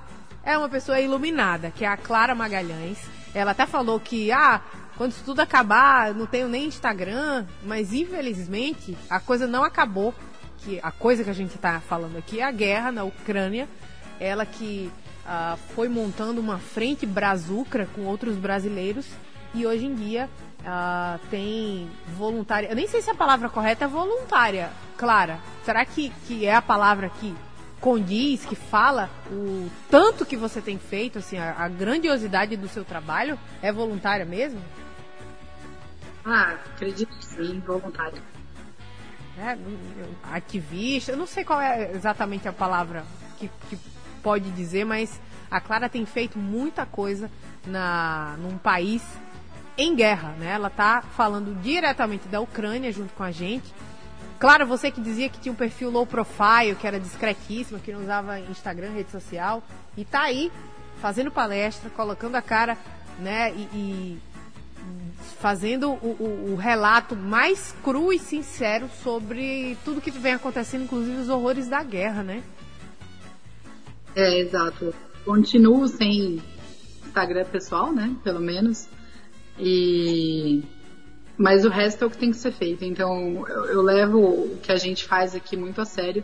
É 0.43 0.55
uma 0.55 0.69
pessoa 0.69 0.99
iluminada, 1.01 1.71
que 1.71 1.83
é 1.83 1.87
a 1.87 1.97
Clara 1.97 2.35
Magalhães. 2.35 2.99
Ela 3.33 3.51
até 3.51 3.65
falou 3.65 3.99
que, 3.99 4.31
ah, 4.31 4.61
quando 4.95 5.13
isso 5.13 5.23
tudo 5.25 5.39
acabar, 5.39 6.13
não 6.13 6.27
tenho 6.27 6.47
nem 6.47 6.65
Instagram, 6.65 7.47
mas 7.63 7.93
infelizmente 7.93 8.95
a 9.09 9.19
coisa 9.19 9.47
não 9.47 9.63
acabou. 9.63 10.13
Que 10.59 10.79
a 10.83 10.91
coisa 10.91 11.23
que 11.23 11.29
a 11.31 11.33
gente 11.33 11.55
está 11.55 11.79
falando 11.79 12.17
aqui 12.17 12.39
é 12.41 12.43
a 12.43 12.51
guerra 12.51 12.91
na 12.91 13.03
Ucrânia. 13.03 13.67
Ela 14.19 14.45
que 14.45 14.91
ah, 15.27 15.57
foi 15.75 15.89
montando 15.89 16.39
uma 16.39 16.57
frente 16.57 17.05
brazucra 17.05 17.85
com 17.93 18.05
outros 18.05 18.37
brasileiros 18.37 19.05
e 19.53 19.67
hoje 19.67 19.85
em 19.85 19.93
dia 19.93 20.29
ah, 20.65 21.19
tem 21.29 21.89
voluntária. 22.15 22.67
Eu 22.69 22.75
nem 22.75 22.87
sei 22.87 23.01
se 23.01 23.09
a 23.09 23.15
palavra 23.15 23.49
correta 23.49 23.85
é 23.85 23.87
voluntária, 23.87 24.71
Clara. 24.97 25.39
Será 25.65 25.85
que, 25.85 26.09
que 26.25 26.45
é 26.45 26.55
a 26.55 26.61
palavra 26.61 27.09
que 27.09 27.35
condiz, 27.81 28.45
que 28.45 28.55
fala 28.55 29.09
o 29.29 29.69
tanto 29.89 30.25
que 30.25 30.37
você 30.37 30.61
tem 30.61 30.79
feito, 30.79 31.19
assim, 31.19 31.37
a, 31.37 31.55
a 31.57 31.67
grandiosidade 31.67 32.55
do 32.55 32.67
seu 32.69 32.85
trabalho? 32.85 33.37
É 33.61 33.71
voluntária 33.71 34.25
mesmo? 34.25 34.61
Ah, 36.25 36.57
acredito 36.73 37.13
sim, 37.21 37.61
voluntária. 37.65 38.21
É, 39.37 39.55
ativista, 40.33 41.11
eu 41.11 41.17
não 41.17 41.27
sei 41.27 41.43
qual 41.43 41.61
é 41.61 41.91
exatamente 41.91 42.47
a 42.47 42.53
palavra 42.53 43.05
que, 43.37 43.49
que 43.69 43.77
pode 44.17 44.51
dizer, 44.51 44.85
mas 44.85 45.19
a 45.49 45.61
Clara 45.61 45.87
tem 45.87 46.05
feito 46.05 46.37
muita 46.37 46.85
coisa 46.85 47.29
na, 47.65 48.35
num 48.39 48.57
país 48.57 49.01
em 49.77 49.95
guerra, 49.95 50.29
né? 50.39 50.53
Ela 50.53 50.69
tá 50.69 51.01
falando 51.01 51.59
diretamente 51.61 52.27
da 52.27 52.41
Ucrânia 52.41 52.91
junto 52.91 53.13
com 53.13 53.23
a 53.23 53.31
gente. 53.31 53.73
Claro, 54.39 54.65
você 54.65 54.91
que 54.91 55.01
dizia 55.01 55.29
que 55.29 55.39
tinha 55.39 55.51
um 55.51 55.55
perfil 55.55 55.89
low 55.89 56.05
profile, 56.05 56.75
que 56.79 56.85
era 56.85 56.99
discretíssima, 56.99 57.79
que 57.79 57.91
não 57.91 58.01
usava 58.01 58.39
Instagram, 58.39 58.91
rede 58.91 59.11
social, 59.11 59.63
e 59.95 60.05
tá 60.05 60.23
aí 60.23 60.51
fazendo 61.01 61.31
palestra, 61.31 61.89
colocando 61.89 62.35
a 62.35 62.41
cara, 62.41 62.77
né, 63.19 63.51
e, 63.51 63.61
e 63.73 64.19
fazendo 65.39 65.91
o, 65.91 66.17
o, 66.19 66.53
o, 66.53 66.55
relato 66.55 67.15
mais 67.15 67.75
cru 67.83 68.13
e 68.13 68.19
sincero 68.19 68.89
sobre 69.03 69.77
tudo 69.83 70.01
que 70.01 70.11
vem 70.11 70.33
acontecendo, 70.33 70.83
inclusive 70.83 71.17
os 71.17 71.29
horrores 71.29 71.67
da 71.67 71.83
guerra, 71.83 72.23
né? 72.23 72.43
É, 74.17 74.39
exato. 74.39 74.95
Continuo 75.23 75.87
sem 75.87 76.41
Instagram 77.05 77.45
pessoal, 77.45 77.93
né? 77.93 78.15
Pelo 78.23 78.39
menos. 78.39 78.89
E 79.59 80.63
mas 81.37 81.63
o 81.63 81.69
resto 81.69 82.03
é 82.03 82.07
o 82.07 82.09
que 82.09 82.17
tem 82.17 82.31
que 82.31 82.37
ser 82.37 82.51
feito. 82.51 82.83
Então 82.83 83.45
eu, 83.47 83.65
eu 83.65 83.81
levo 83.83 84.17
o 84.17 84.57
que 84.57 84.71
a 84.71 84.75
gente 84.75 85.05
faz 85.05 85.35
aqui 85.35 85.55
muito 85.55 85.79
a 85.79 85.85
sério. 85.85 86.23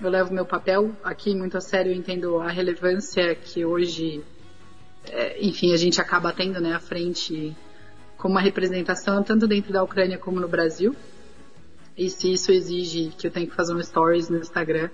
Eu 0.00 0.10
levo 0.10 0.32
meu 0.32 0.46
papel 0.46 0.92
aqui 1.02 1.34
muito 1.34 1.56
a 1.58 1.60
sério. 1.60 1.90
Eu 1.90 1.96
entendo 1.96 2.38
a 2.38 2.46
relevância 2.46 3.34
que 3.34 3.64
hoje, 3.64 4.22
é, 5.10 5.44
enfim, 5.44 5.72
a 5.72 5.76
gente 5.76 6.00
acaba 6.00 6.32
tendo, 6.32 6.60
né, 6.60 6.72
à 6.72 6.78
frente 6.78 7.52
como 8.16 8.34
uma 8.34 8.40
representação 8.40 9.24
tanto 9.24 9.48
dentro 9.48 9.72
da 9.72 9.82
Ucrânia 9.82 10.18
como 10.18 10.38
no 10.38 10.46
Brasil. 10.46 10.94
E 11.98 12.08
se 12.08 12.32
isso 12.32 12.52
exige 12.52 13.12
que 13.18 13.26
eu 13.26 13.30
tenha 13.32 13.46
que 13.48 13.56
fazer 13.56 13.74
um 13.74 13.82
stories 13.82 14.28
no 14.28 14.38
Instagram, 14.38 14.88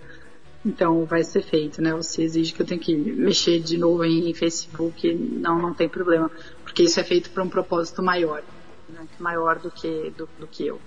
então 0.64 1.04
vai 1.04 1.24
ser 1.24 1.42
feito, 1.42 1.80
né? 1.80 1.90
Se 2.02 2.22
exige 2.22 2.52
que 2.52 2.62
eu 2.62 2.66
tenha 2.66 2.80
que 2.80 2.94
mexer 2.94 3.60
de 3.60 3.78
novo 3.78 4.04
em, 4.04 4.28
em 4.28 4.34
Facebook, 4.34 5.12
não, 5.14 5.58
não 5.58 5.72
tem 5.74 5.88
problema 5.88 6.30
porque 6.62 6.82
isso 6.82 7.00
é 7.00 7.04
feito 7.04 7.30
para 7.30 7.42
um 7.42 7.48
propósito 7.48 8.02
maior, 8.02 8.42
né? 8.88 9.06
maior 9.18 9.58
do 9.58 9.70
que, 9.70 10.12
do, 10.16 10.28
do 10.38 10.46
que 10.46 10.66
eu. 10.66 10.80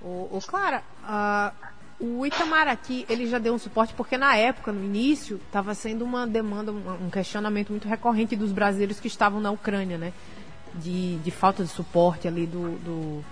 O, 0.00 0.28
o 0.30 0.40
Clara, 0.46 0.82
uh, 1.02 1.52
o 1.98 2.24
Itamaraty, 2.24 3.04
ele 3.08 3.26
já 3.26 3.38
deu 3.38 3.52
um 3.52 3.58
suporte 3.58 3.92
porque 3.94 4.16
na 4.16 4.36
época, 4.36 4.70
no 4.70 4.84
início, 4.84 5.40
estava 5.46 5.74
sendo 5.74 6.04
uma 6.04 6.26
demanda, 6.26 6.70
um 6.70 7.10
questionamento 7.10 7.70
muito 7.70 7.88
recorrente 7.88 8.36
dos 8.36 8.52
brasileiros 8.52 9.00
que 9.00 9.08
estavam 9.08 9.40
na 9.40 9.50
Ucrânia, 9.50 9.98
né? 9.98 10.12
De, 10.74 11.16
de 11.16 11.30
falta 11.30 11.64
de 11.64 11.70
suporte 11.70 12.28
ali 12.28 12.46
do, 12.46 12.78
do 12.78 13.24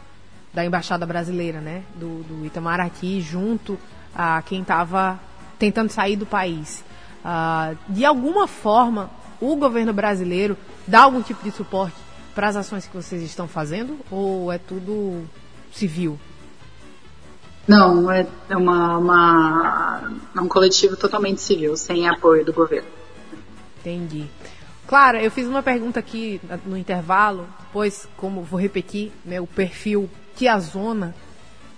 da 0.53 0.65
embaixada 0.65 1.07
brasileira, 1.07 1.61
né? 1.61 1.85
Do, 1.95 2.25
do 2.25 2.47
Itamaraty 2.47 3.21
junto 3.21 3.79
a 4.13 4.43
quem 4.43 4.63
estava 4.63 5.21
tentando 5.59 5.91
sair 5.91 6.17
do 6.17 6.27
país. 6.27 6.85
Uh, 7.25 7.77
de 7.89 8.05
alguma 8.05 8.47
forma, 8.47 9.11
o 9.41 9.57
governo 9.57 9.93
brasileiro 9.93 10.57
dá 10.87 11.03
algum 11.03 11.23
tipo 11.23 11.43
de 11.43 11.51
suporte 11.51 11.97
para 12.35 12.49
as 12.49 12.57
ações 12.57 12.87
que 12.87 12.95
vocês 12.95 13.23
estão 13.23 13.49
fazendo 13.49 13.99
ou 14.11 14.53
é 14.53 14.59
tudo 14.59 15.25
civil? 15.73 16.19
Não, 17.67 18.11
é 18.11 18.27
uma, 18.51 18.97
uma, 18.99 20.03
é 20.37 20.41
um 20.41 20.47
coletivo 20.47 20.97
totalmente 20.97 21.41
civil, 21.41 21.77
sem 21.77 22.09
apoio 22.09 22.45
do 22.45 22.53
governo. 22.53 22.89
Entendi. 23.81 24.27
Clara, 24.87 25.21
eu 25.21 25.31
fiz 25.33 25.49
uma 25.49 25.63
pergunta 25.65 25.99
aqui 25.99 26.41
no 26.65 26.77
intervalo, 26.77 27.49
pois, 27.73 28.09
como 28.17 28.43
vou 28.43 28.61
repetir, 28.61 29.11
né, 29.25 29.41
o 29.41 29.47
perfil 29.47 30.09
Tiazona 30.37 31.13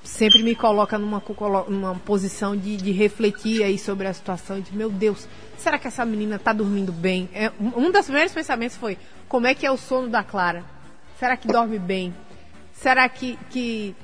sempre 0.08 0.42
me 0.42 0.54
coloca 0.54 0.98
numa, 0.98 1.22
numa 1.68 1.94
posição 1.96 2.56
de, 2.56 2.76
de 2.78 2.90
refletir 2.92 3.62
aí 3.62 3.78
sobre 3.78 4.08
a 4.08 4.12
situação, 4.14 4.58
de 4.58 4.74
meu 4.74 4.90
Deus, 4.90 5.28
será 5.58 5.78
que 5.78 5.86
essa 5.86 6.04
menina 6.04 6.36
está 6.36 6.52
dormindo 6.52 6.90
bem? 6.90 7.28
É, 7.34 7.52
um 7.60 7.92
dos 7.92 8.06
primeiros 8.06 8.32
pensamentos 8.32 8.76
foi, 8.76 8.96
como 9.28 9.46
é 9.46 9.54
que 9.54 9.66
é 9.66 9.70
o 9.70 9.76
sono 9.76 10.08
da 10.08 10.24
Clara? 10.24 10.64
Será 11.18 11.36
que 11.36 11.46
dorme 11.46 11.78
bem? 11.78 12.14
Será 12.72 13.06
que, 13.08 13.38
que 13.50 13.94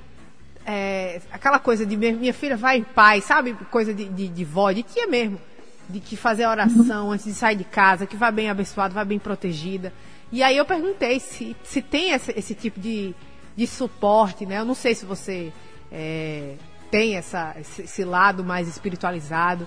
é, 0.67 1.23
aquela 1.33 1.59
coisa 1.59 1.87
de 1.87 1.97
minha 1.97 2.35
filha 2.35 2.57
vai 2.57 2.79
em 2.79 2.85
paz, 2.85 3.25
sabe? 3.25 3.55
Coisa 3.71 3.95
de, 3.95 4.05
de, 4.07 4.29
de 4.29 4.45
vó, 4.45 4.71
de 4.73 4.83
tia 4.83 5.07
mesmo. 5.07 5.41
De 5.89 6.01
que 6.01 6.17
fazer 6.17 6.47
oração 6.47 7.13
antes 7.13 7.25
de 7.25 7.33
sair 7.33 7.57
de 7.57 7.65
casa, 7.65 8.07
que 8.07 8.17
vai 8.17 8.31
bem 8.31 8.51
abençoada, 8.51 8.93
vai 8.93 9.05
bem 9.05 9.19
protegida. 9.19 9.93
E 10.31 10.43
aí 10.43 10.57
eu 10.57 10.65
perguntei 10.65 11.19
se, 11.19 11.57
se 11.65 11.81
tem 11.81 12.13
esse, 12.13 12.33
esse 12.37 12.55
tipo 12.55 12.79
de, 12.79 13.15
de 13.57 13.67
suporte, 13.67 14.45
né? 14.45 14.59
Eu 14.61 14.65
não 14.65 14.75
sei 14.75 14.95
se 14.95 15.07
você 15.07 15.53
é, 15.95 16.57
tem 16.91 17.17
essa, 17.17 17.55
esse, 17.59 18.05
lado 18.05 18.43
mais 18.43 18.67
espiritualizado 18.67 19.67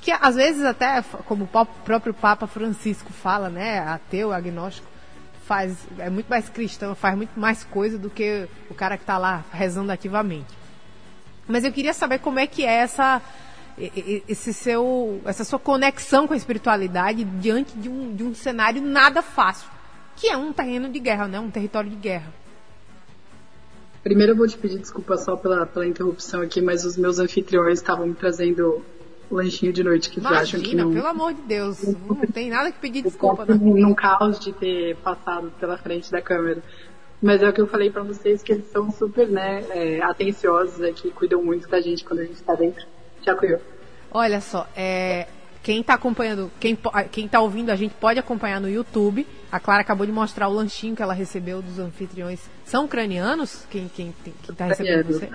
que 0.00 0.10
às 0.10 0.34
vezes 0.34 0.64
até, 0.64 1.02
como 1.26 1.44
o 1.44 1.66
próprio 1.84 2.12
Papa 2.12 2.46
Francisco 2.46 3.12
fala, 3.12 3.48
né, 3.48 3.78
ateu, 3.80 4.32
agnóstico, 4.32 4.86
faz, 5.44 5.76
é 5.98 6.10
muito 6.10 6.28
mais 6.28 6.48
cristão, 6.48 6.94
faz 6.94 7.16
muito 7.16 7.38
mais 7.38 7.64
coisa 7.64 7.98
do 7.98 8.10
que 8.10 8.48
o 8.68 8.74
cara 8.74 8.96
que 8.96 9.02
está 9.02 9.16
lá 9.16 9.44
rezando 9.52 9.92
ativamente. 9.92 10.56
Mas 11.46 11.64
eu 11.64 11.72
queria 11.72 11.94
saber 11.94 12.18
como 12.18 12.38
é 12.38 12.46
que 12.46 12.64
é 12.64 12.74
essa, 12.74 13.22
esse 14.28 14.52
seu, 14.52 15.20
essa 15.24 15.44
sua 15.44 15.58
conexão 15.58 16.26
com 16.26 16.34
a 16.34 16.36
espiritualidade 16.36 17.24
diante 17.24 17.76
de 17.76 17.88
um, 17.88 18.14
de 18.14 18.22
um 18.22 18.34
cenário 18.34 18.82
nada 18.82 19.22
fácil, 19.22 19.68
que 20.16 20.28
é 20.28 20.36
um 20.36 20.52
terreno 20.52 20.88
de 20.88 20.98
guerra, 20.98 21.26
né, 21.26 21.40
um 21.40 21.50
território 21.50 21.90
de 21.90 21.96
guerra. 21.96 22.32
Primeiro 24.02 24.32
eu 24.32 24.36
vou 24.36 24.46
te 24.46 24.56
pedir 24.56 24.78
desculpa 24.78 25.16
só 25.16 25.36
pela, 25.36 25.66
pela 25.66 25.86
interrupção 25.86 26.42
aqui, 26.42 26.60
mas 26.60 26.84
os 26.84 26.96
meus 26.96 27.18
anfitriões 27.18 27.78
estavam 27.78 28.06
me 28.06 28.14
trazendo 28.14 28.82
lanchinho 29.30 29.72
de 29.72 29.82
noite 29.82 30.08
que 30.08 30.20
Imagina, 30.20 30.40
acham 30.40 30.60
que 30.60 30.74
não. 30.74 30.92
pelo 30.92 31.06
amor 31.06 31.34
de 31.34 31.42
Deus, 31.42 31.82
não 31.82 32.16
tem 32.32 32.48
nada 32.48 32.72
que 32.72 32.78
pedir 32.78 33.02
desculpa. 33.02 33.44
Não. 33.44 33.56
Num 33.56 33.94
caos 33.94 34.38
de 34.38 34.52
ter 34.52 34.96
passado 34.96 35.52
pela 35.60 35.76
frente 35.76 36.10
da 36.10 36.22
câmera. 36.22 36.62
Mas 37.20 37.42
é 37.42 37.48
o 37.48 37.52
que 37.52 37.60
eu 37.60 37.66
falei 37.66 37.90
para 37.90 38.04
vocês, 38.04 38.42
que 38.42 38.52
eles 38.52 38.70
são 38.70 38.90
super, 38.92 39.28
né, 39.28 39.64
é, 39.70 40.00
atenciosos 40.02 40.80
aqui, 40.82 41.10
cuidam 41.10 41.42
muito 41.42 41.68
da 41.68 41.80
gente 41.80 42.04
quando 42.04 42.20
a 42.20 42.24
gente 42.24 42.40
tá 42.42 42.54
dentro. 42.54 42.86
Já 43.26 43.34
cuidou. 43.34 43.60
Olha 44.12 44.40
só, 44.40 44.66
é, 44.76 45.26
quem 45.62 45.80
está 45.80 45.94
acompanhando, 45.94 46.50
quem, 46.60 46.78
quem 47.10 47.28
tá 47.28 47.40
ouvindo 47.40 47.70
a 47.70 47.76
gente 47.76 47.94
pode 47.94 48.18
acompanhar 48.18 48.60
no 48.60 48.68
YouTube. 48.68 49.26
A 49.50 49.58
Clara 49.58 49.80
acabou 49.80 50.06
de 50.06 50.12
mostrar 50.12 50.48
o 50.48 50.52
lanchinho 50.52 50.94
que 50.94 51.02
ela 51.02 51.14
recebeu 51.14 51.60
dos 51.60 51.78
anfitriões. 51.78 52.40
São 52.64 52.84
ucranianos? 52.84 53.66
Quem, 53.70 53.88
quem, 53.88 54.14
quem 54.24 54.54
tá 54.54 54.66
recebendo 54.66 55.06
você? 55.06 55.28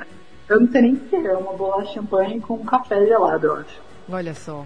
Eu 0.50 0.60
não 0.60 0.72
sei 0.72 0.82
nem 0.82 0.94
o 0.94 1.00
que 1.00 1.16
é, 1.16 1.38
uma 1.38 1.54
bolacha 1.54 1.94
champanhe 1.94 2.40
com 2.40 2.64
café 2.66 3.06
gelado, 3.06 3.48
eu 3.48 3.56
acho. 3.56 3.82
Olha 4.10 4.34
só. 4.34 4.66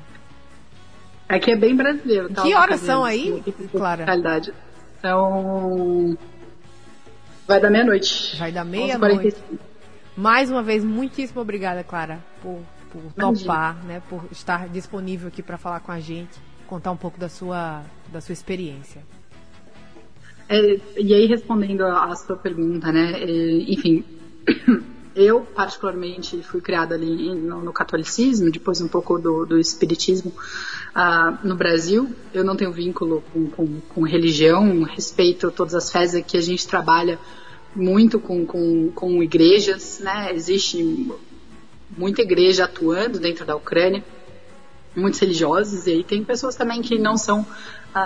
Aqui 1.30 1.52
é 1.52 1.56
bem 1.56 1.76
brasileiro. 1.76 2.34
Tá? 2.34 2.42
Que 2.42 2.56
horas 2.56 2.80
são 2.80 3.04
aí, 3.04 3.44
Clara? 3.72 4.06
Realidade. 4.06 4.54
Então. 4.98 6.18
Vai 7.48 7.60
dar 7.60 7.70
meia-noite. 7.70 8.38
Vai 8.38 8.52
dar 8.52 8.64
meia-noite. 8.64 9.38
Mais 10.16 10.50
uma 10.50 10.64
vez, 10.64 10.84
muitíssimo 10.84 11.42
obrigada, 11.42 11.84
Clara, 11.84 12.20
por, 12.42 12.60
por 12.92 13.02
topar, 13.14 13.84
né, 13.86 14.02
por 14.10 14.26
estar 14.32 14.68
disponível 14.70 15.28
aqui 15.28 15.42
para 15.42 15.58
falar 15.58 15.80
com 15.80 15.92
a 15.92 16.00
gente, 16.00 16.40
contar 16.68 16.92
um 16.92 16.98
pouco 16.98 17.20
da 17.20 17.30
sua, 17.30 17.84
da 18.12 18.22
sua 18.22 18.34
experiência. 18.34 19.02
É, 20.50 20.80
e 20.98 21.14
aí, 21.14 21.26
respondendo 21.26 21.82
a 21.82 22.16
sua 22.16 22.38
pergunta, 22.38 22.92
né, 22.92 23.22
é, 23.22 23.72
enfim, 23.72 24.04
eu, 25.18 25.42
particularmente, 25.42 26.42
fui 26.44 26.62
criada 26.62 26.96
ali 26.96 27.34
no, 27.34 27.62
no, 27.64 27.74
catolicismo, 27.74 28.52
depois 28.52 28.80
um 28.80 28.88
pouco 28.88 29.18
do, 29.18 29.46
do 29.46 29.58
espiritismo 29.58 30.32
uh, 30.96 31.48
no 31.48 31.56
Brasil. 31.56 32.10
Eu 32.34 32.44
não 32.44 32.56
tenho 32.56 32.72
vínculo 32.72 33.24
com, 33.34 33.48
com, 33.48 33.82
com, 33.90 34.02
religião, 34.04 34.84
respeito 34.84 35.52
todas 35.52 35.74
as 35.74 35.92
fés 35.92 36.14
que 36.26 36.38
a 36.38 36.42
gente 36.42 36.68
trabalha 36.68 37.20
muito 37.76 38.20
com, 38.20 38.46
com, 38.46 38.92
com 38.92 39.24
igrejas, 39.24 40.00
né? 40.00 40.34
Existe 40.34 41.12
muita 41.98 42.22
igreja 42.22 42.66
atuando 42.66 43.20
dentro 43.20 43.46
da 43.46 43.56
Ucrânia, 43.56 44.04
muitos 44.96 45.20
religiosos, 45.20 45.88
e 45.88 45.92
aí 45.92 46.04
tem 46.04 46.24
pessoas 46.24 46.56
também 46.56 46.82
que 46.82 46.98
não 46.98 47.18
são 47.18 47.46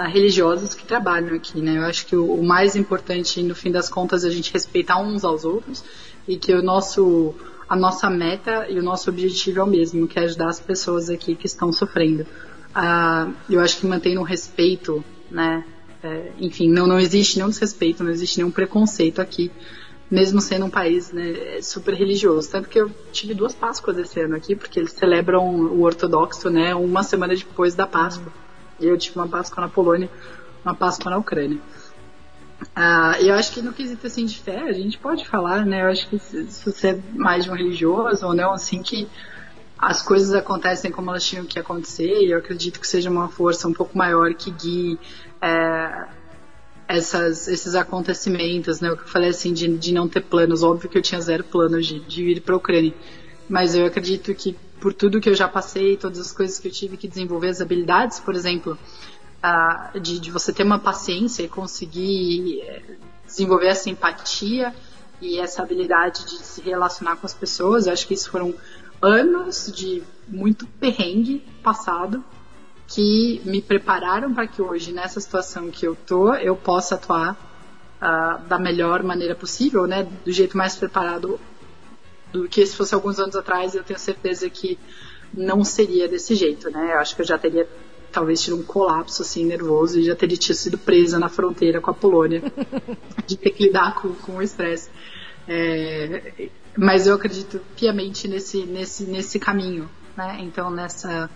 religiosos 0.10 0.74
que 0.74 0.86
trabalham 0.86 1.36
aqui, 1.36 1.62
né? 1.62 1.78
Eu 1.78 1.84
acho 1.84 2.06
que 2.06 2.16
o, 2.16 2.34
o 2.34 2.44
mais 2.44 2.76
importante, 2.76 3.44
no 3.44 3.54
fim 3.54 3.72
das 3.72 3.90
contas, 3.90 4.24
é 4.24 4.28
a 4.28 4.32
gente 4.32 4.54
respeitar 4.54 4.98
uns 4.98 5.24
aos 5.24 5.44
outros 5.44 5.84
e 6.28 6.38
que 6.38 6.54
o 6.54 6.62
nosso 6.62 7.36
a 7.68 7.76
nossa 7.76 8.10
meta 8.10 8.68
e 8.70 8.78
o 8.78 8.84
nosso 8.84 9.10
objetivo 9.10 9.60
é 9.60 9.64
o 9.64 9.68
mesmo, 9.68 10.06
que 10.06 10.20
é 10.20 10.24
ajudar 10.24 10.50
as 10.50 10.60
pessoas 10.60 11.10
aqui 11.10 11.36
que 11.36 11.46
estão 11.46 11.72
sofrendo. 11.72 12.24
Uh, 12.76 13.34
eu 13.50 13.62
acho 13.62 13.78
que 13.78 13.86
mantendo 13.86 14.20
o 14.20 14.24
respeito, 14.24 15.04
né? 15.30 15.64
É, 16.04 16.32
enfim, 16.40 16.70
não, 16.70 16.88
não 16.88 17.00
existe 17.00 17.38
nenhum 17.38 17.50
desrespeito, 17.50 18.04
não 18.04 18.12
existe 18.12 18.38
nenhum 18.40 18.52
preconceito 18.52 19.22
aqui, 19.22 19.52
mesmo 20.12 20.42
sendo 20.42 20.66
um 20.66 20.70
país 20.70 21.14
né, 21.14 21.62
super 21.62 21.94
religioso. 21.94 22.52
Tanto 22.52 22.68
que 22.68 22.80
eu 22.80 22.92
tive 23.14 23.34
duas 23.34 23.56
Páscoas 23.56 23.98
esse 23.98 24.20
ano 24.20 24.36
aqui, 24.36 24.58
porque 24.58 24.78
eles 24.78 24.92
celebram 24.92 25.48
o 25.48 25.84
ortodoxo, 25.84 26.50
né? 26.50 26.76
Uma 26.76 27.02
semana 27.02 27.34
depois 27.34 27.74
da 27.74 27.88
Páscoa. 27.88 28.32
E 28.78 28.86
eu 28.86 28.98
tive 28.98 29.18
uma 29.18 29.28
Páscoa 29.28 29.62
na 29.62 29.70
Polônia, 29.70 30.10
uma 30.66 30.76
Páscoa 30.76 31.10
na 31.10 31.18
Ucrânia. 31.18 31.60
Ah, 32.76 33.16
eu 33.22 33.34
acho 33.36 33.54
que 33.54 33.62
no 33.62 33.72
quesito 33.72 34.06
assim 34.06 34.26
de 34.26 34.38
fé, 34.38 34.60
a 34.60 34.74
gente 34.74 34.98
pode 34.98 35.26
falar, 35.26 35.66
né? 35.66 35.82
Eu 35.82 35.88
acho 35.88 36.08
que 36.10 36.20
se, 36.20 36.46
se 36.52 36.66
você 36.66 36.90
é 36.90 37.00
mais 37.14 37.46
de 37.46 37.50
um 37.50 37.56
religioso 37.56 38.26
ou 38.26 38.36
não, 38.36 38.52
assim, 38.52 38.84
que 38.84 39.08
as 39.78 40.02
coisas 40.02 40.34
acontecem 40.34 40.92
como 40.92 41.10
elas 41.10 41.24
tinham 41.24 41.46
que 41.46 41.58
acontecer, 41.58 42.22
e 42.22 42.32
eu 42.32 42.38
acredito 42.38 42.80
que 42.80 42.88
seja 42.88 43.10
uma 43.10 43.30
força 43.30 43.68
um 43.68 43.74
pouco 43.74 43.98
maior 43.98 44.34
que 44.34 44.52
guie 44.52 45.00
é, 45.42 46.06
essas, 46.96 47.48
esses 47.48 47.76
acontecimentos, 47.76 48.80
né? 48.80 48.92
O 48.92 48.98
que 48.98 49.04
eu 49.04 49.08
falei 49.08 49.30
assim, 49.30 49.54
de, 49.54 49.68
de 49.78 49.94
não 49.94 50.08
ter 50.08 50.22
planos. 50.22 50.64
Óbvio 50.64 50.90
que 50.90 50.98
eu 50.98 51.02
tinha 51.02 51.22
zero 51.22 51.44
planos 51.44 51.86
de, 51.86 52.00
de 52.02 52.24
ir 52.24 52.42
para 52.42 52.54
a 52.54 52.58
Ucrânia, 52.58 52.94
mas 53.50 53.76
eu 53.76 53.86
acredito 53.86 54.34
que 54.34 54.56
por 54.80 54.94
tudo 54.94 55.22
que 55.22 55.30
eu 55.30 55.36
já 55.36 55.48
passei, 55.48 55.96
todas 55.96 56.20
as 56.20 56.32
coisas 56.32 56.60
que 56.60 56.68
eu 56.68 56.72
tive 56.72 56.98
que 56.98 57.08
desenvolver, 57.08 57.50
as 57.50 57.62
habilidades, 57.62 58.20
por 58.20 58.34
exemplo, 58.34 58.78
uh, 59.44 60.00
de, 60.00 60.20
de, 60.20 60.32
você 60.32 60.52
ter 60.52 60.64
uma 60.64 60.80
paciência 60.80 61.44
e 61.44 61.48
conseguir 61.48 62.62
eh, 62.62 62.82
desenvolver 63.26 63.68
essa 63.68 63.92
empatia 63.92 64.74
e 65.22 65.38
essa 65.38 65.62
habilidade 65.62 66.26
de 66.26 66.38
se 66.44 66.62
relacionar 66.62 67.18
com 67.18 67.28
as 67.28 67.34
pessoas. 67.34 67.86
Eu 67.86 67.94
acho 67.94 68.08
que 68.08 68.16
isso 68.16 68.32
foram 68.32 68.56
anos 69.00 69.72
de 69.72 70.02
muito 70.28 70.66
perrengue 70.66 71.46
passado 71.62 72.24
que 72.94 73.42
me 73.46 73.62
prepararam 73.62 74.34
para 74.34 74.48
que 74.48 74.62
hoje, 74.62 74.92
nessa 74.92 75.20
situação 75.20 75.72
que 75.72 75.88
eu 75.88 75.96
tô, 75.96 76.34
eu 76.34 76.56
possa 76.56 76.96
atuar 76.96 77.34
uh, 78.02 78.48
da 78.48 78.60
melhor 78.60 79.02
maneira 79.02 79.34
possível, 79.34 79.88
né? 79.88 80.08
Do 80.26 80.32
jeito 80.32 80.58
mais 80.58 80.76
preparado 80.76 81.40
do 82.34 82.50
que 82.50 82.66
se 82.66 82.76
fosse 82.76 82.94
alguns 82.94 83.18
anos 83.18 83.36
atrás. 83.36 83.76
Eu 83.76 83.84
tenho 83.84 84.00
certeza 84.00 84.50
que 84.50 84.78
não 85.34 85.64
seria 85.64 86.08
desse 86.08 86.36
jeito, 86.36 86.70
né? 86.70 86.94
Eu 86.94 87.00
acho 87.00 87.16
que 87.16 87.22
eu 87.22 87.26
já 87.26 87.38
teria 87.38 87.68
talvez 88.12 88.42
tido 88.42 88.58
um 88.58 88.64
colapso 88.64 89.22
assim 89.22 89.46
nervoso 89.46 89.98
e 89.98 90.04
já 90.04 90.16
teria 90.16 90.38
sido 90.38 90.78
presa 90.78 91.18
na 91.18 91.30
fronteira 91.30 91.80
com 91.80 91.92
a 91.92 91.94
Polônia 91.94 92.44
de 93.26 93.38
ter 93.38 93.52
que 93.52 93.64
lidar 93.64 93.96
com, 93.96 94.14
com 94.16 94.34
o 94.34 94.42
estresse. 94.42 94.90
É, 95.48 96.50
mas 96.78 97.08
eu 97.08 97.16
acredito 97.16 97.62
piamente 97.78 98.28
nesse 98.28 98.66
nesse 98.66 99.06
nesse 99.06 99.40
caminho, 99.40 99.90
né? 100.18 100.40
Então 100.42 100.70
nessa 100.70 101.30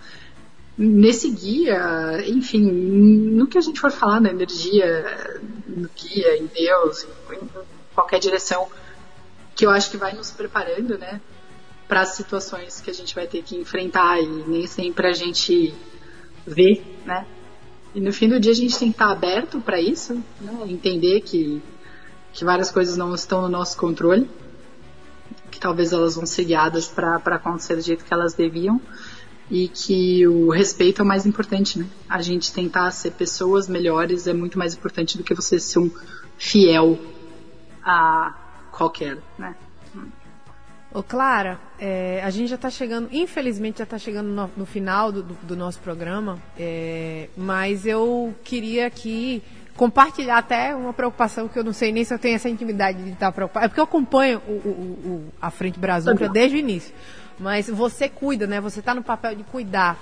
nesse 0.76 1.30
guia, 1.30 2.22
enfim, 2.26 2.62
no 2.62 3.46
que 3.46 3.56
a 3.56 3.60
gente 3.60 3.80
for 3.80 3.90
falar 3.90 4.20
na 4.20 4.30
energia, 4.30 5.40
no 5.66 5.88
guia, 5.88 6.36
em 6.36 6.46
Deus, 6.46 7.06
em 7.32 7.48
qualquer 7.94 8.18
direção, 8.18 8.68
que 9.54 9.64
eu 9.64 9.70
acho 9.70 9.90
que 9.90 9.96
vai 9.96 10.12
nos 10.12 10.30
preparando, 10.30 10.98
né, 10.98 11.20
para 11.88 12.02
as 12.02 12.10
situações 12.10 12.80
que 12.80 12.90
a 12.90 12.94
gente 12.94 13.14
vai 13.14 13.26
ter 13.26 13.42
que 13.42 13.56
enfrentar 13.56 14.20
e 14.20 14.26
nem 14.26 14.66
sempre 14.66 15.06
a 15.06 15.12
gente 15.12 15.72
ver, 16.46 16.84
né? 17.06 17.26
E 17.94 18.00
no 18.00 18.12
fim 18.12 18.28
do 18.28 18.38
dia 18.38 18.52
a 18.52 18.54
gente 18.54 18.78
tem 18.78 18.88
que 18.88 18.94
estar 18.94 19.10
aberto 19.10 19.58
para 19.60 19.80
isso, 19.80 20.14
né? 20.40 20.52
entender 20.66 21.22
que, 21.22 21.62
que 22.32 22.44
várias 22.44 22.70
coisas 22.70 22.96
não 22.96 23.14
estão 23.14 23.40
no 23.40 23.48
nosso 23.48 23.78
controle, 23.78 24.28
que 25.50 25.58
talvez 25.58 25.92
elas 25.92 26.16
vão 26.16 26.26
ser 26.26 26.44
guiadas 26.44 26.88
para 26.88 27.16
acontecer 27.16 27.76
do 27.76 27.80
jeito 27.80 28.04
que 28.04 28.12
elas 28.12 28.34
deviam 28.34 28.78
e 29.50 29.68
que 29.68 30.26
o 30.26 30.50
respeito 30.50 31.00
é 31.00 31.04
o 31.04 31.06
mais 31.06 31.24
importante, 31.24 31.78
né? 31.78 31.86
A 32.08 32.20
gente 32.20 32.52
tentar 32.52 32.90
ser 32.90 33.12
pessoas 33.12 33.68
melhores 33.68 34.26
é 34.26 34.32
muito 34.32 34.58
mais 34.58 34.74
importante 34.74 35.16
do 35.16 35.22
que 35.22 35.34
você 35.34 35.58
ser 35.58 35.78
um 35.78 35.90
fiel 36.36 36.98
a 37.82 38.34
qualquer, 38.72 39.18
né? 39.38 39.54
Ô 40.92 41.02
Clara, 41.02 41.60
é, 41.78 42.22
a 42.24 42.30
gente 42.30 42.48
já 42.48 42.54
está 42.54 42.70
chegando, 42.70 43.08
infelizmente 43.12 43.78
já 43.78 43.84
está 43.84 43.98
chegando 43.98 44.28
no, 44.28 44.50
no, 44.56 44.66
final 44.66 45.12
do, 45.12 45.22
do, 45.22 45.34
do 45.42 45.56
nosso 45.56 45.78
programa, 45.80 46.38
é, 46.58 47.28
mas 47.36 47.84
eu 47.84 48.34
queria 48.42 48.86
aqui 48.86 49.42
compartilhar 49.76 50.38
até 50.38 50.74
uma 50.74 50.94
preocupação 50.94 51.48
que 51.48 51.58
eu 51.58 51.62
não 51.62 51.72
sei 51.74 51.92
nem 51.92 52.02
se 52.02 52.14
eu 52.14 52.18
tenho 52.18 52.36
essa 52.36 52.48
intimidade 52.48 53.02
de 53.02 53.10
estar 53.10 53.30
preocupada, 53.30 53.66
é 53.66 53.68
porque 53.68 53.80
eu 53.80 53.84
acompanho 53.84 54.40
o, 54.48 54.52
o, 54.52 54.70
o, 54.70 55.32
a 55.40 55.50
Frente 55.50 55.78
Brasil 55.78 56.14
desde 56.32 56.56
o 56.56 56.58
início, 56.58 56.94
mas 57.38 57.68
você 57.68 58.08
cuida, 58.08 58.46
né? 58.46 58.60
Você 58.60 58.80
está 58.80 58.94
no 58.94 59.02
papel 59.02 59.34
de 59.34 59.44
cuidar. 59.44 59.98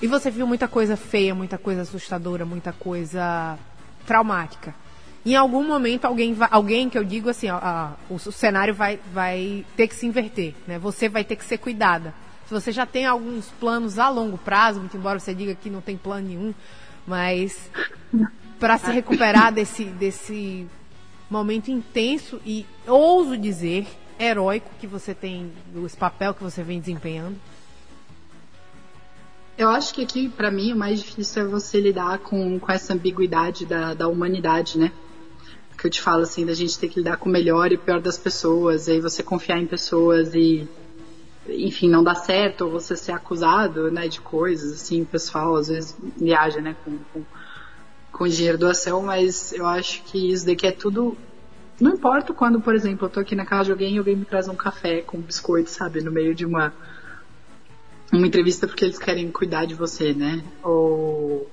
E 0.00 0.06
você 0.06 0.30
viu 0.30 0.46
muita 0.46 0.66
coisa 0.66 0.96
feia, 0.96 1.34
muita 1.34 1.58
coisa 1.58 1.82
assustadora, 1.82 2.44
muita 2.44 2.72
coisa 2.72 3.58
traumática 4.06 4.74
em 5.24 5.34
algum 5.34 5.66
momento 5.66 6.06
alguém 6.06 6.32
vai, 6.32 6.48
alguém 6.50 6.88
que 6.88 6.96
eu 6.96 7.04
digo 7.04 7.28
assim, 7.28 7.48
a, 7.48 7.92
o, 8.08 8.14
o, 8.14 8.18
cenário 8.32 8.74
vai, 8.74 8.98
vai 9.12 9.64
ter 9.76 9.86
que 9.86 9.94
se 9.94 10.06
inverter, 10.06 10.54
né? 10.66 10.78
Você 10.78 11.08
vai 11.08 11.24
ter 11.24 11.36
que 11.36 11.44
ser 11.44 11.58
cuidada. 11.58 12.14
Se 12.46 12.54
você 12.54 12.72
já 12.72 12.86
tem 12.86 13.04
alguns 13.04 13.46
planos 13.60 13.98
a 13.98 14.08
longo 14.08 14.38
prazo, 14.38 14.80
muito 14.80 14.96
embora 14.96 15.18
você 15.18 15.34
diga 15.34 15.54
que 15.54 15.70
não 15.70 15.80
tem 15.80 15.96
plano 15.96 16.28
nenhum, 16.28 16.54
mas 17.06 17.70
para 18.58 18.78
se 18.78 18.90
recuperar 18.90 19.52
desse, 19.52 19.84
desse 19.84 20.66
momento 21.30 21.70
intenso 21.70 22.40
e 22.44 22.66
ouso 22.86 23.36
dizer 23.36 23.86
heróico 24.20 24.70
que 24.78 24.86
você 24.86 25.14
tem, 25.14 25.50
esse 25.84 25.96
papel 25.96 26.34
que 26.34 26.42
você 26.42 26.62
vem 26.62 26.78
desempenhando. 26.78 27.36
Eu 29.56 29.68
acho 29.68 29.92
que 29.94 30.02
aqui, 30.02 30.28
para 30.28 30.50
mim, 30.50 30.72
o 30.72 30.76
mais 30.76 31.02
difícil 31.02 31.42
é 31.42 31.46
você 31.46 31.80
lidar 31.80 32.18
com, 32.18 32.58
com 32.58 32.72
essa 32.72 32.94
ambiguidade 32.94 33.66
da, 33.66 33.94
da 33.94 34.08
humanidade, 34.08 34.78
né? 34.78 34.92
que 35.80 35.86
eu 35.86 35.90
te 35.90 36.02
falo 36.02 36.22
assim, 36.22 36.44
da 36.44 36.52
gente 36.52 36.78
ter 36.78 36.88
que 36.88 36.98
lidar 36.98 37.16
com 37.16 37.28
o 37.28 37.32
melhor 37.32 37.72
e 37.72 37.76
o 37.76 37.78
pior 37.78 38.00
das 38.00 38.18
pessoas, 38.18 38.86
e 38.86 38.92
aí 38.92 39.00
você 39.00 39.22
confiar 39.22 39.58
em 39.58 39.66
pessoas 39.66 40.34
e 40.34 40.68
enfim, 41.48 41.88
não 41.88 42.04
dá 42.04 42.14
certo, 42.14 42.66
ou 42.66 42.70
você 42.70 42.94
ser 42.94 43.12
acusado, 43.12 43.90
né, 43.90 44.06
de 44.06 44.20
coisas, 44.20 44.72
assim, 44.74 45.02
o 45.02 45.06
pessoal 45.06 45.56
às 45.56 45.68
vezes 45.68 45.96
viaja, 46.16 46.60
né, 46.60 46.76
com, 46.84 46.98
com, 47.12 47.24
com 48.12 48.28
dinheiro 48.28 48.58
doação, 48.58 49.02
mas 49.02 49.52
eu 49.52 49.66
acho 49.66 50.02
que 50.04 50.30
isso 50.30 50.44
daqui 50.44 50.66
é 50.66 50.70
tudo, 50.70 51.16
não 51.80 51.92
importa 51.92 52.34
quando, 52.34 52.60
por 52.60 52.74
exemplo, 52.74 53.06
eu 53.06 53.10
tô 53.10 53.20
aqui 53.20 53.34
na 53.34 53.46
casa 53.46 53.64
de 53.64 53.72
alguém 53.72 53.94
e 53.94 53.98
alguém 53.98 54.16
me 54.16 54.24
traz 54.24 54.48
um 54.48 54.54
café 54.54 55.00
com 55.00 55.16
um 55.16 55.22
biscoito, 55.22 55.70
sabe, 55.70 56.02
no 56.02 56.12
meio 56.12 56.34
de 56.34 56.44
uma, 56.44 56.72
uma 58.12 58.26
entrevista 58.26 58.66
porque 58.66 58.84
eles 58.84 58.98
querem 58.98 59.30
cuidar 59.30 59.64
de 59.64 59.74
você, 59.74 60.12
né, 60.12 60.44
ou 60.62 61.50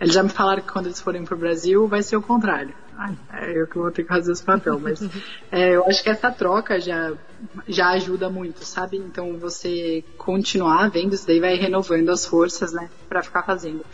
Eles 0.00 0.14
já 0.14 0.22
me 0.22 0.28
falaram 0.28 0.62
que 0.62 0.72
quando 0.72 0.86
eles 0.86 1.00
forem 1.00 1.24
para 1.24 1.34
o 1.34 1.38
Brasil 1.38 1.86
vai 1.86 2.02
ser 2.02 2.16
o 2.16 2.22
contrário. 2.22 2.74
Ai, 2.98 3.14
é 3.32 3.60
eu 3.60 3.66
que 3.66 3.76
vou 3.76 3.90
ter 3.90 4.04
que 4.04 4.08
fazer 4.08 4.32
esse 4.32 4.42
papel, 4.42 4.78
mas 4.78 5.00
é, 5.52 5.76
eu 5.76 5.84
acho 5.86 6.02
que 6.02 6.08
essa 6.08 6.30
troca 6.30 6.80
já, 6.80 7.12
já 7.68 7.90
ajuda 7.90 8.30
muito, 8.30 8.64
sabe? 8.64 8.96
Então 8.96 9.36
você 9.38 10.02
continuar 10.16 10.88
vendo 10.90 11.14
isso 11.14 11.26
daí 11.26 11.40
vai 11.40 11.56
renovando 11.56 12.08
as 12.08 12.24
forças, 12.24 12.72
né, 12.72 12.88
para 13.08 13.22
ficar 13.22 13.42
fazendo. 13.42 13.84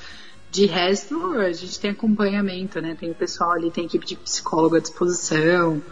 De 0.53 0.67
resto, 0.67 1.39
a 1.39 1.51
gente 1.51 1.81
tem 1.81 1.93
acompanhamento, 1.93 2.79
né? 2.79 2.95
Tem 2.95 3.11
o 3.11 3.15
pessoal 3.15 3.53
ali, 3.53 3.71
tem 3.71 3.87
equipe 3.87 4.05
de 4.05 4.17
psicólogo 4.17 4.77
à 4.77 4.81
disposição, 4.81 5.83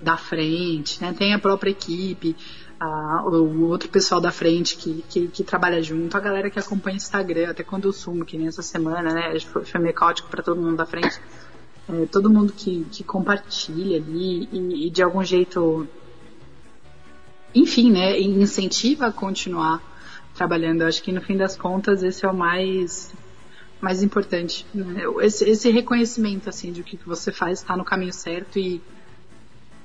da 0.00 0.16
frente, 0.16 1.02
né? 1.02 1.12
Tem 1.12 1.34
a 1.34 1.38
própria 1.38 1.70
equipe 1.70 2.34
a, 2.80 3.22
o 3.26 3.68
outro 3.68 3.90
pessoal 3.90 4.18
da 4.18 4.30
frente 4.30 4.78
que, 4.78 5.04
que, 5.06 5.28
que, 5.28 5.44
trabalha 5.44 5.82
junto, 5.82 6.16
a 6.16 6.20
galera 6.20 6.48
que 6.48 6.58
acompanha 6.58 6.94
o 6.94 6.96
Instagram, 6.96 7.50
até 7.50 7.62
quando 7.62 7.88
eu 7.88 7.92
sumo, 7.92 8.24
que 8.24 8.38
nem 8.38 8.46
essa 8.46 8.62
semana, 8.62 9.12
né? 9.12 9.38
Foi, 9.40 9.66
foi 9.66 9.80
meio 9.82 9.94
caótico 9.94 10.30
para 10.30 10.42
todo 10.42 10.62
mundo 10.62 10.76
da 10.76 10.86
frente. 10.86 11.20
É, 11.86 12.06
todo 12.06 12.30
mundo 12.30 12.54
que, 12.54 12.86
que 12.90 13.04
compartilha 13.04 13.98
ali 13.98 14.48
e, 14.50 14.86
e, 14.86 14.90
de 14.90 15.02
algum 15.02 15.22
jeito, 15.22 15.86
enfim, 17.54 17.92
né? 17.92 18.18
Incentiva 18.18 19.08
a 19.08 19.12
continuar 19.12 19.82
trabalhando. 20.34 20.80
Eu 20.80 20.88
acho 20.88 21.02
que 21.02 21.12
no 21.12 21.20
fim 21.20 21.36
das 21.36 21.54
contas 21.54 22.02
esse 22.02 22.24
é 22.24 22.30
o 22.30 22.34
mais 22.34 23.12
mais 23.80 24.02
importante. 24.02 24.66
Né? 24.74 25.02
Esse, 25.22 25.48
esse 25.48 25.70
reconhecimento 25.70 26.48
assim 26.48 26.72
de 26.72 26.82
que 26.82 26.98
você 27.04 27.32
faz 27.32 27.60
está 27.60 27.76
no 27.76 27.84
caminho 27.84 28.12
certo 28.12 28.58
e 28.58 28.80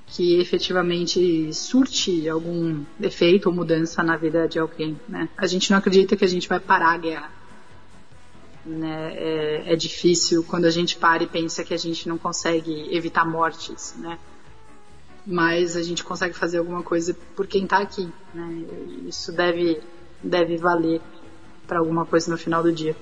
que 0.07 0.39
efetivamente 0.39 1.53
surte 1.53 2.27
algum 2.27 2.83
efeito 3.01 3.47
ou 3.47 3.55
mudança 3.55 4.03
na 4.03 4.17
vida 4.17 4.47
de 4.47 4.59
alguém. 4.59 4.99
Né? 5.07 5.29
A 5.37 5.47
gente 5.47 5.71
não 5.71 5.77
acredita 5.77 6.17
que 6.17 6.25
a 6.25 6.27
gente 6.27 6.49
vai 6.49 6.59
parar 6.59 6.91
a 6.91 6.97
guerra. 6.97 7.31
Né? 8.65 9.13
É, 9.15 9.73
é, 9.73 9.75
difícil 9.75 10.43
quando 10.43 10.65
a 10.65 10.69
gente 10.69 10.97
para 10.97 11.23
e 11.23 11.27
pensa 11.27 11.63
que 11.63 11.73
a 11.73 11.77
gente 11.77 12.07
não 12.07 12.17
consegue 12.17 12.93
evitar 12.95 13.25
mortes, 13.25 13.95
né? 13.97 14.19
mas 15.25 15.75
a 15.75 15.81
gente 15.81 16.03
consegue 16.03 16.33
fazer 16.35 16.57
alguma 16.57 16.83
coisa 16.83 17.15
por 17.35 17.47
quem 17.47 17.63
está 17.63 17.79
aqui. 17.79 18.09
Né? 18.33 18.65
Isso 19.07 19.31
deve, 19.31 19.81
deve 20.21 20.57
valer 20.57 21.01
para 21.65 21.79
alguma 21.79 22.05
coisa 22.05 22.29
no 22.29 22.37
final 22.37 22.61
do 22.61 22.71
dia. 22.71 22.95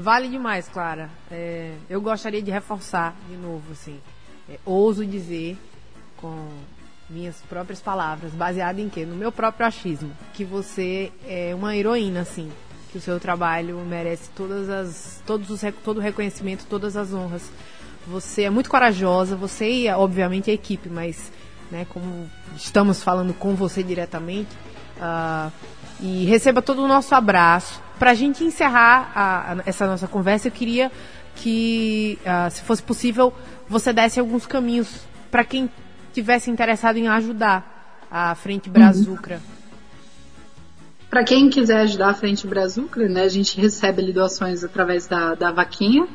Vale 0.00 0.28
demais, 0.28 0.68
Clara. 0.68 1.10
É, 1.28 1.74
eu 1.90 2.00
gostaria 2.00 2.40
de 2.40 2.52
reforçar 2.52 3.16
de 3.28 3.36
novo, 3.36 3.72
assim. 3.72 3.98
É, 4.48 4.56
ouso 4.64 5.04
dizer 5.04 5.58
com 6.16 6.46
minhas 7.10 7.40
próprias 7.48 7.80
palavras, 7.80 8.32
baseado 8.32 8.78
em 8.78 8.88
quê? 8.88 9.04
No 9.04 9.16
meu 9.16 9.32
próprio 9.32 9.66
achismo, 9.66 10.12
que 10.34 10.44
você 10.44 11.10
é 11.26 11.52
uma 11.52 11.74
heroína, 11.74 12.20
assim, 12.20 12.48
que 12.92 12.98
o 12.98 13.00
seu 13.00 13.18
trabalho 13.18 13.76
merece 13.78 14.30
todas 14.36 14.70
as, 14.70 15.20
todos 15.26 15.50
os, 15.50 15.60
todo 15.82 15.96
o 15.96 16.00
reconhecimento, 16.00 16.64
todas 16.66 16.96
as 16.96 17.12
honras. 17.12 17.50
Você 18.06 18.42
é 18.42 18.50
muito 18.50 18.70
corajosa, 18.70 19.34
você 19.34 19.68
e, 19.68 19.88
obviamente, 19.90 20.48
a 20.48 20.54
equipe, 20.54 20.88
mas, 20.88 21.32
né, 21.72 21.84
como 21.88 22.30
estamos 22.56 23.02
falando 23.02 23.34
com 23.34 23.56
você 23.56 23.82
diretamente, 23.82 24.54
uh, 24.98 25.50
e 26.00 26.24
receba 26.24 26.62
todo 26.62 26.82
o 26.82 26.88
nosso 26.88 27.14
abraço. 27.14 27.80
Para 27.98 28.12
a 28.12 28.14
gente 28.14 28.44
encerrar 28.44 29.10
a, 29.14 29.52
a, 29.52 29.56
essa 29.66 29.86
nossa 29.86 30.06
conversa, 30.06 30.48
eu 30.48 30.52
queria 30.52 30.90
que, 31.34 32.18
uh, 32.22 32.50
se 32.50 32.62
fosse 32.62 32.82
possível, 32.82 33.32
você 33.68 33.92
desse 33.92 34.20
alguns 34.20 34.46
caminhos 34.46 35.06
para 35.30 35.44
quem 35.44 35.68
tivesse 36.12 36.50
interessado 36.50 36.96
em 36.96 37.08
ajudar 37.08 38.06
a 38.10 38.34
Frente 38.34 38.70
Brazucra? 38.70 39.36
Uhum. 39.36 39.58
Para 41.10 41.24
quem 41.24 41.48
quiser 41.48 41.80
ajudar 41.80 42.10
a 42.10 42.14
Frente 42.14 42.46
Brazucra, 42.46 43.08
né, 43.08 43.22
a 43.22 43.28
gente 43.28 43.60
recebe 43.60 44.02
ali 44.02 44.12
doações 44.12 44.62
através 44.62 45.06
da, 45.06 45.34
da 45.34 45.50
vaquinha. 45.50 46.06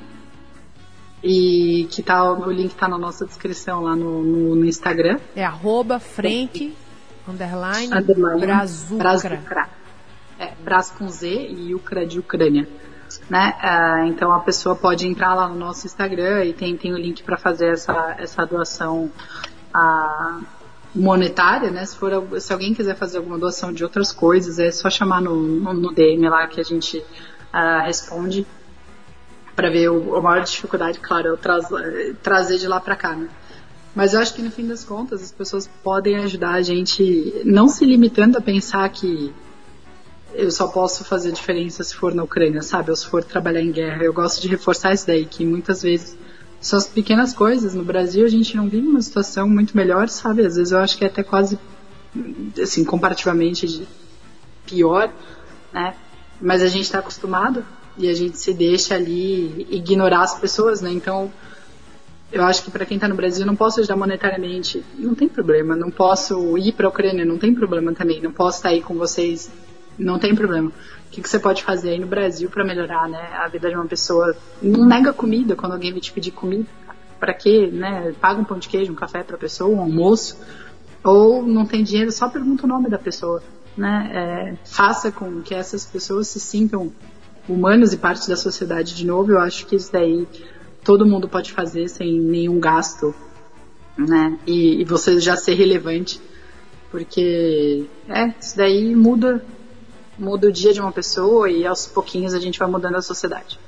E 1.25 1.87
que 1.89 2.03
tá, 2.03 2.21
o 2.33 2.51
link 2.51 2.71
está 2.71 2.87
na 2.87 2.97
nossa 2.97 3.25
descrição 3.25 3.81
lá 3.81 3.95
no, 3.95 4.21
no, 4.21 4.55
no 4.55 4.65
Instagram. 4.65 5.19
É 5.33 5.45
arroba 5.45 5.97
frente 5.97 6.73
underline, 7.27 7.93
underline 7.93 8.41
Brazucra. 8.41 8.97
Brazucra. 8.97 9.69
É, 10.39 10.51
Braz 10.63 10.89
com 10.89 11.07
Z 11.07 11.27
e 11.27 11.73
Ucra 11.75 12.05
de 12.05 12.19
Ucrânia. 12.19 12.67
Né? 13.29 13.53
Uh, 13.61 14.07
então 14.07 14.31
a 14.31 14.39
pessoa 14.39 14.75
pode 14.75 15.07
entrar 15.07 15.35
lá 15.35 15.47
no 15.47 15.55
nosso 15.55 15.85
Instagram 15.85 16.45
e 16.45 16.53
tem, 16.53 16.75
tem 16.75 16.93
o 16.93 16.97
link 16.97 17.23
para 17.23 17.37
fazer 17.37 17.73
essa, 17.73 18.15
essa 18.17 18.45
doação 18.45 19.11
a 19.73 20.41
monetária, 20.95 21.71
né? 21.71 21.85
Se, 21.85 21.95
for, 21.95 22.39
se 22.39 22.53
alguém 22.53 22.73
quiser 22.73 22.95
fazer 22.95 23.17
alguma 23.17 23.37
doação 23.37 23.73
de 23.73 23.83
outras 23.83 24.11
coisas, 24.11 24.59
é 24.59 24.71
só 24.71 24.89
chamar 24.89 25.21
no, 25.21 25.35
no, 25.73 25.91
DM 25.91 26.29
lá 26.29 26.47
que 26.47 26.61
a 26.61 26.63
gente 26.63 26.99
uh, 26.99 27.83
responde 27.83 28.45
para 29.55 29.69
ver 29.69 29.89
o, 29.89 30.15
a 30.15 30.21
maior 30.21 30.43
dificuldade, 30.43 30.99
claro, 30.99 31.35
é 31.35 32.13
trazer 32.21 32.57
de 32.57 32.67
lá 32.67 32.79
para 32.79 32.95
cá, 32.95 33.15
né? 33.15 33.27
Mas 33.95 34.13
eu 34.13 34.19
acho 34.19 34.33
que 34.33 34.41
no 34.41 34.49
fim 34.51 34.67
das 34.67 34.83
contas 34.83 35.21
as 35.21 35.31
pessoas 35.31 35.69
podem 35.83 36.15
ajudar 36.17 36.53
a 36.53 36.61
gente 36.61 37.41
não 37.45 37.67
se 37.67 37.85
limitando 37.85 38.37
a 38.37 38.41
pensar 38.41 38.89
que 38.89 39.31
eu 40.33 40.49
só 40.49 40.67
posso 40.67 41.03
fazer 41.03 41.31
diferença 41.31 41.83
se 41.83 41.95
for 41.95 42.13
na 42.13 42.23
Ucrânia, 42.23 42.61
sabe? 42.61 42.89
Ou 42.89 42.95
se 42.95 43.05
for 43.05 43.23
trabalhar 43.23 43.61
em 43.61 43.71
guerra. 43.71 44.03
Eu 44.03 44.13
gosto 44.13 44.41
de 44.41 44.47
reforçar 44.47 44.93
isso 44.93 45.05
daí, 45.05 45.25
que 45.25 45.45
muitas 45.45 45.83
vezes 45.83 46.17
são 46.59 46.79
as 46.79 46.87
pequenas 46.87 47.33
coisas. 47.33 47.75
No 47.75 47.83
Brasil 47.83 48.25
a 48.25 48.29
gente 48.29 48.55
não 48.57 48.67
vive 48.67 48.87
uma 48.87 49.01
situação 49.01 49.47
muito 49.47 49.77
melhor, 49.77 50.09
sabe? 50.09 50.45
Às 50.45 50.55
vezes 50.55 50.71
eu 50.71 50.79
acho 50.79 50.97
que 50.97 51.03
é 51.03 51.07
até 51.07 51.21
quase, 51.21 51.59
assim, 52.61 52.83
comparativamente 52.83 53.87
pior, 54.65 55.13
né? 55.71 55.95
Mas 56.41 56.63
a 56.63 56.67
gente 56.67 56.85
está 56.85 56.99
acostumado 56.99 57.63
e 57.97 58.09
a 58.09 58.13
gente 58.13 58.39
se 58.39 58.53
deixa 58.53 58.95
ali 58.95 59.67
ignorar 59.69 60.23
as 60.23 60.39
pessoas, 60.39 60.81
né? 60.81 60.91
Então, 60.91 61.31
eu 62.33 62.43
acho 62.43 62.63
que 62.63 62.71
para 62.71 62.85
quem 62.85 62.95
está 62.95 63.07
no 63.07 63.15
Brasil, 63.15 63.45
não 63.45 63.55
posso 63.55 63.79
ajudar 63.79 63.95
monetariamente, 63.95 64.83
não 64.97 65.15
tem 65.15 65.29
problema. 65.29 65.75
Não 65.75 65.89
posso 65.89 66.57
ir 66.57 66.73
para 66.73 66.87
a 66.87 66.89
Ucrânia, 66.89 67.23
não 67.23 67.37
tem 67.37 67.53
problema 67.53 67.93
também. 67.93 68.21
Não 68.21 68.31
posso 68.31 68.57
estar 68.57 68.69
tá 68.69 68.75
aí 68.75 68.81
com 68.81 68.95
vocês, 68.95 69.51
não 69.97 70.19
tem 70.19 70.35
problema 70.35 70.71
que, 71.13 71.21
que 71.21 71.29
você 71.29 71.37
pode 71.37 71.63
fazer 71.63 71.91
aí 71.91 71.99
no 71.99 72.07
Brasil 72.07 72.49
para 72.49 72.65
melhorar 72.65 73.07
né, 73.07 73.21
a 73.35 73.47
vida 73.47 73.69
de 73.69 73.75
uma 73.75 73.85
pessoa. 73.85 74.35
Não 74.61 74.85
nega 74.85 75.13
comida 75.13 75.55
quando 75.55 75.73
alguém 75.73 75.91
vai 75.91 76.01
te 76.01 76.11
pedir 76.11 76.31
comida. 76.31 76.65
Para 77.19 77.33
quê? 77.33 77.69
Né? 77.71 78.13
Paga 78.19 78.41
um 78.41 78.43
pão 78.43 78.57
de 78.57 78.67
queijo, 78.67 78.91
um 78.91 78.95
café 78.95 79.21
para 79.23 79.35
a 79.35 79.39
pessoa, 79.39 79.69
um 79.69 79.79
almoço. 79.79 80.39
Ou 81.03 81.43
não 81.43 81.65
tem 81.65 81.83
dinheiro, 81.83 82.11
só 82.11 82.27
pergunta 82.27 82.65
o 82.65 82.67
nome 82.67 82.89
da 82.89 82.97
pessoa. 82.97 83.43
Né? 83.77 84.09
É, 84.11 84.55
faça 84.65 85.11
com 85.11 85.41
que 85.41 85.53
essas 85.53 85.85
pessoas 85.85 86.27
se 86.27 86.39
sintam 86.39 86.91
humanos 87.47 87.93
e 87.93 87.97
parte 87.97 88.27
da 88.27 88.35
sociedade 88.35 88.95
de 88.95 89.05
novo. 89.05 89.31
Eu 89.31 89.39
acho 89.39 89.67
que 89.67 89.75
isso 89.75 89.91
daí 89.91 90.27
todo 90.83 91.05
mundo 91.05 91.27
pode 91.27 91.51
fazer 91.51 91.87
sem 91.87 92.19
nenhum 92.19 92.59
gasto. 92.59 93.13
Né? 93.97 94.39
E, 94.45 94.81
e 94.81 94.85
você 94.85 95.19
já 95.19 95.35
ser 95.35 95.53
relevante. 95.53 96.19
Porque 96.91 97.85
é, 98.07 98.33
isso 98.39 98.57
daí 98.57 98.95
muda 98.95 99.43
muda 100.17 100.47
o 100.47 100.51
dia 100.51 100.73
de 100.73 100.79
uma 100.79 100.91
pessoa 100.91 101.49
e 101.49 101.65
aos 101.65 101.87
pouquinhos 101.87 102.33
a 102.33 102.39
gente 102.39 102.59
vai 102.59 102.67
mudando 102.67 102.95
a 102.95 103.01
sociedade. 103.01 103.59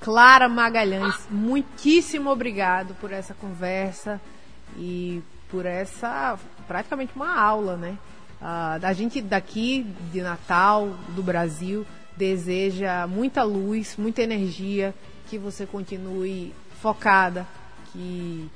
Clara 0.00 0.48
Magalhães, 0.48 1.28
muitíssimo 1.30 2.30
obrigado 2.30 2.94
por 2.94 3.12
essa 3.12 3.34
conversa 3.34 4.20
e 4.78 5.22
por 5.50 5.66
essa 5.66 6.38
praticamente 6.66 7.12
uma 7.14 7.38
aula, 7.38 7.76
né? 7.76 7.98
Uh, 8.40 8.86
a 8.86 8.92
gente 8.94 9.20
daqui 9.20 9.86
de 10.10 10.22
Natal, 10.22 10.88
do 11.10 11.22
Brasil, 11.22 11.84
deseja 12.16 13.06
muita 13.06 13.42
luz, 13.42 13.96
muita 13.98 14.22
energia, 14.22 14.94
que 15.30 15.38
você 15.38 15.64
continue 15.64 16.52
focada, 16.82 17.46
que 17.92 18.50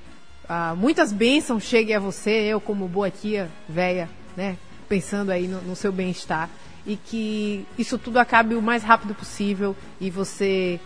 uh, 0.45 0.75
muitas 0.77 1.13
bênçãos 1.13 1.63
cheguem 1.63 1.95
a 1.95 2.01
você, 2.01 2.31
eu 2.31 2.61
como 2.61 2.89
boa 2.89 3.09
tia 3.09 3.49
velha, 3.69 4.11
né? 4.37 4.57
Pensando 4.89 5.31
aí 5.31 5.47
no, 5.47 5.63
no 5.63 5.77
seu 5.77 5.93
bem-estar 5.93 6.51
e 6.85 6.97
que 6.97 7.65
isso 7.79 7.97
tudo 7.97 8.19
acabe 8.19 8.57
o 8.57 8.61
mais 8.61 8.83
rápido 8.83 9.15
possível 9.15 9.77
e 10.01 10.11
você 10.11 10.81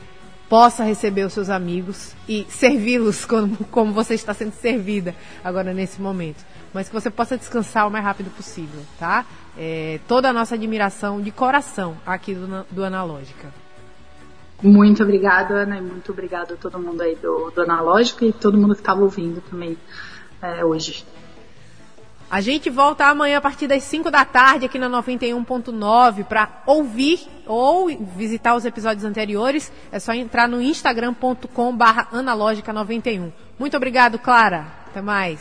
possa 0.47 0.85
receber 0.85 1.25
os 1.25 1.33
seus 1.33 1.49
amigos 1.49 2.15
e 2.29 2.47
servi-los 2.51 3.25
como, 3.27 3.57
como 3.71 3.93
você 3.93 4.13
está 4.13 4.35
sendo 4.35 4.53
servida 4.53 5.15
agora 5.43 5.73
nesse 5.73 6.03
momento. 6.03 6.45
Mas 6.75 6.89
que 6.89 6.95
você 6.95 7.09
possa 7.09 7.39
descansar 7.39 7.89
o 7.89 7.91
mais 7.91 8.05
rápido 8.05 8.31
possível, 8.37 8.83
tá? 8.99 9.25
É, 9.57 10.01
toda 10.07 10.29
a 10.29 10.33
nossa 10.35 10.55
admiração 10.55 11.19
de 11.23 11.31
coração 11.31 11.97
aqui 12.05 12.35
do, 12.35 12.67
do 12.71 12.85
Analógica. 12.85 13.49
Muito 14.63 15.03
obrigada, 15.03 15.55
Ana, 15.55 15.79
e 15.79 15.81
muito 15.81 16.11
obrigado 16.11 16.55
a 16.55 16.57
todo 16.57 16.79
mundo 16.81 17.01
aí 17.01 17.15
do, 17.15 17.51
do 17.51 17.63
Analógica 17.63 18.25
e 18.25 18.33
todo 18.33 18.59
mundo 18.59 18.75
que 18.75 18.81
estava 18.81 19.01
ouvindo 19.01 19.41
também 19.41 19.77
é, 20.43 20.65
hoje. 20.65 21.07
A 22.31 22.43
gente 22.43 22.69
volta 22.69 23.07
amanhã 23.07 23.39
a 23.39 23.41
partir 23.41 23.67
das 23.67 23.83
5 23.85 24.11
da 24.11 24.23
tarde 24.23 24.67
aqui 24.67 24.79
na 24.79 24.91
91.9 24.91 26.25
para 26.25 26.63
ouvir 26.67 27.27
ou 27.47 27.89
visitar 28.17 28.55
os 28.55 28.67
episódios 28.67 29.05
anteriores. 29.05 29.73
É 29.91 29.99
só 29.99 30.13
entrar 30.13 30.47
no 30.47 30.61
instagram.com/barra 30.61 32.09
analógica91. 32.13 33.33
Muito 33.59 33.77
obrigado, 33.79 34.19
Clara. 34.19 34.67
Até 34.89 35.01
mais. 35.01 35.41